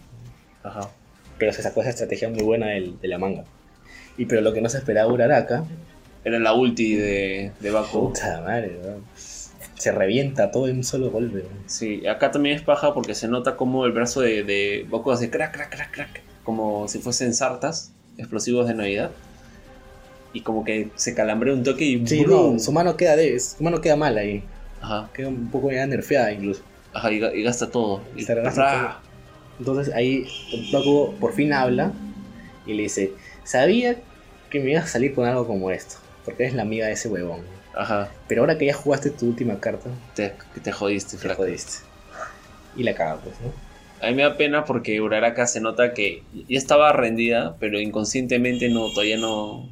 [0.62, 0.90] Ajá.
[1.38, 3.44] Pero se sacó esa estrategia muy buena del- de la manga.
[4.18, 5.64] Y pero lo que no se esperaba Uraraka,
[6.24, 8.08] Era la ulti de, de Bakugo.
[8.12, 9.04] puta madre, weón.
[9.78, 11.38] se revienta todo en un solo golpe.
[11.40, 11.48] weón.
[11.66, 15.30] Sí, acá también es paja porque se nota como el brazo de, de Bakugo hace
[15.30, 16.22] crack, crack, crack, crack.
[16.44, 19.10] Como si fuesen sartas explosivos de Navidad.
[20.32, 23.62] Y como que se calambrea un toque y Sí, no, su mano queda de, su
[23.62, 24.42] mano queda mal ahí.
[24.80, 26.62] Ajá, Queda un poco ya nerfeada incluso.
[26.92, 28.02] ajá, y, ga- y gasta todo.
[28.16, 29.00] Y, gasta ¡ra!
[29.58, 30.26] Entonces ahí
[30.72, 31.92] Bakugo por fin habla
[32.66, 33.12] y le dice,
[33.44, 33.96] sabía
[34.50, 37.08] que me ibas a salir con algo como esto, porque eres la amiga de ese
[37.08, 37.40] huevón.
[37.74, 41.84] Ajá, Pero ahora que ya jugaste tu última carta, te, te jodiste, te jodiste.
[42.74, 43.52] Y la caga, pues, ¿no?
[44.00, 48.68] A mí me da pena porque Uraraka se nota que ya estaba rendida, pero inconscientemente
[48.68, 49.68] no, todavía no.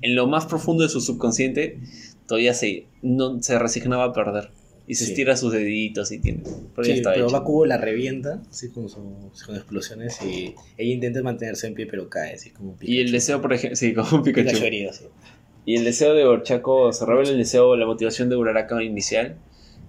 [0.00, 1.78] En lo más profundo de su subconsciente,
[2.26, 4.50] todavía se, no, se resignaba a perder.
[4.86, 5.12] Y se Sí.
[5.12, 6.42] estira sus deditos y tiene.
[6.74, 7.30] Pero Sí, pero.
[7.30, 12.08] Bakugo la revienta, así con, su- con explosiones, y ella intenta mantenerse en pie, pero
[12.08, 14.48] cae, así como Y el deseo, por ejemplo, sí, como un Pikachu.
[14.48, 15.04] Pikachu herido, sí.
[15.64, 19.36] Y el deseo de Orchaco, se revela el deseo, la motivación de Uraraka inicial,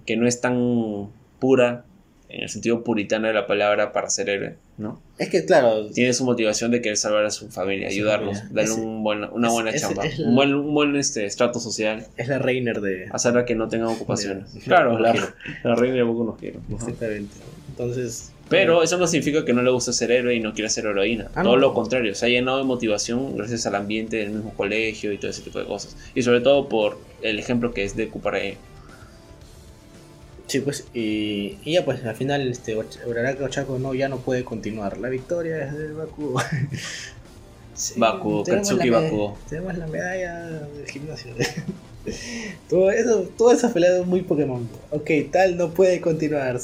[0.05, 1.09] que no es tan
[1.39, 1.85] pura,
[2.33, 4.99] en el sentido puritano de la palabra, para ser héroe, ¿no?
[5.19, 8.55] Es que, claro, Tiene su motivación de querer salvar a su familia, Su ayudarlos, familia.
[8.63, 11.59] darle Ese- un buen- una es- buena chamba, es un buen, un buen este, estrato
[11.59, 13.07] social, es la Reiner de...
[13.11, 14.53] hacer a que no tengan ocupaciones.
[14.53, 15.13] de- claro, la,
[15.63, 16.59] la reina de Boku no quiero.
[16.71, 17.33] Exactamente.
[17.69, 18.29] Entonces...
[18.49, 21.29] Pero eso no significa que no le guste ser héroe y no quiera ser heroína.
[21.33, 21.59] Ah, todo no.
[21.61, 25.31] lo contrario, se ha llenado de motivación gracias al ambiente del mismo colegio y todo
[25.31, 25.95] ese tipo de cosas.
[26.13, 28.57] Y sobre todo por el ejemplo que es de Kupare.
[30.47, 34.43] Sí, pues, y, y ya pues al final este Uraraka Ochako no, ya no puede
[34.43, 34.97] continuar.
[34.97, 36.39] La victoria es de Bakugo.
[37.75, 39.35] Sí, Bakugo, Katsuki Bakugo.
[39.49, 41.33] Tenemos la medalla del gimnasio.
[42.69, 44.67] todo eso, toda esa pelea es muy Pokémon.
[44.91, 46.59] Ok, tal no puede continuar.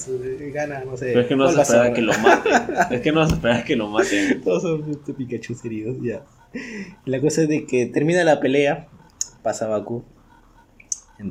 [0.53, 1.07] gana, no sé.
[1.07, 2.53] Pero es que no vas a esperar que lo maten.
[2.91, 4.41] es que no vas a esperar que lo maten.
[4.43, 6.22] Todos son Pikachu heridos, ya.
[7.06, 8.88] La cosa es de que termina la pelea,
[9.41, 10.03] pasa Baku.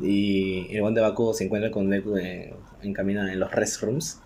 [0.03, 2.51] Y el buen de Baku se encuentra con Deku en,
[2.83, 4.21] en camino en los restrooms.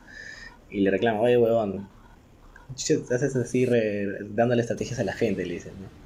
[0.71, 1.89] Y le reclama, oye huevón,
[2.75, 6.03] haces así re- dándole estrategias a la gente, le dicen, ¿no?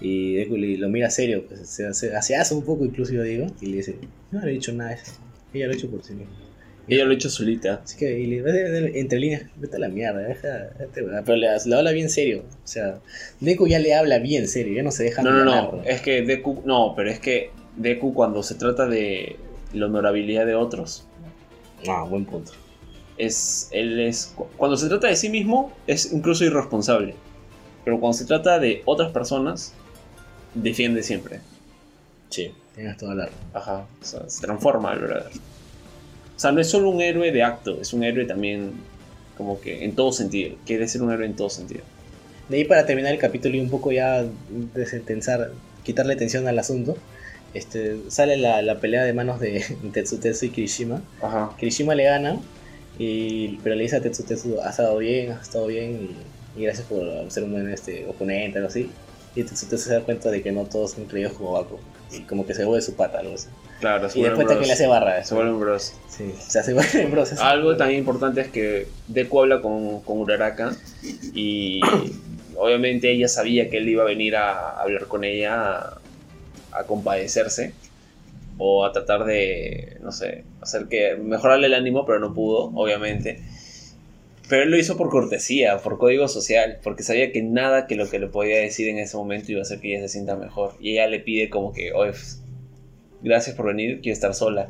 [0.00, 3.46] Y Deku lo mira serio, pues se, se, se hace un poco incluso, yo digo,
[3.60, 3.96] y le dice,
[4.30, 5.12] no le he dicho nada, eso.
[5.54, 6.32] ella lo ha hecho por sí misma.
[6.88, 7.80] Ella lo ha hecho solita.
[7.84, 11.92] Así que, y le entre líneas, vete a la mierda, deja, pero le, le habla
[11.92, 13.00] bien serio, o sea,
[13.40, 15.82] Deku ya le habla bien serio, ya no se deja No, no, engañar, no.
[15.84, 16.62] Es que Deku.
[16.66, 19.36] No, pero es que Deku, cuando se trata de
[19.72, 21.04] la honorabilidad de otros,
[21.88, 22.52] Ah, buen punto.
[23.18, 23.68] es.
[23.72, 24.32] Él es.
[24.36, 27.14] cu- Cuando se trata de sí mismo, es incluso irresponsable.
[27.84, 29.72] Pero cuando se trata de otras personas,
[30.54, 31.40] defiende siempre.
[32.30, 33.28] Sí, tienes toda la.
[33.54, 33.86] Ajá.
[34.00, 35.30] O sea, se transforma el brother.
[36.36, 38.72] O sea, no es solo un héroe de acto, es un héroe también.
[39.36, 40.56] Como que en todo sentido.
[40.66, 41.80] Quiere ser un héroe en todo sentido.
[42.48, 44.24] De ahí para terminar el capítulo y un poco ya
[44.74, 45.52] desentensar,
[45.84, 46.96] quitarle tensión al asunto,
[47.54, 51.02] este, sale la, la pelea de manos de Tetsutetsu y Kirishima.
[51.20, 51.54] Ajá.
[51.58, 52.36] Kirishima le gana,
[52.98, 56.16] y, pero le dice a Tetsutetsu, has estado bien, has estado bien,
[56.56, 58.90] y, y gracias por ser un buen este, oponente, algo así.
[59.34, 61.78] Y Tetsutetsu se da cuenta de que no todos son creídos como Baku,
[62.12, 63.48] y como que se vuelve su pata, algo así.
[63.80, 64.80] Claro, se Y después también le bros.
[64.80, 65.24] hace barra.
[65.24, 65.94] Se vuelven bros.
[66.08, 66.32] Sí,
[67.10, 67.32] bros.
[67.40, 70.76] Algo también importante es que Deku habla con, con Uraraka
[71.34, 71.80] y
[72.56, 75.94] obviamente ella sabía que él iba a venir a hablar con ella
[76.72, 77.72] a, compadecerse
[78.58, 83.40] o a tratar de, no sé, hacer que mejorarle el ánimo, pero no pudo, obviamente.
[84.48, 88.10] Pero él lo hizo por cortesía, por código social, porque sabía que nada que lo
[88.10, 90.74] que le podía decir en ese momento iba a hacer que ella se sienta mejor.
[90.80, 92.42] Y ella le pide como que, oye, pues,
[93.22, 94.68] gracias por venir, quiero estar sola.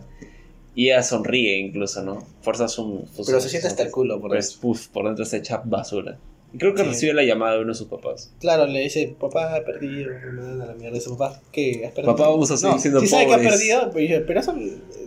[0.75, 2.27] Y ella sonríe incluso, ¿no?
[2.43, 3.07] Fuerza su...
[3.27, 4.61] Pero se siente hasta el culo por pues, eso.
[4.61, 6.19] puf, por dentro está hecha basura.
[6.59, 6.89] Creo que Sí.
[6.89, 8.31] recibe la llamada de uno de sus papás.
[8.41, 10.95] Claro, le dice, papá, he perdido, me mandan a la mierda.
[10.95, 11.85] Dice, papá, ¿qué?
[11.87, 12.15] ¿Has perdido?
[12.17, 13.53] Papá, vamos a seguir no, siendo sí sabe que ha pobres.
[13.53, 14.55] perdido, pero, dije, pero eso,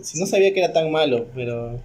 [0.02, 1.78] si no sabía que era tan malo, pero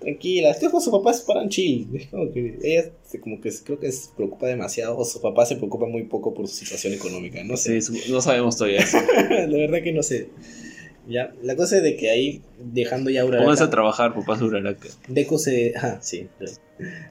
[0.00, 1.88] tranquila, estoy con su papá es para un chill.
[1.94, 5.46] Es como que ella se, como que creo que se preocupa demasiado, o su papá
[5.46, 7.80] se preocupa muy poco por su situación económica, no sé.
[7.80, 8.98] Sí, no sabemos todavía eso.
[9.30, 10.28] la verdad que no sé.
[11.06, 14.46] Ya, la cosa es de que ahí, dejando ya Uraraka, Pónganse a trabajar, papás de
[14.46, 14.88] Uraraka.
[15.08, 16.28] Deku se, ah, sí,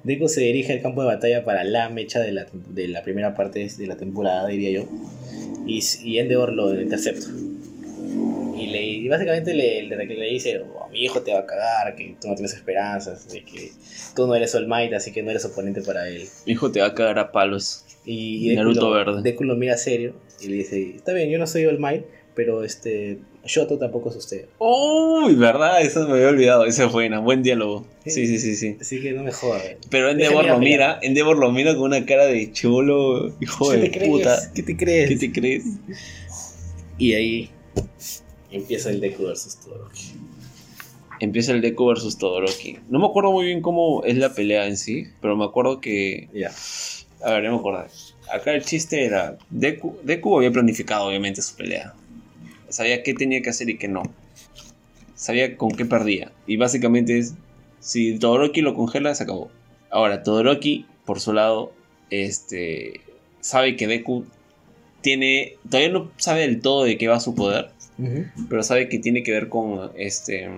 [0.03, 3.35] Deku se dirige al campo de batalla para la mecha de la, de la primera
[3.35, 4.87] parte de la temporada, diría yo.
[5.67, 7.27] Y, y Endeavor lo intercepta.
[8.57, 11.95] Y, le, y básicamente le, le, le dice, "Oh, mi hijo te va a cagar,
[11.95, 13.71] que tú no tienes esperanzas, de que
[14.15, 16.27] tú no eres All Might, así que no eres oponente para él.
[16.45, 17.85] Mi hijo te va a cagar a palos.
[18.05, 19.21] Y, y Deku, Naruto lo, verde.
[19.21, 22.05] Deku lo mira serio y le dice, está bien, yo no soy All Might,
[22.35, 24.45] pero este, Shoto tampoco es usted.
[24.59, 26.65] Uy, verdad, eso me había olvidado.
[26.65, 27.85] Esa es buena, buen diálogo.
[28.05, 28.77] Sí, sí, sí, sí.
[28.79, 29.63] Así que no me jodas.
[29.89, 33.89] Pero Endeavor lo mira, Endeavor lo mira con una cara de cholo, hijo ¿Qué de
[33.89, 34.09] te crees?
[34.09, 34.51] puta.
[34.53, 35.09] ¿Qué te crees?
[35.09, 35.63] ¿Qué te crees?
[36.97, 37.49] Y ahí
[38.51, 40.13] empieza el Deku versus Todoroki.
[41.19, 42.79] Empieza el Deku versus Todoroki.
[42.89, 46.29] No me acuerdo muy bien cómo es la pelea en sí, pero me acuerdo que
[46.33, 46.51] Ya.
[47.21, 47.85] A ver, ya me acordé.
[48.31, 49.37] Acá el chiste era.
[49.49, 51.93] Deku, Deku había planificado, obviamente, su pelea.
[52.73, 54.01] Sabía qué tenía que hacer y qué no.
[55.15, 56.31] Sabía con qué perdía.
[56.47, 57.35] Y básicamente es.
[57.79, 59.51] Si Todoroki lo congela, se acabó.
[59.91, 61.71] Ahora, Todoroki, por su lado,
[62.09, 63.01] este.
[63.41, 64.25] Sabe que Deku
[65.01, 65.57] tiene.
[65.69, 67.69] Todavía no sabe del todo de qué va su poder.
[68.49, 70.49] Pero sabe que tiene que ver con este.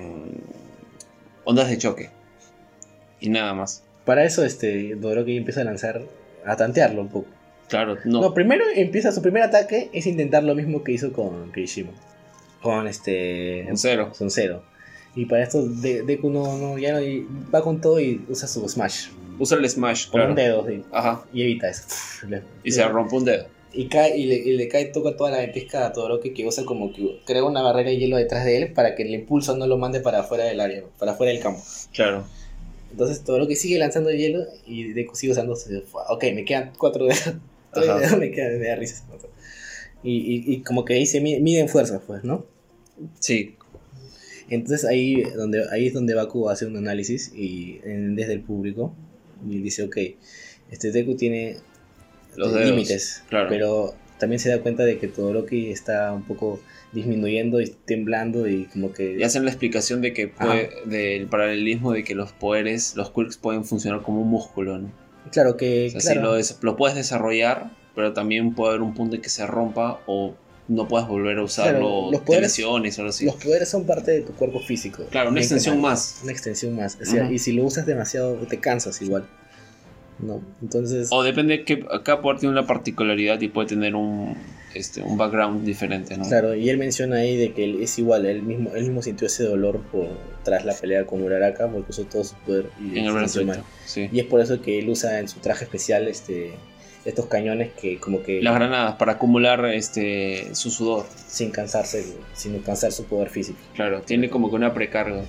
[1.44, 2.10] Ondas de choque.
[3.20, 3.84] Y nada más.
[4.06, 6.02] Para eso, este, Todoroki empieza a lanzar,
[6.46, 7.28] a tantearlo un poco.
[7.68, 8.22] Claro, No.
[8.22, 8.34] no.
[8.36, 11.90] primero empieza su primer ataque, es intentar lo mismo que hizo con Kirishima.
[12.66, 13.66] Con este.
[13.70, 14.12] Un cero.
[14.18, 14.64] Con cero.
[15.16, 17.00] Y para esto, De- Deku no, no, ya no,
[17.54, 19.10] va con todo y usa su Smash.
[19.40, 20.30] Usa el Smash, Con claro.
[20.32, 21.24] un dedo, sí, Ajá.
[21.32, 21.84] y evita eso.
[22.64, 23.46] Y se rompe un dedo.
[23.72, 26.64] Y, cae, y, le, y le cae toca toda la ventisca a Todoroki que usa
[26.66, 29.68] como que crea una barrera de hielo detrás de él para que el impulso no
[29.68, 31.62] lo mande para afuera del área, para afuera del campo.
[31.94, 32.26] Claro.
[32.92, 35.54] Entonces Todoroki sigue lanzando hielo y Deku sigue usando
[36.10, 37.34] Ok, me quedan cuatro dedos.
[38.18, 39.04] Me quedan, me da risa.
[40.02, 42.46] Y, y, y como que mi- miden fuerzas, pues, ¿no?
[43.20, 43.56] Sí.
[44.50, 48.94] Entonces ahí, donde, ahí es donde Baku hace un análisis y en- desde el público
[49.50, 49.98] y dice, ok,
[50.72, 51.58] este Deku tiene
[52.36, 53.48] Los eh, límites, claro.
[53.50, 56.60] pero también se da cuenta de que Todoroki está un poco
[56.94, 59.18] disminuyendo y temblando y como que...
[59.20, 63.38] Y hacen la explicación de que puede, del paralelismo de que los poderes, los quirks
[63.38, 64.92] pueden funcionar como un músculo, ¿no?
[65.32, 65.88] Claro que...
[65.88, 69.16] O sea, claro, si lo, des- lo puedes desarrollar, pero también puede haber un punto
[69.16, 70.36] en que se rompa o
[70.68, 73.26] no puedes volver a usarlo, Claro, los te poderes- lesiones o algo así.
[73.26, 75.04] Los poderes son parte de tu cuerpo físico.
[75.12, 76.20] Claro, una que extensión más.
[76.24, 76.98] Una extensión más.
[77.02, 77.34] O sea, Ujú.
[77.34, 79.26] y si lo usas demasiado, te cansas igual.
[80.20, 80.42] ¿No?
[80.62, 81.10] Entonces...
[81.12, 84.36] O depende que cada poder tiene una particularidad y puede tener un
[84.76, 86.28] este, un background diferente, ¿no?
[86.28, 89.28] Claro, y él menciona ahí de que él es igual, él mismo, él mismo sintió
[89.28, 90.08] ese dolor por,
[90.44, 93.42] tras la pelea con Uraraka, porque usó todo su poder y, En el brazo.
[93.86, 94.10] Sí.
[94.12, 96.52] Y es por eso que él usa en su traje especial este
[97.06, 101.06] estos cañones que como que Las granadas para acumular este su sudor.
[101.28, 102.04] sin cansarse,
[102.34, 103.60] sin cansar su poder físico.
[103.76, 105.24] Claro, tiene como que una precarga.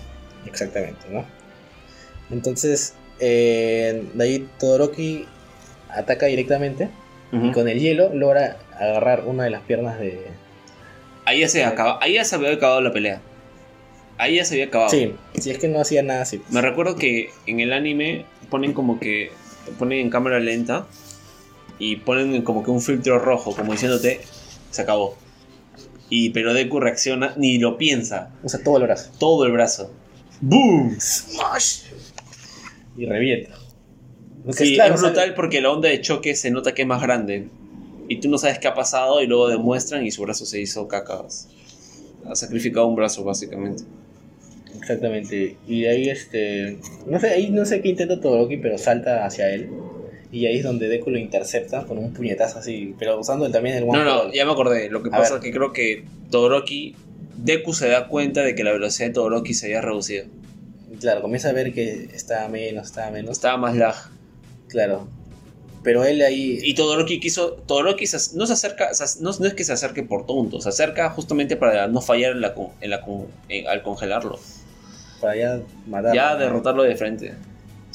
[0.46, 1.24] Exactamente, ¿no?
[2.30, 5.26] Entonces, eh, de ahí Todoroki
[5.90, 6.88] ataca directamente
[7.32, 10.26] y con el hielo logra agarrar una de las piernas de...
[11.24, 13.20] Ahí ya se acaba, ahí ya se había acabado la pelea.
[14.16, 14.90] Ahí ya se había acabado.
[14.90, 16.40] Sí, si es que no hacía nada así.
[16.50, 19.32] Me recuerdo que en el anime ponen como que
[19.78, 20.86] ponen en cámara lenta
[21.78, 24.20] y ponen como que un filtro rojo, como diciéndote,
[24.70, 25.16] se acabó.
[26.08, 29.10] Y pero Deku reacciona, ni lo piensa, Usa todo el brazo.
[29.18, 29.92] todo el brazo.
[30.40, 30.96] ¡Boom!
[31.00, 31.82] Smash.
[32.96, 33.56] Y revienta.
[34.52, 36.88] Sí, claro, es o sea, brutal porque la onda de choque se nota que es
[36.88, 37.48] más grande.
[38.08, 40.86] Y tú no sabes qué ha pasado y luego demuestran y su brazo se hizo
[40.86, 41.48] cacas.
[42.24, 43.82] Ha sacrificado un brazo básicamente.
[44.78, 45.56] Exactamente.
[45.66, 46.78] Y de ahí este.
[47.06, 49.68] No sé, ahí no sé qué intenta Todoroki, pero salta hacia él.
[50.36, 52.94] Y ahí es donde Deku lo intercepta con un puñetazo así.
[52.98, 54.90] Pero usando también el One No, no, ya me acordé.
[54.90, 55.38] Lo que A pasa ver.
[55.38, 56.94] es que creo que Todoroki,
[57.38, 60.26] Deku se da cuenta de que la velocidad de Todoroki se había reducido.
[61.00, 63.30] Claro, comienza a ver que está menos, está menos.
[63.32, 63.94] Estaba más lag.
[64.68, 65.08] Claro.
[65.82, 66.58] Pero él ahí.
[66.62, 67.52] Y Todoroki quiso.
[67.66, 68.92] Todoroki se- no se acerca.
[68.92, 72.32] se- no, no es que se acerque por tonto, se acerca justamente para no fallar
[72.32, 74.38] en la, con- en la con- en- al congelarlo.
[75.20, 76.14] Para ya matar.
[76.14, 77.32] Ya derrotarlo de frente.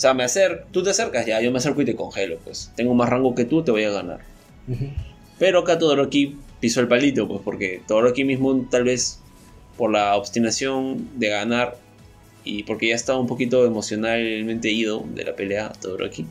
[0.01, 2.71] O sea, me acer tú te acercas, ya, yo me acerco y te congelo, pues.
[2.75, 4.21] Tengo más rango que tú, te voy a ganar.
[5.37, 9.19] Pero acá Todoroki pisó el palito, pues, porque Todoroki mismo, tal vez
[9.77, 11.77] por la obstinación de ganar
[12.43, 16.25] y porque ya estaba un poquito emocionalmente ido de la pelea, Todoroki,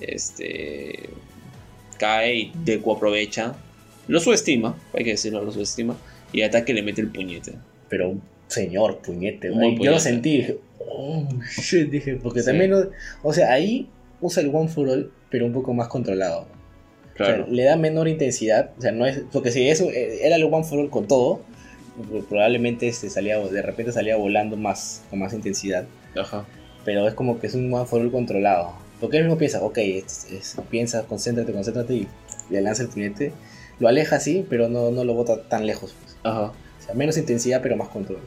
[0.00, 1.10] este.
[1.98, 3.54] cae y Deku aprovecha.
[4.08, 5.94] Lo subestima, hay que decirlo, lo subestima.
[6.32, 7.52] Y ataque le mete el puñete.
[7.90, 9.50] Pero un señor puñete.
[9.50, 10.00] Buen Yo lo puñete.
[10.00, 10.46] sentí.
[10.88, 11.26] Oh
[11.60, 11.90] shit.
[11.90, 12.46] Dije, porque Sí.
[12.46, 12.72] también.
[13.22, 13.88] o sea, ahí
[14.20, 16.42] usa el One for All, pero un poco más controlado.
[16.42, 17.46] O sea, Claro.
[17.48, 18.70] le da menor intensidad.
[18.78, 19.22] O sea, no es.
[19.32, 21.40] Porque si eso eh, era el One for All con todo,
[22.28, 25.84] probablemente este salía, de repente salía volando más, con más intensidad.
[26.18, 26.44] Ajá.
[26.84, 28.72] Pero es como que es un One for All controlado.
[29.00, 32.08] Porque él mismo piensa, ok, es- es- piensa, concéntrate, concéntrate y
[32.50, 33.32] le lanza el puñete.
[33.78, 35.94] Lo aleja así, pero no, no lo bota tan lejos.
[36.02, 36.16] pues.
[36.22, 36.44] Ajá.
[36.46, 38.20] O sea, menos intensidad, pero más control.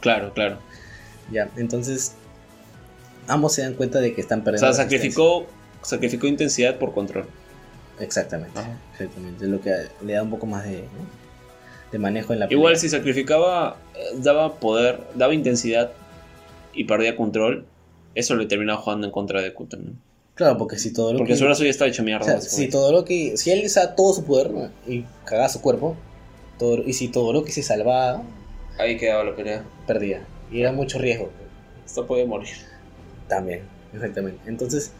[0.00, 0.58] Claro, claro.
[1.32, 2.12] Ya, entonces
[3.28, 4.60] ambos se dan cuenta de que están O perdiendo.
[4.72, 5.12] sea, la resistencia.
[5.22, 5.46] sacrificó,
[5.82, 7.26] sacrificó intensidad por control.
[8.00, 8.78] Exactamente, Ajá.
[8.92, 9.44] exactamente.
[9.44, 9.74] Es lo que
[10.04, 11.26] le da un poco más de, ¿no?
[11.92, 12.80] de manejo en la Igual pelea.
[12.80, 15.92] si sacrificaba, eh, daba poder, daba intensidad
[16.74, 17.64] y perdía control,
[18.14, 19.98] eso le terminaba jugando en contra de Deku también.
[20.34, 22.26] Claro, porque si todo lo Porque su brazo ya está hecho mierda.
[22.26, 23.38] o sea, si todo lo que.
[23.38, 24.70] Si él usa todo su poder ¿no?
[24.86, 25.96] y cagaba su cuerpo,
[26.58, 28.22] todo, y si todo lo que se salvaba,
[28.78, 29.64] Ahí quedaba la pelea.
[29.86, 30.22] perdía.
[30.50, 31.30] Y era mucho riesgo.
[31.84, 32.48] Esto puede morir.
[33.28, 33.62] También,
[33.94, 34.38] exactamente.
[34.46, 34.92] Entonces,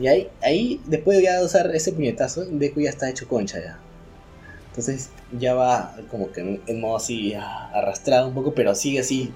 [0.00, 3.78] y ahí, ahí después de ya usar ese puñetazo, Deku ya está hecho concha ya.
[4.68, 9.32] Entonces ya va como que en, en modo así arrastrado un poco, pero sigue así.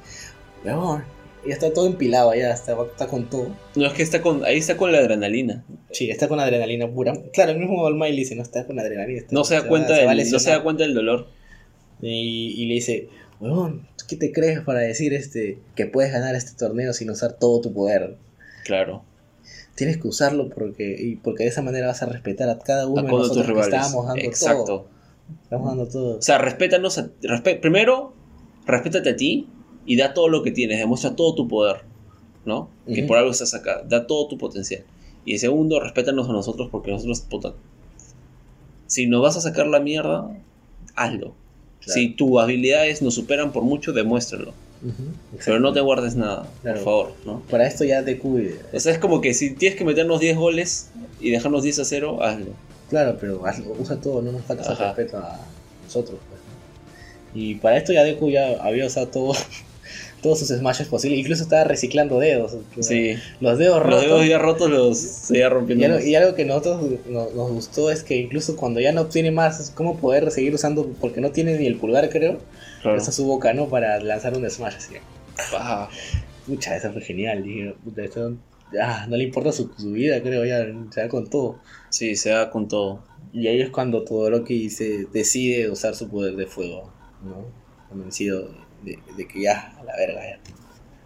[0.64, 1.05] Weón,
[1.47, 3.48] Ya está todo empilado, ya está, está con todo.
[3.74, 5.64] No, es que está con, ahí está con la adrenalina.
[5.93, 7.12] Sí, está con adrenalina pura.
[7.32, 9.18] Claro, el mismo All Might le dice, no está con adrenalina.
[9.20, 10.40] está- No se da va- cuenta, va del, no lesionar".
[10.40, 11.28] se da cuenta del dolor.
[12.01, 13.09] Y, y le dice,
[13.40, 17.35] weón, ¿tú ¿qué te crees para decir este que puedes ganar este torneo sin usar
[17.35, 18.16] todo tu poder?
[18.64, 19.02] Claro.
[19.74, 23.01] Tienes que usarlo porque, y porque de esa manera vas a respetar a cada uno
[23.01, 24.64] A de nosotros que estábamos dando Exacto.
[24.64, 24.86] todo.
[25.43, 26.18] Estamos dando todo.
[26.18, 26.98] O sea, respétanos.
[26.98, 28.14] a- respe- primero,
[28.66, 29.48] respétate a ti
[29.86, 30.78] y da todo lo que tienes.
[30.78, 31.82] Demuestra todo tu poder.
[32.44, 32.68] ¿No?
[32.86, 33.82] Que por algo estás acá.
[33.89, 34.85] Da todo tu potencial.
[35.24, 37.55] Y segundo, respétanos a nosotros porque nosotros, puta.
[38.86, 40.28] Si nos vas a sacar la mierda,
[40.94, 41.35] hazlo.
[41.85, 42.01] Claro.
[42.01, 44.52] Si tus habilidades nos superan por mucho, demuéstralo.
[45.44, 46.77] Pero no te guardes nada, Claro.
[46.78, 47.40] por favor, ¿no?
[47.51, 50.36] Para esto ya Deku, eh, O sea, es como que si tienes que meternos 10
[50.36, 50.90] goles
[51.20, 52.47] y dejarnos 10 a 0, hazlo.
[52.90, 55.40] claro, pero hazlo, usa todo, no nos falta respeto a
[55.85, 56.19] nosotros.
[56.28, 56.40] pues.
[57.35, 59.32] Y para esto ya Deku ya había usado todo,
[60.24, 62.56] todos sus smashes posibles, incluso estaba reciclando dedos.
[62.80, 63.14] Sí.
[63.40, 64.02] Los dedos Los rotos.
[64.02, 65.84] dedos ya rotos los seguía rompiendo.
[65.84, 69.02] Y algo, y algo que nosotros no- nos gustó es que incluso cuando ya no
[69.02, 72.38] obtiene más, cómo poder seguir usando, porque no tiene ni el pulgar, creo,
[72.82, 72.96] Claro.
[73.01, 73.68] usa su boca, ¿no?
[73.68, 74.94] Para lanzar un smash así.
[75.56, 75.88] Ah,
[76.46, 77.42] Pucha, eso fue genial.
[77.42, 78.34] Dije, puta, esto,
[78.80, 81.60] ah, no le importa su, su vida, creo, ya se da con todo.
[81.90, 83.05] sí, se da con todo.
[83.32, 86.92] Y ahí es cuando Todoroki se decide usar su poder de fuego,
[87.24, 87.46] ¿no?
[87.88, 88.48] Convencido
[88.85, 90.39] de, de que ya, a la verga, ya.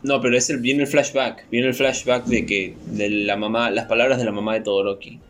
[0.02, 1.48] No, pero es el, viene el flashback.
[1.50, 5.20] Viene el flashback de que de la mamá, las palabras de la mamá de Todoroki.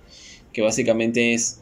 [0.53, 1.61] Que básicamente es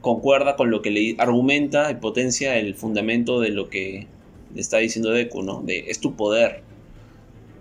[0.00, 4.06] concuerda con lo que le argumenta y potencia el fundamento de lo que
[4.54, 5.62] le está diciendo Deku, ¿no?
[5.62, 6.62] De es tu poder.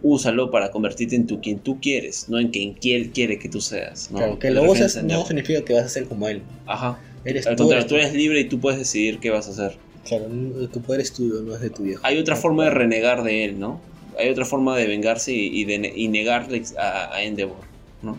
[0.03, 3.61] Úsalo para convertirte en tu quien tú quieres, no en quien él quiere que tú
[3.61, 4.11] seas.
[4.11, 4.19] ¿no?
[4.19, 6.43] Claro, que lo uses no significa que vas a ser como él.
[6.67, 6.99] Ajá.
[7.25, 9.51] Eres Al tú, contrario, eres tú eres libre y tú puedes decidir qué vas a
[9.51, 9.77] hacer.
[10.07, 10.25] Claro,
[10.71, 12.01] tu poder es tuyo, no es de tu viejo.
[12.05, 13.81] Hay otra forma de renegar de él, ¿no?
[14.17, 17.57] Hay otra forma de vengarse y, y de, y negarle a, a Endeavor,
[18.01, 18.17] ¿no?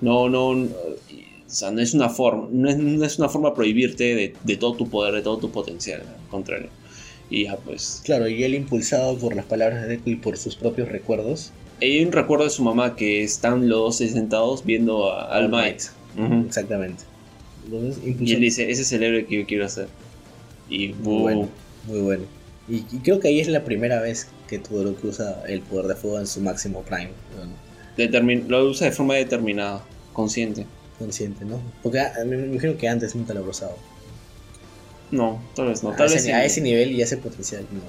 [0.00, 0.68] No, no, no,
[1.48, 4.56] o sea, no es una forma, no es, no es una forma prohibirte de, de
[4.58, 6.68] todo tu poder, de todo tu potencial, al contrario.
[7.30, 8.02] Y ya, pues.
[8.04, 11.52] Claro, y él impulsado por las palabras de Deku y por sus propios recuerdos.
[11.80, 15.82] Hay un recuerdo de su mamá que están los dos sentados viendo a All Might.
[16.46, 17.04] Exactamente.
[17.64, 19.88] Entonces, Y él dice, ese es el héroe que yo quiero hacer.
[20.68, 21.48] Y Muy bueno,
[21.86, 22.24] muy bueno.
[22.68, 25.94] Y, y creo que ahí es la primera vez que Todoroki usa el poder de
[25.96, 27.10] fuego en su máximo prime.
[27.36, 28.02] ¿no?
[28.04, 29.82] Determin- lo usa de forma determinada,
[30.12, 30.66] consciente.
[30.98, 31.60] Consciente, ¿no?
[31.82, 33.76] Porque ah, me imagino que antes nunca lo ha usado.
[35.10, 35.90] No, tal vez no.
[35.90, 37.62] a, Tal ese, vez a ese nivel y a ese potencial.
[37.72, 37.80] No.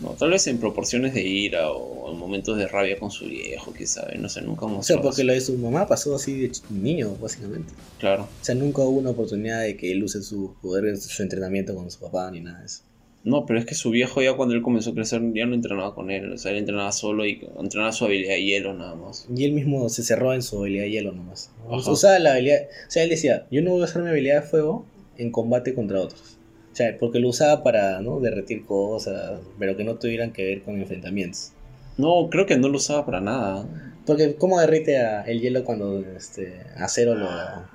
[0.00, 3.72] No, tal vez en proporciones de ira o en momentos de rabia con su viejo,
[3.72, 6.40] quién sabe, no sé, nunca O mostró sea, porque lo de su mamá pasó así
[6.40, 7.72] de niño, básicamente.
[7.98, 8.22] Claro.
[8.24, 11.90] O sea, nunca hubo una oportunidad de que él use su poder, su entrenamiento con
[11.90, 12.82] su papá ni nada de eso.
[13.24, 15.94] No, pero es que su viejo ya cuando él comenzó a crecer ya no entrenaba
[15.94, 19.26] con él, o sea, él entrenaba solo y entrenaba su habilidad de hielo nada más.
[19.34, 21.50] Y él mismo se cerró en su habilidad de hielo nomás.
[21.70, 21.90] Ajá.
[21.90, 22.62] Usaba la habilidad.
[22.86, 25.74] O sea, él decía: Yo no voy a usar mi habilidad de fuego en combate
[25.74, 26.37] contra otros.
[26.72, 28.20] O sea, porque lo usaba para ¿no?
[28.20, 31.52] derretir cosas, pero que no tuvieran que ver con enfrentamientos.
[31.96, 33.66] No, creo que no lo usaba para nada.
[34.06, 37.28] Porque, ¿cómo derrite a- el hielo cuando este, acero lo.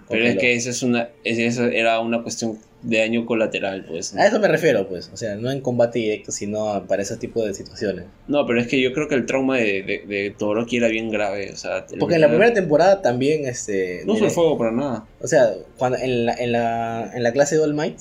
[0.09, 4.13] Pero es que esa es una, es- esa era una cuestión de daño colateral, pues.
[4.13, 4.21] ¿no?
[4.21, 5.11] A eso me refiero, pues.
[5.13, 8.05] O sea, no en combate directo, sino para ese tipo de situaciones.
[8.27, 11.09] No, pero es que yo creo que el trauma de, de, de Todoroki era bien
[11.11, 11.85] grave, o sea...
[11.99, 13.45] Porque en la primera temporada también.
[13.45, 15.05] Este, No usó el fuego para nada.
[15.21, 17.99] O sea, cuando en la, en la, en la clase de All Might,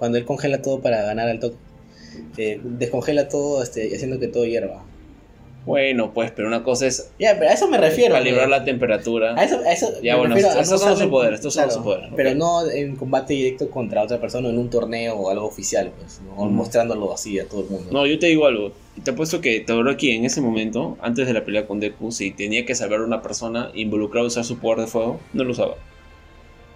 [0.00, 1.56] cuando él congela todo para ganar al toque,
[2.38, 4.82] eh, descongela todo este, haciendo que todo hierva.
[5.66, 8.14] Bueno, pues, pero una cosa es Ya, pero a eso me refiero.
[8.14, 9.34] calibrar la temperatura.
[9.38, 11.78] A eso, a eso Ya, bueno, estos no son usarle- su poder, estos son claro,
[11.78, 12.12] su poder, ok.
[12.16, 16.22] Pero no en combate directo contra otra persona en un torneo o algo oficial, pues,
[16.24, 16.46] ¿no?
[16.46, 16.54] Mm.
[16.54, 17.90] mostrándolo así a todo el mundo.
[17.92, 18.72] No, yo te digo algo.
[19.04, 22.64] Te apuesto que Todoroki en ese momento, antes de la pelea con Deku, si tenía
[22.64, 25.74] que salvar a una persona involucrada a usar su poder de fuego, no lo usaba.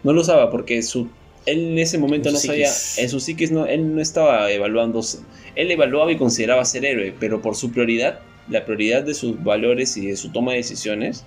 [0.02, 1.08] No lo usaba porque su,
[1.46, 2.70] él en ese momento En no sabía.
[2.96, 5.00] En su psiquis no, él no estaba evaluando.
[5.54, 9.96] Él evaluaba y consideraba ser héroe, pero por su prioridad, la prioridad de sus valores
[9.96, 11.24] y de su toma de decisiones,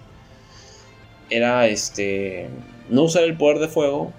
[1.30, 2.48] era este
[2.90, 4.14] no usar el poder de fuego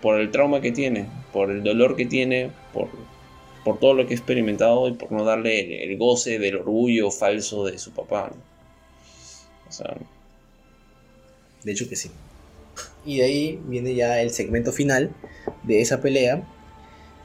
[0.00, 2.88] por el trauma que tiene, por el dolor que tiene, por,
[3.64, 7.10] por todo lo que ha experimentado y por no darle el, el goce del orgullo
[7.10, 8.30] falso de su papá.
[8.34, 8.42] ¿no?
[9.68, 9.96] O sea,
[11.64, 12.10] De hecho que sí.
[13.04, 15.10] Y de ahí viene ya el segmento final
[15.62, 16.42] de esa pelea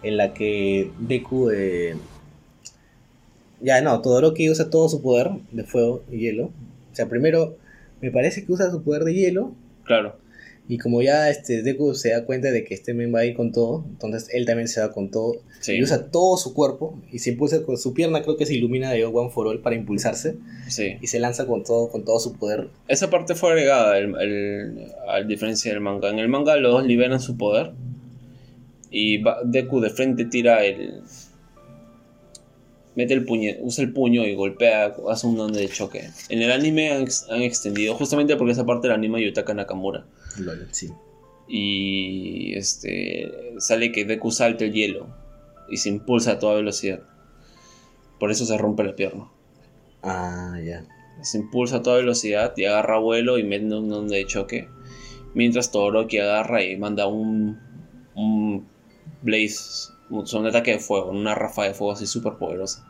[0.03, 1.95] en la que Deku eh,
[3.61, 6.45] ya no, Todoroki usa todo su poder de fuego y hielo.
[6.91, 7.57] O sea, primero
[8.01, 10.17] me parece que usa su poder de hielo claro.
[10.69, 13.35] Y como ya este Deku se da cuenta de que este men va a ir
[13.35, 15.73] con todo, entonces él también se va con todo Sí.
[15.73, 18.91] y usa todo su cuerpo y se impulsa con su pierna creo que se ilumina
[18.91, 20.35] de One for All para impulsarse
[20.67, 20.97] Sí.
[21.01, 22.67] y se lanza con todo con todo su poder.
[22.87, 26.09] Esa parte fue agregada el, el- a diferencia del manga.
[26.09, 27.71] En el manga los dos liberan su poder.
[28.91, 31.01] Y Deku de frente tira el.
[32.95, 36.09] Mete el puño, usa el puño y golpea, hace un donde de choque.
[36.29, 40.05] En el anime han, ex- han extendido, justamente porque esa parte la anima Yutaka Nakamura.
[40.39, 40.91] Lol, sí.
[41.47, 45.07] Y este sale que Deku salta el hielo
[45.69, 47.01] y se impulsa a toda velocidad.
[48.19, 49.29] Por eso se rompe la pierna.
[50.03, 50.85] Ah, ya.
[51.21, 54.67] Se impulsa a toda velocidad y agarra vuelo y mete un onda de choque.
[55.33, 57.59] Mientras Todoroki agarra y manda un,
[58.15, 58.67] un
[59.21, 62.87] Blaze, un, ataque de fuego, una ráfaga de fuego así súper poderosa.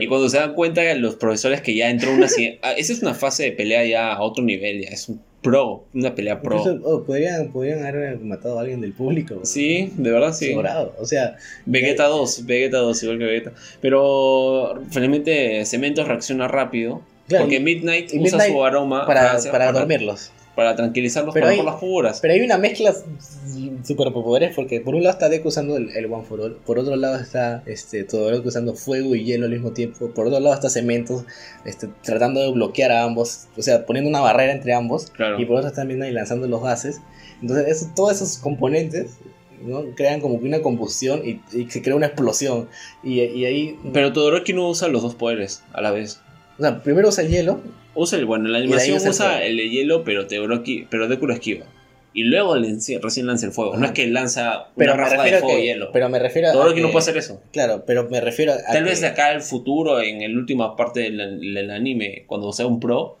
[0.00, 2.26] Y cuando se dan cuenta los profesores que ya entró una...
[2.62, 5.84] ah, Esa es una fase de pelea ya a otro nivel, ya es un pro,
[5.92, 6.58] una pelea pro.
[6.58, 9.40] Incluso, oh, podrían, podrían haber matado a alguien del público.
[9.42, 10.52] Sí, de verdad sí.
[10.52, 10.94] Sobrado.
[10.98, 11.36] O sea,
[11.66, 13.52] Vegeta 2, Vegeta 2, igual que Vegeta.
[13.80, 17.02] Pero felizmente Cementos reacciona rápido.
[17.28, 20.32] Claro, porque Midnight y usa Midnight su aroma para, para dormirlos.
[20.56, 22.20] Para tranquilizarlos Pero para hay- por las puras.
[22.20, 22.94] Pero hay una mezcla
[23.84, 26.78] super poderes porque por un lado está Deku usando el, el One for All, por
[26.78, 30.54] otro lado está este, Todoroki usando fuego y hielo al mismo tiempo, por otro lado
[30.54, 31.24] está Cementos
[31.64, 35.40] este, tratando de bloquear a ambos, o sea, poniendo una barrera entre ambos, Claro.
[35.40, 37.00] y por otro también ahí lanzando los gases.
[37.40, 39.12] Entonces, eso- todos esos componentes
[39.64, 39.82] ¿no?
[39.96, 42.68] crean como que una combustión y, y se crea una explosión.
[43.02, 46.20] Y, y ahí, Pero Todoroki no usa los dos poderes a la vez.
[46.58, 47.60] o sea, primero usa el hielo,
[47.94, 51.08] Usa el, bueno, en la animación usa el usa el de hielo, pero Todoroki, pero
[51.08, 51.66] Deku esquiva.
[52.14, 52.68] y luego le
[53.02, 53.72] recién lanza el fuego.
[53.72, 53.86] No Ajá.
[53.86, 55.90] es que lanza Pero una me ráfaga refiero de a fuego que, y hielo.
[55.92, 57.40] pero me refiero a Todoroki que- no puede hacer eso.
[57.52, 60.76] Claro, pero me refiero a Tal que- vez de acá al futuro, en el última
[60.76, 63.16] parte del, del anime, cuando sea un pro,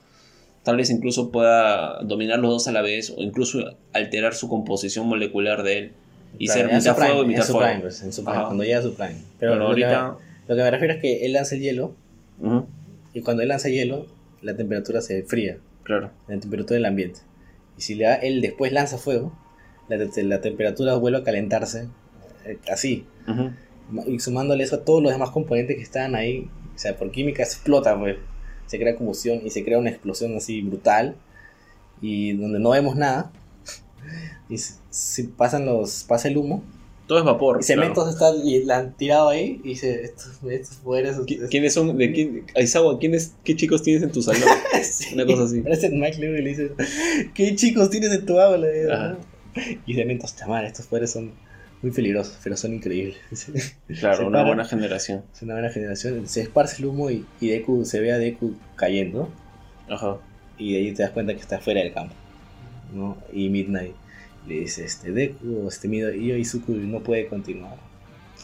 [0.62, 5.06] tal vez incluso pueda dominar los dos a la vez o incluso alterar su composición
[5.06, 5.92] molecular de él
[6.38, 7.60] y Claro, ser mitad fuego y mitad fuego.
[7.66, 8.46] prime, pues, en su prime, Ajá.
[8.46, 9.16] cuando llega a su prime.
[9.38, 10.16] Pero, Pero lo, ahorita.
[10.18, 11.94] que, lo que me refiero es que él lanza el hielo
[12.40, 12.66] Ujú,
[13.14, 14.06] y cuando él lanza hielo,
[14.42, 16.10] la temperatura se fría, claro.
[16.28, 17.20] la temperatura del ambiente.
[17.78, 19.32] Y si le da, él después lanza fuego,
[19.88, 21.88] la, la temperatura vuelve a calentarse
[22.44, 23.06] eh, así.
[24.06, 27.42] Y sumándole eso a todos los demás componentes que estaban ahí, o sea, por química
[27.42, 28.16] explota, pues.
[28.66, 31.16] Se crea combustión y se crea una explosión así brutal.
[32.00, 33.32] Y donde no vemos nada.
[34.48, 36.62] Y si pasan los, pasa el humo.
[37.12, 37.58] Todo es vapor.
[37.60, 38.36] Y Cementos claro.
[38.36, 41.18] está y la han tirado ahí y dice, estos, estos poderes...
[41.18, 41.98] ¿Qui- ¿Quiénes son?
[41.98, 42.46] ¿De quién?
[42.56, 44.40] Aizawa, ¿quiénes, ¿qué chicos tienes en tu salón?
[44.82, 45.12] Sí.
[45.14, 45.60] Una cosa así.
[45.60, 46.70] Parece Mike Lewis y le dice,
[47.34, 48.66] ¿qué chicos tienes en tu aula?
[48.90, 49.18] Ajá.
[49.86, 51.32] Y Cementos, chamar, estos poderes son
[51.82, 53.18] muy peligrosos, pero son increíbles.
[54.00, 54.46] Claro, Se una para.
[54.46, 55.22] buena generación.
[55.34, 56.26] Es una buena generación.
[56.26, 59.28] Se esparce el humo y, y Deku se ve a Deku cayendo.
[59.90, 60.16] Ajá.
[60.56, 62.14] Y de ahí te das cuenta que está fuera del campo.
[62.94, 63.18] ¿no?
[63.34, 63.94] Y Midnight
[64.46, 67.76] le dice, este Deku, este Mido, y yo Izuku no puede continuar.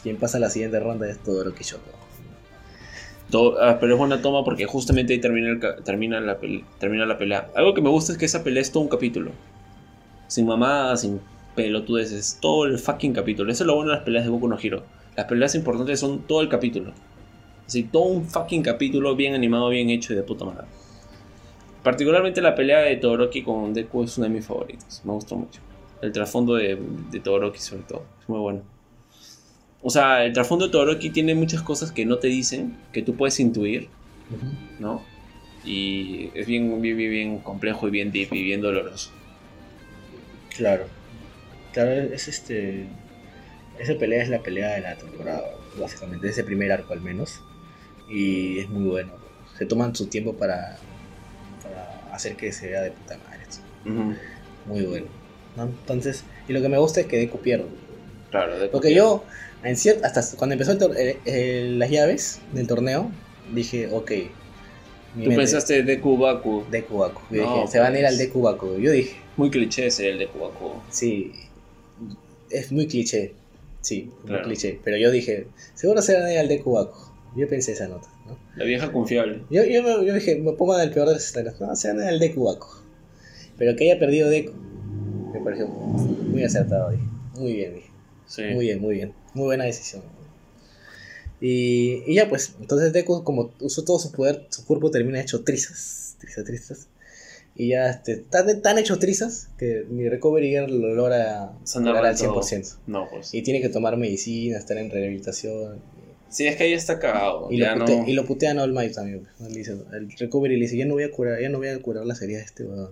[0.01, 1.91] Quien pasa a la siguiente ronda es Todoroki Shoto.
[3.29, 7.17] Todo- ah, pero es buena toma porque justamente ahí termina, termina, la pele- termina la
[7.17, 7.49] pelea.
[7.55, 9.31] Algo que me gusta es que esa pelea es todo un capítulo.
[10.27, 11.19] Sin mamadas, sin
[11.55, 12.39] pelotudeces.
[12.41, 13.51] Todo el fucking capítulo.
[13.51, 14.83] Eso es lo bueno de las peleas de Boku no Hero.
[15.15, 16.91] Las peleas importantes son todo el capítulo.
[17.67, 20.65] Así, todo un fucking capítulo bien animado, bien hecho y de puta madre.
[21.83, 25.01] Particularmente la pelea de Todoroki con Deku es una de mis favoritas.
[25.05, 25.61] Me gustó mucho.
[26.01, 26.77] El trasfondo de,
[27.11, 28.03] de Todoroki sobre todo.
[28.21, 28.61] Es muy bueno.
[29.81, 33.15] O sea, el trasfondo de Todoroki tiene muchas cosas que no te dicen, que tú
[33.15, 33.89] puedes intuir,
[34.79, 35.03] ¿no?
[35.63, 39.11] Y es bien, bien, bien, complejo y bien deep y bien doloroso.
[40.55, 40.85] Claro.
[41.73, 42.87] Claro, es este.
[43.77, 45.43] Esa pelea es la pelea de la temporada,
[45.79, 47.41] básicamente, de ese primer arco al menos.
[48.09, 49.13] Y es muy bueno.
[49.57, 50.77] Se toman su tiempo para,
[51.63, 53.39] para hacer que se vea de puta madre.
[53.85, 54.15] Ujú.
[54.65, 55.07] Muy bueno.
[55.55, 55.63] ¿No?
[55.63, 57.65] Entonces, y lo que me gusta es que Deku pierde.
[58.31, 59.23] Claro, Porque yo,
[59.63, 63.11] en cier- hasta cuando empezó el eh, eh, las llaves del torneo,
[63.53, 64.11] dije, ok.
[65.13, 66.63] Tú mente- pensaste Deku Baku.
[66.69, 67.21] Deku Baku.
[67.31, 68.11] Yo No, dije, se van a ir pues.
[68.13, 68.77] al Deku Baku.
[68.77, 70.73] Yo dije, Muy cliché ser el Deku Baku.
[70.91, 71.31] sí,
[72.49, 73.33] es muy cliché.
[73.81, 74.79] Sí, muy cliché.
[74.83, 76.97] Pero yo dije, seguro se van a ir al Deku Baku.
[77.35, 78.37] Yo pensé esa nota, ¿no?
[78.55, 79.41] La vieja confiable.
[79.49, 81.61] Yo, yo, yo dije, me pongo del peor de los escenarios.
[81.61, 82.67] No, se van a ir al Deku Baku.
[83.57, 84.51] Pero que haya perdido Deku,
[85.33, 86.91] me pareció muy acertado.
[86.91, 87.03] Dije.
[87.37, 87.89] Muy bien, dije.
[88.27, 88.41] Sí.
[88.53, 89.13] Muy bien, muy bien.
[89.33, 90.03] Muy buena decisión.
[91.41, 95.43] Y, y ya pues, entonces Deku como usó todo su poder, su cuerpo termina hecho
[95.43, 96.17] trizas.
[96.19, 96.87] Trizas, trizas.
[97.55, 102.15] Y ya este, tan, tan hecho trizas que mi Recovery Girl lo logra Sanar al
[102.15, 102.41] del todo.
[102.41, 102.77] 100%.
[102.87, 103.33] No, pues.
[103.33, 105.79] Y tiene que tomar medicina, estar en rehabilitación.
[106.29, 107.47] Sí, es que ahí está cagado.
[107.51, 107.85] Y, ya lo, no...
[107.85, 109.21] putea, y lo putean All Might también.
[109.21, 109.49] pues, ¿no?
[109.49, 111.81] Le dice- el Recovery le dice, ya no voy a curar, ya no voy a
[111.81, 112.91] curar las heridas de este weón.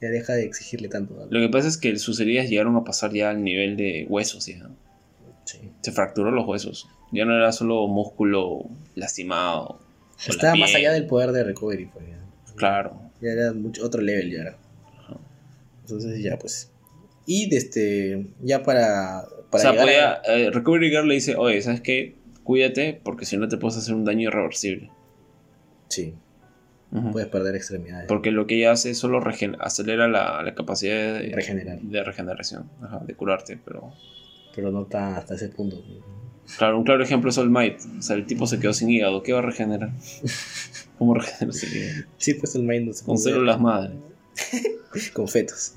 [0.00, 1.14] Ya deja de exigirle tanto.
[1.14, 1.26] ¿no?
[1.28, 4.46] Lo que pasa es que sus heridas llegaron a pasar ya al nivel de huesos,
[4.46, 4.68] ya.
[5.44, 5.58] Sí.
[5.80, 6.88] Se fracturó los huesos.
[7.10, 9.80] Ya no era solo músculo lastimado.
[10.26, 11.86] la Estaba más allá del poder de Recovery.
[11.86, 12.54] Pues, ya.
[12.54, 13.00] Claro.
[13.20, 14.58] Ya era mucho, otro level ya era.
[14.98, 15.16] Ajá.
[15.82, 16.70] Entonces ya pues.
[17.26, 22.14] Y desde ya para, para o sea, eh, Recovery Girl le dice, oye, ¿sabes qué?
[22.44, 24.90] Cuídate porque si no te puedes hacer un daño irreversible.
[25.88, 26.27] a...
[27.12, 28.06] Puedes perder extremidades.
[28.08, 29.22] Porque lo que ella hace es solo
[29.60, 31.78] acelera la, la capacidad de, Regenerar.
[31.80, 33.58] de regeneración, ajá, de curarte.
[33.62, 33.92] Pero
[34.54, 35.82] Pero no tan hasta ese punto.
[36.56, 37.80] claro, un claro ejemplo es All Might.
[37.98, 39.22] O sea, el tipo se quedó sin hígado.
[39.22, 39.90] ¿Qué va a regenerar?
[40.98, 42.04] ¿Cómo regenera sin hígado?
[42.16, 43.94] Sí, pues el mind no se Con células madre.
[45.12, 45.74] Con fetos.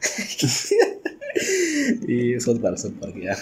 [2.08, 3.36] y South Park, South Park, ya.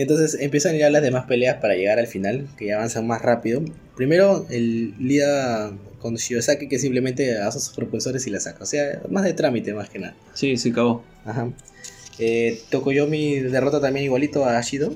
[0.00, 3.62] Entonces empiezan ya las demás peleas para llegar al final, que ya avanzan más rápido.
[3.96, 8.62] Primero, el Lida con Shiosaki que simplemente hace sus propulsores y la saca.
[8.62, 10.14] O sea, más de trámite más que nada.
[10.34, 11.02] Sí, sí, acabó.
[11.24, 11.50] Ajá.
[12.20, 14.94] Eh, Tokoyomi derrota también igualito a Ashido.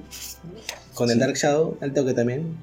[0.95, 1.21] Con el Sí.
[1.21, 2.55] Dark Shadow, al toque también.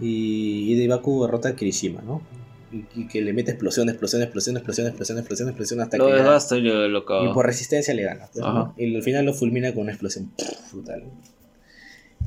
[0.00, 2.22] Y, y Deibaku derrota a Kirishima, ¿no?
[2.70, 6.12] Y, y que le mete explosión, explosión, explosión, explosión, explosión, explosión, explosión hasta Lo que.
[6.12, 8.28] desgasta y lo, lo y por resistencia le gana.
[8.36, 8.46] ¿no?
[8.46, 8.74] Ajá.
[8.76, 10.30] Y al final lo fulmina con una explosión
[10.72, 11.02] brutal.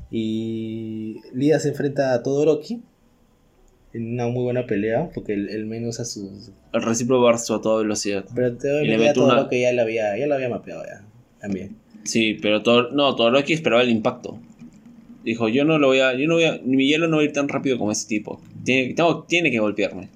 [0.09, 2.81] Y Lida se enfrenta a Todoroki.
[3.93, 6.51] En una muy buena pelea, porque el, el men usa sus.
[6.71, 8.23] El recíproco Barzo a toda velocidad.
[8.33, 11.03] Pero te Y le a una- ya lo había, ya lo había mapeado ya.
[11.41, 11.75] También.
[12.03, 14.39] Sí, pero todo, no, Todoroki esperaba el impacto.
[15.25, 17.25] Dijo, yo no lo voy a, yo no voy a, mi hielo no va a
[17.25, 18.41] ir tan rápido como ese tipo.
[18.63, 20.07] Tiene, tengo- tiene que golpearme.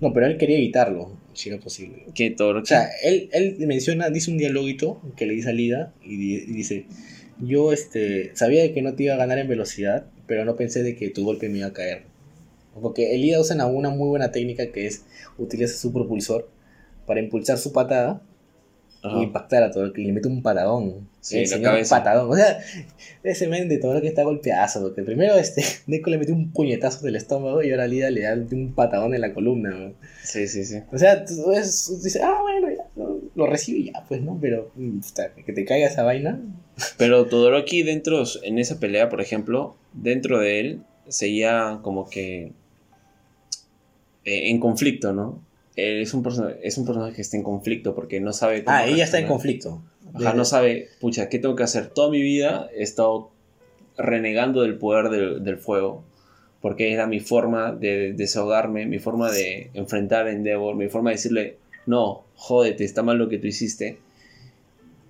[0.00, 1.12] No, pero él quería evitarlo.
[1.34, 2.06] si era posible.
[2.14, 2.64] Que Todoroki.
[2.64, 6.86] O sea, él, él menciona, dice un dialoguito que le dice a Lida y dice,
[7.40, 10.82] yo este, sabía de que no te iba a ganar en velocidad, pero no pensé
[10.82, 12.02] de que tu golpe me iba a caer.
[12.80, 15.04] Porque el Lida usa una, muy buena técnica que es
[15.38, 16.48] utiliza su propulsor
[17.06, 18.20] para impulsar su patada
[19.02, 19.20] Ajá.
[19.20, 21.08] y impactar a todo el que le mete un patadón.
[21.20, 22.30] Sí, el señor patadón.
[22.30, 22.58] O sea,
[23.22, 24.80] ese men de todo lo que está golpeazo.
[24.82, 28.34] Porque primero este, Neko le metió un puñetazo del estómago y ahora Lida le da
[28.34, 29.92] un patadón en la columna.
[30.22, 30.78] Sí, sí, sí.
[30.90, 34.36] O sea, tú es- dices, ah, bueno, ya, lo, lo recibe ya, pues, ¿no?
[34.40, 34.98] Pero mm,
[35.46, 36.40] que te caiga esa vaina.
[36.96, 42.52] Pero Todoroki dentro, en esa pelea, por ejemplo, dentro de él, seguía como que
[44.24, 45.40] eh, en conflicto, ¿no?
[45.76, 46.24] Él es un,
[46.62, 49.26] es un personaje que está en conflicto porque no sabe cómo Ah, ella está en
[49.26, 49.82] conflicto.
[50.14, 51.88] Ajá, no sabe, pucha, ¿qué tengo que hacer?
[51.88, 53.30] Toda mi vida he estado
[53.96, 56.04] renegando del poder del, del fuego,
[56.60, 61.16] porque era mi forma de desahogarme, mi forma de enfrentar a Endeavor, mi forma de
[61.16, 63.98] decirle, no, jódete, está mal lo que tú hiciste,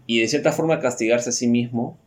[0.06, 1.98] y de cierta forma castigarse a sí mismo,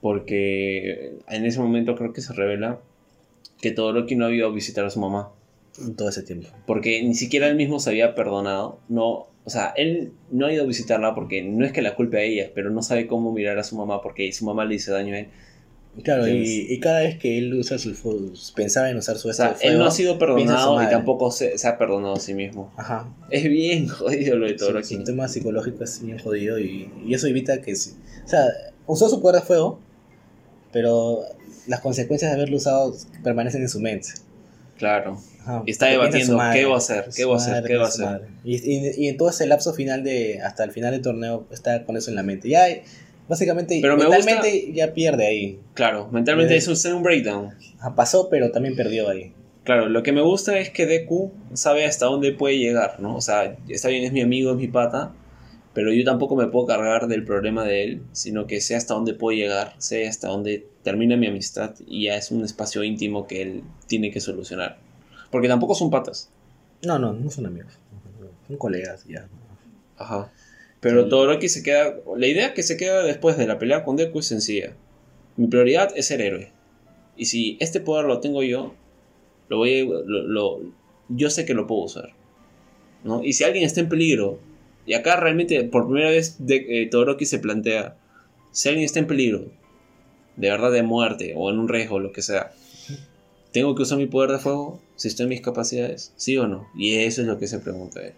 [0.00, 2.80] porque en ese momento creo que se revela
[3.60, 5.30] que Todoroki no había ido a visitar a su mamá
[5.96, 6.48] Todo ese tiempo.
[6.66, 8.80] porque ni siquiera él mismo se había perdonado.
[8.88, 12.18] No, o sea, él no ha ido a visitarla porque no es que la culpe
[12.18, 14.92] a ella, pero no sabe cómo mirar a su mamá porque su mamá le hizo
[14.92, 15.28] daño a él.
[16.02, 17.92] Claro, y, cada vez que él usa su
[18.56, 21.30] pensaba en usar su O sea, este él no fuego, ha sido perdonado y tampoco
[21.30, 22.72] se, se ha perdonado a sí mismo.
[22.78, 23.12] Ajá.
[23.30, 24.94] Es bien jodido lo de Su, Todoroki.
[24.96, 27.72] su tema psicológico es bien jodido y, y eso evita que...
[27.72, 28.44] O sea,
[28.86, 29.80] usó su poder de fuego,
[30.72, 31.20] pero
[31.66, 34.08] las consecuencias de haberlo usado permanecen en su mente.
[34.78, 35.18] Claro.
[35.42, 37.08] Ajá, Y está debatiendo, madre, ¿qué va a hacer?
[37.14, 37.64] ¿Qué va a hacer?
[37.64, 38.22] ¿Qué va a hacer?
[38.44, 41.96] y- y en todo ese lapso final de, hasta el final del torneo, está con
[41.96, 42.48] eso en la mente.
[42.48, 42.64] Ya,
[43.28, 45.60] básicamente, Pero me mentalmente ya pierde ahí.
[45.74, 46.58] Claro, mentalmente Eh.
[46.58, 47.50] es un, un breakdown.
[47.78, 49.32] Ajá, pasó, pero también perdió ahí.
[49.64, 53.14] Claro, lo que me gusta es que Deku sabe hasta dónde puede llegar, ¿no?
[53.16, 55.12] O sea, está bien, es mi amigo, es mi pata,
[55.72, 59.14] pero yo tampoco me puedo cargar del problema de él, sino que sé hasta dónde
[59.14, 63.40] puedo llegar, sé hasta dónde termina mi amistad y ya es un espacio íntimo que
[63.42, 64.78] él tiene que solucionar.
[65.30, 66.28] Porque tampoco son patas.
[66.84, 67.72] No, no, no son amigos.
[68.48, 69.28] Son colegas ya.
[69.96, 70.30] Ajá.
[70.82, 71.08] Pero.
[71.08, 71.94] Todoroki se queda.
[72.16, 74.76] La idea que se queda después de la pelea con Deku es sencilla.
[75.38, 76.52] Mi prioridad es ser héroe.
[77.16, 78.74] Y si este poder lo tengo yo,
[79.48, 80.60] lo voy a- lo- lo-
[81.08, 82.10] yo sé que lo puedo usar.
[83.04, 83.22] ¿no?
[83.24, 84.38] Y si alguien está en peligro,
[84.86, 87.96] y acá realmente por primera vez de, eh, Todoroki se plantea:
[88.50, 89.46] si alguien está en peligro,
[90.36, 92.52] de verdad de muerte o en un riesgo, lo que sea,
[93.52, 94.80] ¿tengo que usar mi poder de fuego?
[94.96, 96.68] Si estoy en mis capacidades, ¿sí o no?
[96.76, 98.14] Y eso es lo que se pregunta él.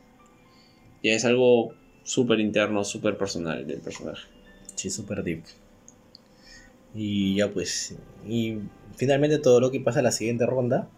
[1.02, 1.74] Y es algo
[2.04, 4.28] súper interno, súper personal del personaje.
[4.76, 5.42] Sí, super deep.
[6.94, 7.94] Y ya pues.
[8.28, 8.58] Y
[8.96, 10.88] finalmente todo lo que pasa a la siguiente ronda.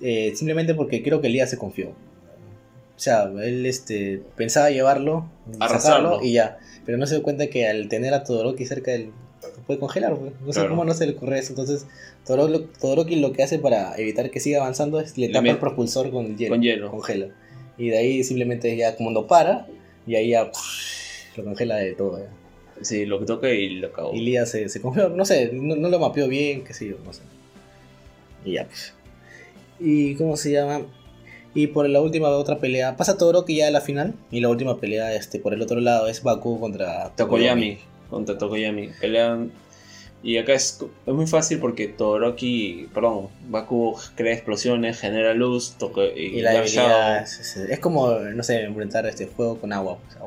[0.00, 1.90] eh, simplemente porque creo que Lía se confió.
[1.90, 5.26] O sea, él este, pensaba llevarlo,
[5.58, 6.08] Arrasarlo.
[6.10, 6.58] sacarlo y ya.
[6.84, 9.10] Pero no se dio cuenta que al tener a Todoroki cerca él
[9.42, 10.18] lo puede congelar.
[10.44, 11.52] No sé cómo no se le ocurre eso.
[11.52, 11.86] Entonces,
[12.26, 15.58] Todoroki, Todoroki lo que hace para evitar que siga avanzando es le Le tapa el
[15.58, 16.54] propulsor con hielo.
[16.54, 16.90] Con hielo.
[16.90, 17.28] Congela.
[17.78, 19.66] Y de ahí simplemente ya como no para.
[20.06, 20.50] Y ahí ya
[21.36, 22.18] lo congela de todo.
[22.18, 22.30] ya.
[22.82, 24.14] Sí, lo que toca y lo acabó.
[24.14, 26.96] Y Lía se, se confió, no sé, no, no lo mapeó bien, qué sé yo,
[27.04, 27.22] no sé.
[28.44, 28.94] Y ya, pues.
[29.78, 30.82] ¿Y cómo se llama?
[31.54, 34.14] Y por la última otra pelea, pasa Todoroki ya a la final.
[34.30, 37.78] Y la última pelea, este, por el otro lado, es Baku contra Tokoyami.
[38.08, 38.90] Contra Tokoyami.
[39.00, 39.50] Pelean.
[40.22, 46.04] Y acá es, es muy fácil porque Todoroki, perdón, Baku crea explosiones, genera luz, Toko,
[46.04, 49.98] y, Y la debilidad es, como, no sé, enfrentar este fuego con agua.
[49.98, 50.18] pues.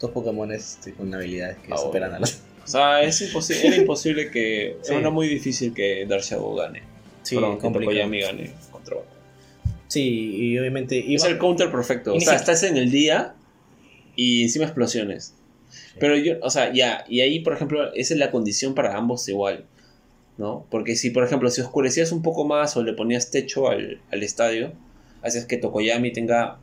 [0.00, 2.40] Dos Pokémon este, con habilidades que superan a los.
[2.64, 4.76] O sea, es imposible, era imposible que.
[4.82, 4.94] Sí.
[4.94, 6.82] Era muy difícil que Dark Shadow gane.
[7.22, 7.98] Sí, perdón, que complicado.
[7.98, 9.08] Tokoyami gane contra Baku.
[9.86, 10.96] Sí, y obviamente.
[10.96, 12.14] y Es el counter perfecto.
[12.14, 13.34] O sea, estás en el día
[14.16, 15.34] y encima explosiones.
[15.98, 19.28] Pero yo, o sea, ya, y ahí, por ejemplo, esa es la condición para ambos
[19.28, 19.64] igual,
[20.38, 20.66] ¿no?
[20.70, 24.22] Porque si, por ejemplo, si oscurecías un poco más o le ponías techo al, al
[24.22, 24.72] estadio,
[25.22, 26.58] haces que Tokoyami tenga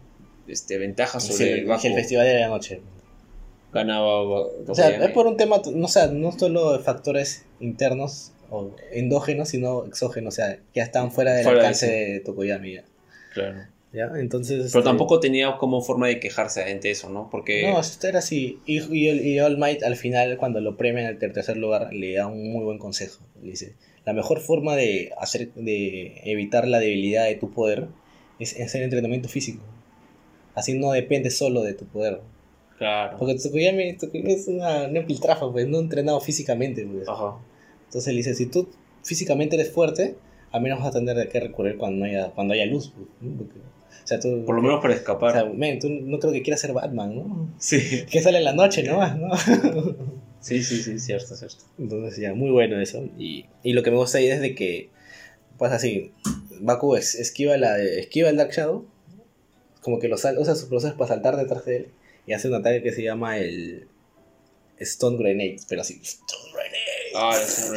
[0.48, 2.82] este, ventaja sobre el, si el festival de la noche.
[3.72, 5.06] Ganaba Ba- O sea, Tokoyami.
[5.06, 9.86] es por un tema, no, o sea, no solo de factores internos o endógenos, sino
[9.86, 12.12] exógenos, o sea, ya están fuera del Fuera de alcance sí.
[12.14, 12.74] de Tokoyami.
[12.76, 12.84] Ya,
[13.34, 13.60] Claro.
[13.94, 14.12] ¿Ya?
[14.18, 14.58] Entonces.
[14.58, 17.30] Pero este, tampoco tenía como forma de quejarse ante eso, ¿no?
[17.30, 17.64] Porque...
[17.70, 18.60] No, esto era así.
[18.66, 22.14] Y, y, y All Might al final, cuando lo premian al ter- tercer lugar, le
[22.16, 23.24] da un muy buen consejo.
[23.42, 23.74] Le dice:
[24.06, 27.88] La mejor forma de, hacer, de evitar la debilidad de tu poder
[28.40, 29.62] es hacer entrenamiento físico.
[30.56, 32.22] Así no depende solo de tu poder.
[32.78, 33.18] Claro.
[33.18, 36.86] Porque Tokoyami, Tokoyami es una neopiltrafa, pues, no entrenado físicamente.
[36.86, 37.08] Pues.
[37.08, 37.38] Ajá.
[37.86, 38.70] Entonces le dice, si tú
[39.04, 40.16] físicamente eres fuerte,
[40.52, 42.94] al menos vas a tener que recurrir cuando haya, cuando haya luz.
[42.96, 43.38] pues, ¿no?
[43.38, 43.56] Porque
[44.04, 44.44] O sea, tú...
[44.46, 45.34] Por lo menos para O escapar.
[45.34, 47.50] sea, men, tú no creo que quieras ser Batman, ¿no?
[47.60, 48.06] sí.
[48.12, 49.06] Que sale en la noche, ¿no?
[49.16, 49.36] ¿no?
[50.42, 51.58] sí, sí, sí, cierto, cierto.
[51.78, 53.04] Entonces ya, muy bueno eso.
[53.18, 54.90] Y, y lo que me gusta ahí es de que,
[55.58, 56.12] pues así,
[56.62, 58.86] Baku es- esquiva, la, esquiva el Dark Shadow,
[59.82, 61.88] como que lo sal- usa sus procesos para saltar detrás de él
[62.26, 63.88] y hace un ataque que se llama el
[64.78, 67.12] Stone Grenade, pero así, Stone Grenade.
[67.16, 67.76] Ah, es un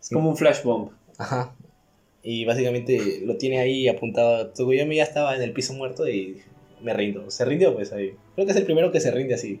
[0.00, 0.90] Es como un flash bomb.
[1.18, 1.54] Ajá.
[2.22, 4.50] Y básicamente lo tiene ahí apuntado.
[4.50, 6.42] Tsukuyomi ya estaba en el piso muerto y
[6.80, 7.30] me rindo.
[7.30, 8.14] Se rindió pues ahí.
[8.34, 9.60] Creo que es el primero que se rinde así.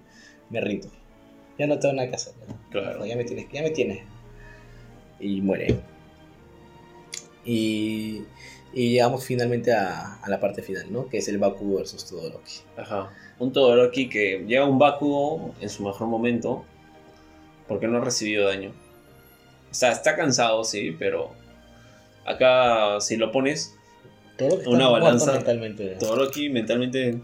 [0.50, 0.88] Me rindo.
[1.58, 2.34] Ya no tengo nada que hacer.
[2.70, 3.04] Claro.
[3.04, 4.04] Ya me tienes, ya me tienes.
[5.18, 5.76] Y muere.
[7.44, 8.22] Y,
[8.72, 11.08] y llegamos finalmente a, a la parte final, ¿no?
[11.08, 12.60] Que es el Baku versus Todoroki.
[12.76, 13.10] Ajá.
[13.38, 16.64] Un Todoroki que llega un Bakugo en su mejor momento
[17.66, 18.70] porque no ha recibido daño.
[19.70, 21.30] O sea, está cansado, sí, pero
[22.24, 23.74] acá si lo pones,
[24.66, 25.32] Una balanza.
[25.32, 25.96] mentalmente.
[26.00, 27.18] Todoroki mentalmente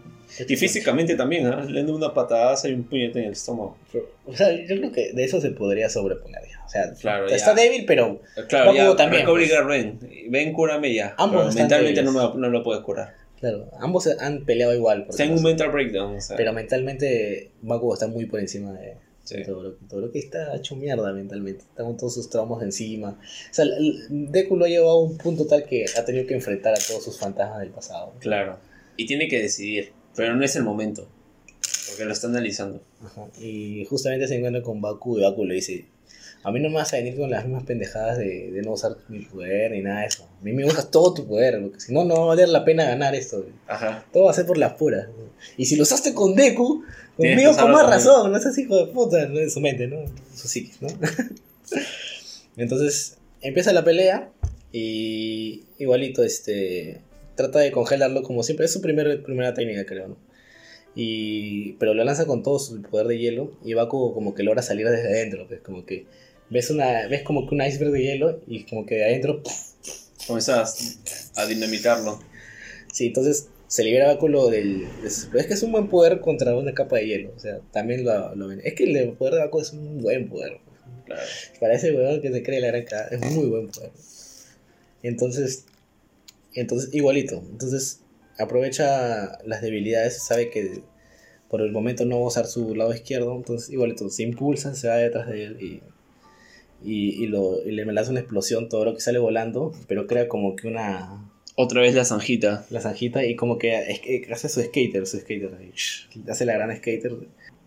[0.47, 1.65] y físicamente también, ¿ah?
[1.67, 3.77] le da una patadaza y un puñete en el estómago.
[4.25, 6.41] O sea, yo creo que de eso se podría sobreponer.
[6.49, 6.63] ya.
[6.65, 7.61] O sea, Claro, está ya.
[7.63, 9.65] débil, pero Claro, Bakugo ya, también, pues.
[9.67, 9.99] Ven,
[10.29, 11.15] ven, cúrame ya.
[11.17, 13.15] Ambos Pero mentalmente no, me, no lo puedes curar.
[13.39, 15.05] claro, ambos han peleado igual.
[15.05, 16.37] por Está en si un mental breakdown, o sea.
[16.37, 18.97] Pero mentalmente Bakugo está muy por encima de
[19.29, 19.37] Sí.
[19.37, 19.85] de Todoroki.
[19.85, 21.61] Todoroki está hecho mierda mentalmente.
[21.61, 23.09] Está con todos sus traumas encima.
[23.09, 23.65] O sea,
[24.09, 27.03] Deku lo ha llevado a un punto tal que ha tenido que enfrentar a todos
[27.03, 28.13] sus fantasmas del pasado.
[28.19, 28.57] Claro.
[28.97, 31.07] Y tiene que decidir, pero no es el momento.
[31.89, 32.81] Porque lo está analizando.
[33.05, 33.27] Ajá.
[33.39, 35.85] Y justamente se encuentra con Baku y Baku le dice,
[36.43, 38.95] a mí no me vas a venir con las mismas pendejadas de, de no usar
[39.09, 40.23] mi poder ni nada de eso.
[40.23, 42.63] A mí me usas todo tu poder, porque si no, no va a valer la
[42.63, 43.45] pena ganar esto.
[43.67, 44.05] Ajá.
[44.11, 45.07] Todo va a ser por las puras.
[45.57, 46.83] Y si lo usaste con Deku,
[47.19, 49.97] Conmigo que con más razón, no seas hijo de puta, no en su mente, ¿no?
[50.33, 50.87] Su psique, ¿no?
[52.57, 54.31] Entonces, empieza la pelea
[54.71, 57.01] y igualito, este,
[57.35, 58.65] trata de congelarlo como siempre.
[58.65, 60.17] Es su primer, primera técnica, creo, ¿no?
[60.95, 64.61] Y, pero lo lanza con todo su poder de hielo y Baku como que logra
[64.61, 66.05] salir desde adentro, pues como que
[66.49, 69.43] ves una ves como que un iceberg de hielo y como que de adentro
[70.25, 70.99] Comienzas
[71.35, 72.19] a dinamitarlo.
[72.91, 74.87] Sí, entonces se libera Báculo del...
[75.01, 77.33] de Es que es un buen poder contra una capa de hielo.
[77.35, 78.61] O sea, también lo, lo ven.
[78.63, 80.57] Es que el poder de Báculo es un buen poder.
[81.05, 81.21] Claro.
[81.59, 83.91] Para ese weón que se cree la gran cara, es muy buen poder.
[85.03, 85.65] Entonces,
[86.55, 87.43] entonces igualito.
[87.51, 88.01] Entonces
[88.39, 90.81] aprovecha las debilidades, sabe que
[91.47, 93.35] por el momento no va a usar su lado izquierdo.
[93.35, 95.81] Entonces igualito, se impulsa, se va detrás de él y...
[96.81, 100.29] Y, y lo, y le lanza una explosión, todo lo que sale volando, pero crea
[100.29, 101.28] como que una,
[101.61, 102.65] Otra vez la zanjita.
[102.69, 103.75] la zanjita y como que
[104.31, 105.51] hace su skater, su skater,
[106.29, 107.17] hace la gran skater,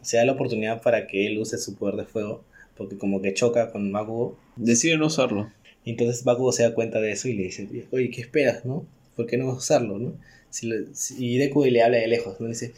[0.01, 2.43] se da la oportunidad para que él use su poder de fuego,
[2.75, 5.51] porque como que choca con Bakugo, Decide no usarlo.
[5.85, 8.87] entonces Bakugo se da cuenta de eso y le dice, oye, ¿qué esperas, no?
[9.15, 10.15] ¿Por qué no vas a usarlo, no?
[10.49, 12.47] Si lo- si- y Deku le habla de lejos, ¿no?
[12.47, 12.73] Le dice,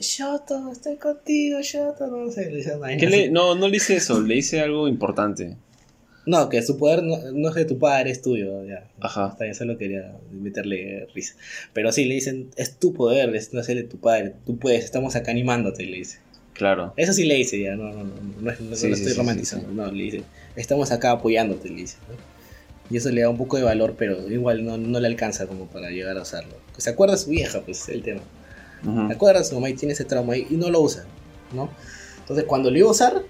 [0.00, 3.16] Shoto, estoy contigo, Shoto, no sé, le dice una vaina ¿Qué así.
[3.16, 5.56] le- No, no le dice eso, le dice algo importante.
[6.28, 8.86] No, que su poder no, no es de tu padre, es tuyo, ya.
[9.00, 9.28] Ajá.
[9.32, 11.34] Está bien, solo quería meterle risa.
[11.72, 14.58] Pero sí, le dicen, es tu poder, es, no es el de tu padre, tú
[14.58, 16.18] puedes, estamos acá animándote, le dice.
[16.52, 16.92] Claro.
[16.98, 19.18] Eso sí le dice ya, no, no, no, no, no Sí, lo sí, estoy sí,
[19.18, 20.22] romantizando, no, le dice,
[20.54, 21.96] estamos acá apoyándote, le dice.
[22.10, 22.14] ¿no?
[22.90, 25.64] Y eso le da un poco de valor, pero igual no, no le alcanza como
[25.66, 26.56] para llegar a usarlo.
[26.76, 28.20] Se acuerda de su vieja, pues, es el tema.
[28.82, 31.06] Se acuerda su mamá y tiene ese trauma ahí y no lo usa,
[31.54, 31.70] ¿no?
[32.20, 33.22] Entonces cuando lo iba a usar,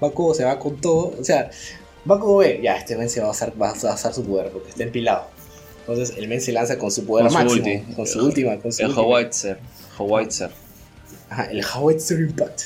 [0.00, 1.50] Bakugo se va con todo, o sea,
[2.06, 4.70] Bakugo ve, ya, este men se va a usar, va a usar su poder porque
[4.70, 5.26] está empilado.
[5.80, 7.94] Entonces el men se lanza con su poder Con su máximo, ulti.
[7.94, 8.92] con su última, con su El.
[8.92, 9.58] Howitzer.
[9.98, 10.50] Howitzer.
[11.30, 12.60] Ajá, el Howitzer Impact.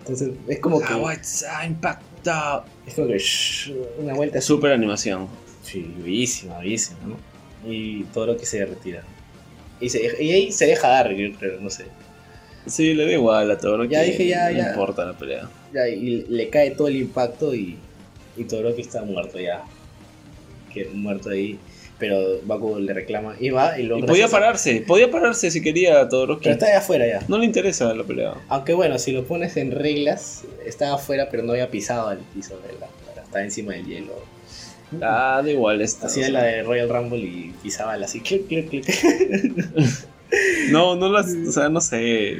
[0.00, 2.64] Entonces es como que, Howitzer Impacto.
[2.86, 4.46] es como que shh, una vuelta así.
[4.48, 5.28] Super animación.
[5.62, 7.16] Sí, bellísima, bellísima, ¿no?
[7.70, 9.02] Y todo lo que se retira.
[9.80, 11.86] Y, se, y ahí se deja dar, yo creo, no sé.
[12.66, 14.68] Sí, le da igual a todo lo Ya que dije, ya, no ya.
[14.70, 15.48] importa la pelea.
[15.72, 17.78] Ya, y le cae todo el impacto y,
[18.36, 19.62] y Todoroki está muerto ya.
[20.72, 21.58] Que muerto ahí.
[21.98, 26.08] Pero Baku le reclama y va y lo Y podía pararse, podía pararse si quería
[26.08, 26.42] Todoroki.
[26.44, 27.20] Pero está allá afuera ya.
[27.28, 28.34] No le interesa la pelea.
[28.48, 32.58] Aunque bueno, si lo pones en reglas, estaba afuera pero no había pisado el piso
[32.58, 34.14] de la Estaba encima del hielo.
[35.02, 36.06] Ah, da igual esta.
[36.06, 38.20] Hacía la de Royal Rumble y pisaba la así.
[38.20, 38.86] Clic, clic, clic.
[40.70, 41.32] No, no las.
[41.46, 42.38] O sea, no sé.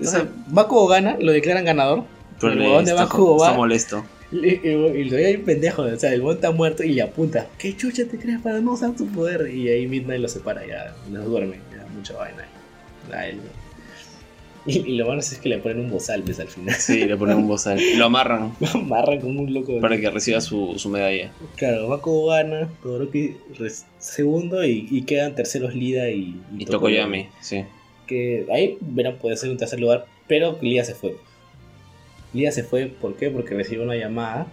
[0.00, 2.04] Esa, Bakugo gana, lo declaran ganador.
[2.40, 3.52] pero el huevón de está, va.
[3.54, 4.04] molesto.
[4.30, 7.46] Y, y, y lo veía pendejo, o sea, el bot está muerto y le apunta.
[7.58, 9.50] ¿Qué chucha te crees para no usar tu poder?
[9.54, 12.46] Y ahí Midnight lo separa, ya los duerme, ya mucha vaina.
[13.12, 13.40] A él.
[14.66, 16.40] Y, y lo malo es que le ponen un bozal, ¿ves?
[16.40, 16.74] Al final.
[16.74, 17.78] Sí, le ponen un bozal.
[17.96, 19.80] Lo amarran Lo amarran como un loco.
[19.80, 21.32] para que reciba su, su medalla.
[21.56, 23.36] Claro, Bakugo gana, Todoroki
[23.98, 27.64] segundo y, y quedan terceros Lida y, Y Tokoyami, sí.
[28.06, 31.16] Que ahí verán puede ser un tercer lugar, pero Lida se fue.
[32.32, 33.30] Lida se fue, ¿por qué?
[33.30, 34.46] Porque recibió una llamada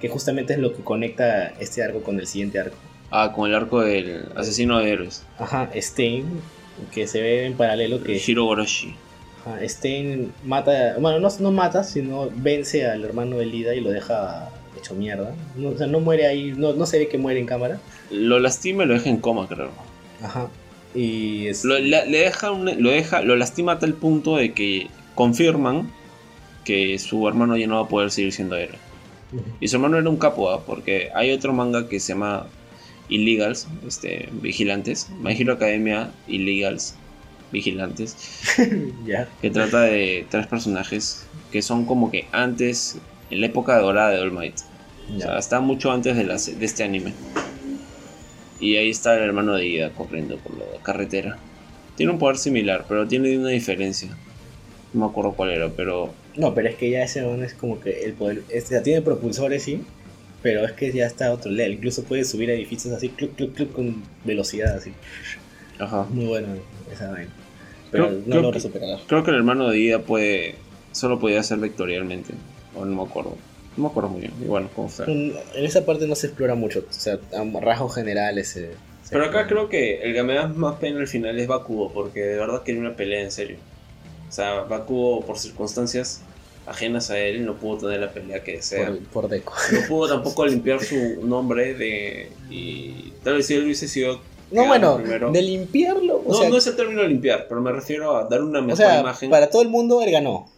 [0.00, 2.76] que justamente es lo que conecta este arco con el siguiente arco.
[3.10, 5.22] Ah, con el arco del asesino de héroes.
[5.38, 6.24] Ajá, Stein,
[6.92, 8.94] que se ve en paralelo que Shiro Goroshi.
[9.46, 13.90] ajá, Stein mata, bueno, no, no mata, sino vence al hermano de Lida y lo
[13.90, 14.48] deja
[14.78, 15.34] hecho mierda.
[15.56, 17.78] No, o sea, no muere ahí, no, no se ve que muere en cámara.
[18.10, 19.70] Lo lastima y lo deja en coma, creo.
[20.22, 20.48] Ajá.
[20.94, 24.88] Y es- Lo, le deja un- lo deja, lo lastima a tal punto de que
[25.14, 25.90] confirman
[26.64, 28.78] que su hermano ya no va a poder seguir siendo héroe.
[29.60, 30.62] Y su hermano era un capo, ¿ah?
[30.64, 32.46] porque hay otro manga que se llama
[33.08, 36.94] Illegals, este, Vigilantes, My Hero Academia Illegals,
[37.50, 38.16] Vigilantes,
[39.40, 42.98] que trata de tres personajes que son como que antes,
[43.30, 44.56] en la época dorada de All Might.
[45.14, 47.12] O sea, está mucho antes de, la de este anime.
[48.60, 51.36] Y ahí está el hermano de Ida corriendo por la carretera.
[51.96, 54.16] Tiene un poder similar, pero tiene una diferencia.
[54.94, 58.04] No me acuerdo cuál era, pero No, pero es que ya ese es como que
[58.04, 58.42] el poder.
[58.48, 59.82] Este, ya tiene propulsores, sí.
[60.42, 61.74] Pero es que ya está a otro level.
[61.74, 64.92] Incluso puede subir a edificios así, cluc, cluc, cluc, con velocidad así.
[65.78, 66.06] ajá.
[66.10, 66.48] Muy bueno
[66.92, 67.30] esa vaina.
[67.90, 68.98] Pero Creo- no creo logra que- superar.
[69.06, 70.54] Creo que el hermano de Ida puede.
[70.92, 72.34] Solo podía hacer vectorialmente.
[72.74, 73.36] O no me acuerdo.
[73.76, 74.32] No me acuerdo muy bien.
[74.42, 75.06] Igual, como sea.
[75.06, 76.80] En en esa parte no se explora mucho.
[76.88, 78.48] O sea, a rasgos generales.
[78.48, 78.70] se-
[79.02, 79.68] se Pero acá explora.
[79.68, 82.62] creo que el que me da más pena al final es Bakugo, porque de verdad
[82.62, 83.56] quería una pelea en serio.
[84.32, 86.22] O sea, Bakugo, por circunstancias
[86.66, 88.86] ajenas a él, no pudo tener la pelea que desea.
[88.86, 89.52] Por, por deco.
[89.72, 92.32] No pudo tampoco limpiar su nombre de.
[92.48, 94.20] Y tal vez si él hubiese sido.
[94.50, 96.22] No, bueno, primero- de limpiarlo.
[96.24, 98.62] O no, sea, no es el término limpiar, pero me refiero a dar una o
[98.62, 99.28] mejor sea imagen.
[99.28, 100.48] para todo el mundo él ganó.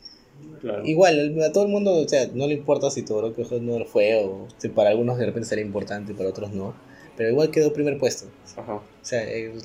[0.61, 0.85] Claro.
[0.87, 4.23] Igual, a todo el mundo, o sea, no le importa si Todoroki no lo fue
[4.25, 6.75] o si para algunos de repente sería importante, para otros no.
[7.17, 8.27] Pero igual quedó primer puesto.
[8.57, 8.75] Ajá.
[8.75, 9.65] O sea, es,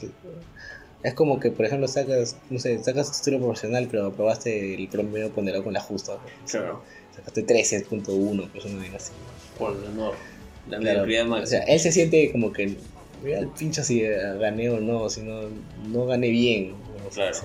[1.04, 4.88] es como que, por ejemplo, sacas, no sé, sacas tu estudio profesional, pero aprobaste el
[4.90, 6.18] promedio ponderado con la justa.
[6.50, 6.82] Claro.
[7.16, 9.12] Sacaste 13.1, pues una vaina así.
[9.58, 10.14] Por el honor.
[10.70, 11.04] La Claro,
[11.42, 12.76] o sea, él se siente como que,
[13.24, 15.42] mira el pincho si eh, gané o no, si no,
[15.88, 16.76] no gané bien.
[17.14, 17.36] Claro.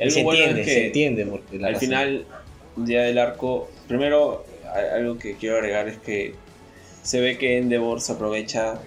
[0.00, 1.26] Algo se bueno es entiende, que se entiende.
[1.26, 2.26] Porque la al razón- final
[2.76, 4.44] ya del arco, primero
[4.94, 6.34] algo que quiero agregar es que
[7.02, 8.80] se ve que Endeavor se aprovecha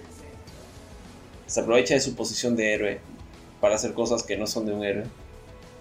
[1.46, 2.98] se aprovecha de su posición de héroe
[3.62, 5.04] para hacer cosas que no son de un héroe.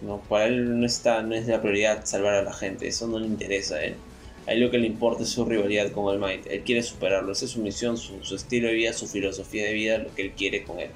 [0.01, 3.19] No, para él no está no es la prioridad salvar a la gente, eso no
[3.19, 3.95] le interesa a él.
[4.47, 6.45] A él lo que le importa es su rivalidad con el Might.
[6.45, 9.73] Él quiere superarlo, esa es su misión, su, su estilo de vida, su filosofía de
[9.73, 10.91] vida, lo que él quiere con él.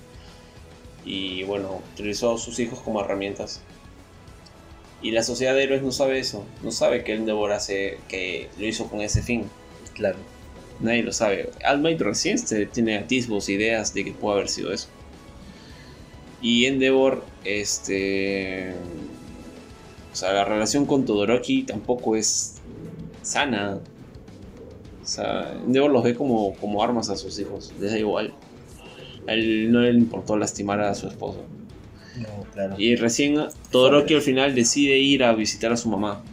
[1.04, 3.62] Y bueno, utilizó a sus hijos como herramientas.
[5.02, 8.66] Y la sociedad de héroes no sabe eso, no sabe que Endeavor hace, que lo
[8.68, 9.50] hizo con ese fin.
[9.96, 10.18] Claro.
[10.80, 11.50] Nadie lo sabe.
[11.68, 12.38] All Might recién
[12.72, 14.88] tiene atisbos, ideas de que puede haber sido eso.
[16.46, 18.76] Y Endeavor, este.
[20.14, 22.58] O sea, la relación con Todoroki tampoco es
[23.24, 23.80] sana.
[25.04, 28.32] O sea, Endeavor los ve como, como armas a sus hijos, les da igual.
[29.28, 31.44] A él no le importó lastimar a su esposo.
[32.20, 32.76] No, claro.
[32.78, 36.24] Y recién Todoroki al final decide ir a visitar a su mamá.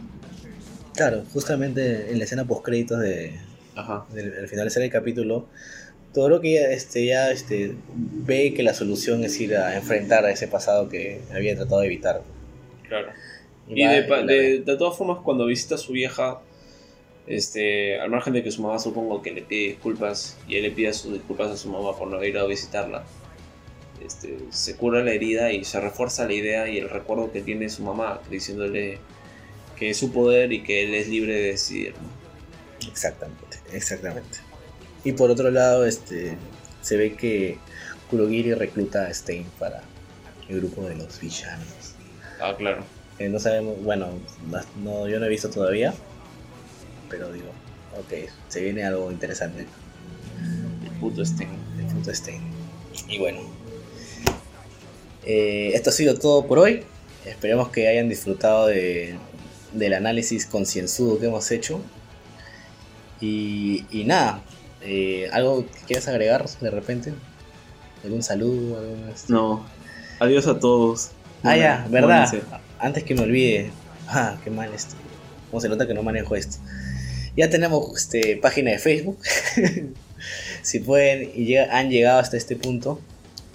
[0.93, 3.39] Claro, justamente en la escena post créditos de,
[3.75, 4.05] Ajá.
[4.13, 5.47] del al finalizar el capítulo,
[6.13, 10.47] Todoroki ya, este, ya este, ve que la solución es ir a enfrentar a ese
[10.47, 12.21] pasado que había tratado de evitar.
[12.87, 13.07] Claro.
[13.67, 16.39] Y de, la- de, de todas formas, cuando visita a su vieja,
[17.25, 20.71] este, al margen de que su mamá supongo que le pide disculpas y él le
[20.71, 23.05] pide sus disculpas a su mamá por no haber ido a visitarla,
[24.05, 27.69] este, se cura la herida y se refuerza la idea y el recuerdo que tiene
[27.69, 28.99] su mamá, diciéndole
[29.79, 31.93] que es su poder y que él es libre de decidir.
[32.01, 32.89] ¿no?
[32.89, 34.39] Exactamente, exactamente.
[35.03, 36.37] Y por otro lado, este,
[36.81, 37.57] se ve que
[38.09, 39.81] Kurogiri recluta a Stein para
[40.47, 41.95] el grupo de los villanos.
[42.39, 42.83] Ah, claro.
[43.19, 44.07] Eh, no sabemos, bueno,
[44.83, 45.93] no, yo no he visto todavía,
[47.09, 47.49] pero digo,
[47.97, 49.67] ok, se viene algo interesante.
[50.83, 51.51] El puto Stein.
[52.05, 52.41] el Stein.
[53.07, 53.41] Y bueno,
[55.25, 56.83] eh, esto ha sido todo por hoy.
[57.25, 59.15] Esperemos que hayan disfrutado de,
[59.73, 61.81] del análisis concienzudo que hemos hecho.
[63.21, 64.43] Y, y nada,
[64.85, 67.13] eh, ¿algo que quieras agregar de repente?
[68.03, 68.79] ¿Algún saludo?
[68.79, 69.31] algún, este?
[69.33, 69.65] No.
[70.19, 71.11] Adiós a todos.
[71.43, 72.31] Ah, ya, verdad.
[72.79, 73.71] Antes que me olvide.
[74.07, 74.95] Ah, qué mal esto.
[75.49, 76.57] Cómo se nota que no manejo esto.
[77.35, 79.17] Ya tenemos este, página de Facebook.
[80.61, 82.99] si pueden y llega- han llegado hasta este punto,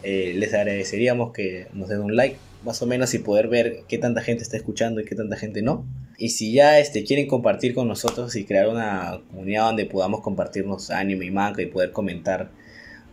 [0.02, 3.98] eh, les agradeceríamos que nos den un like, más o menos y poder ver qué
[3.98, 5.84] tanta gente está escuchando y qué tanta gente no.
[6.18, 10.90] Y si ya este, quieren compartir con nosotros y crear una comunidad donde podamos compartirnos
[10.90, 12.50] anime y manga y poder comentar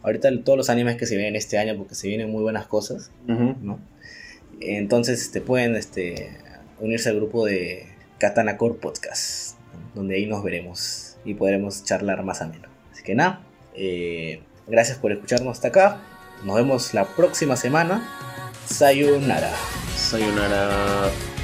[0.02, 3.12] ahorita todos los animes que se vienen este año porque se vienen muy buenas cosas.
[3.28, 3.80] ¿no?
[4.60, 6.32] Entonces este, pueden este,
[6.80, 9.58] unirse al grupo de Katana Core Podcast,
[9.94, 12.70] donde ahí nos veremos y podremos charlar más ameno.
[12.92, 13.42] Así que nada,
[13.76, 16.02] eh, gracias por escucharnos hasta acá.
[16.44, 18.08] Nos vemos la próxima semana.
[18.66, 19.52] Sayonara.
[19.96, 21.35] Sayonara.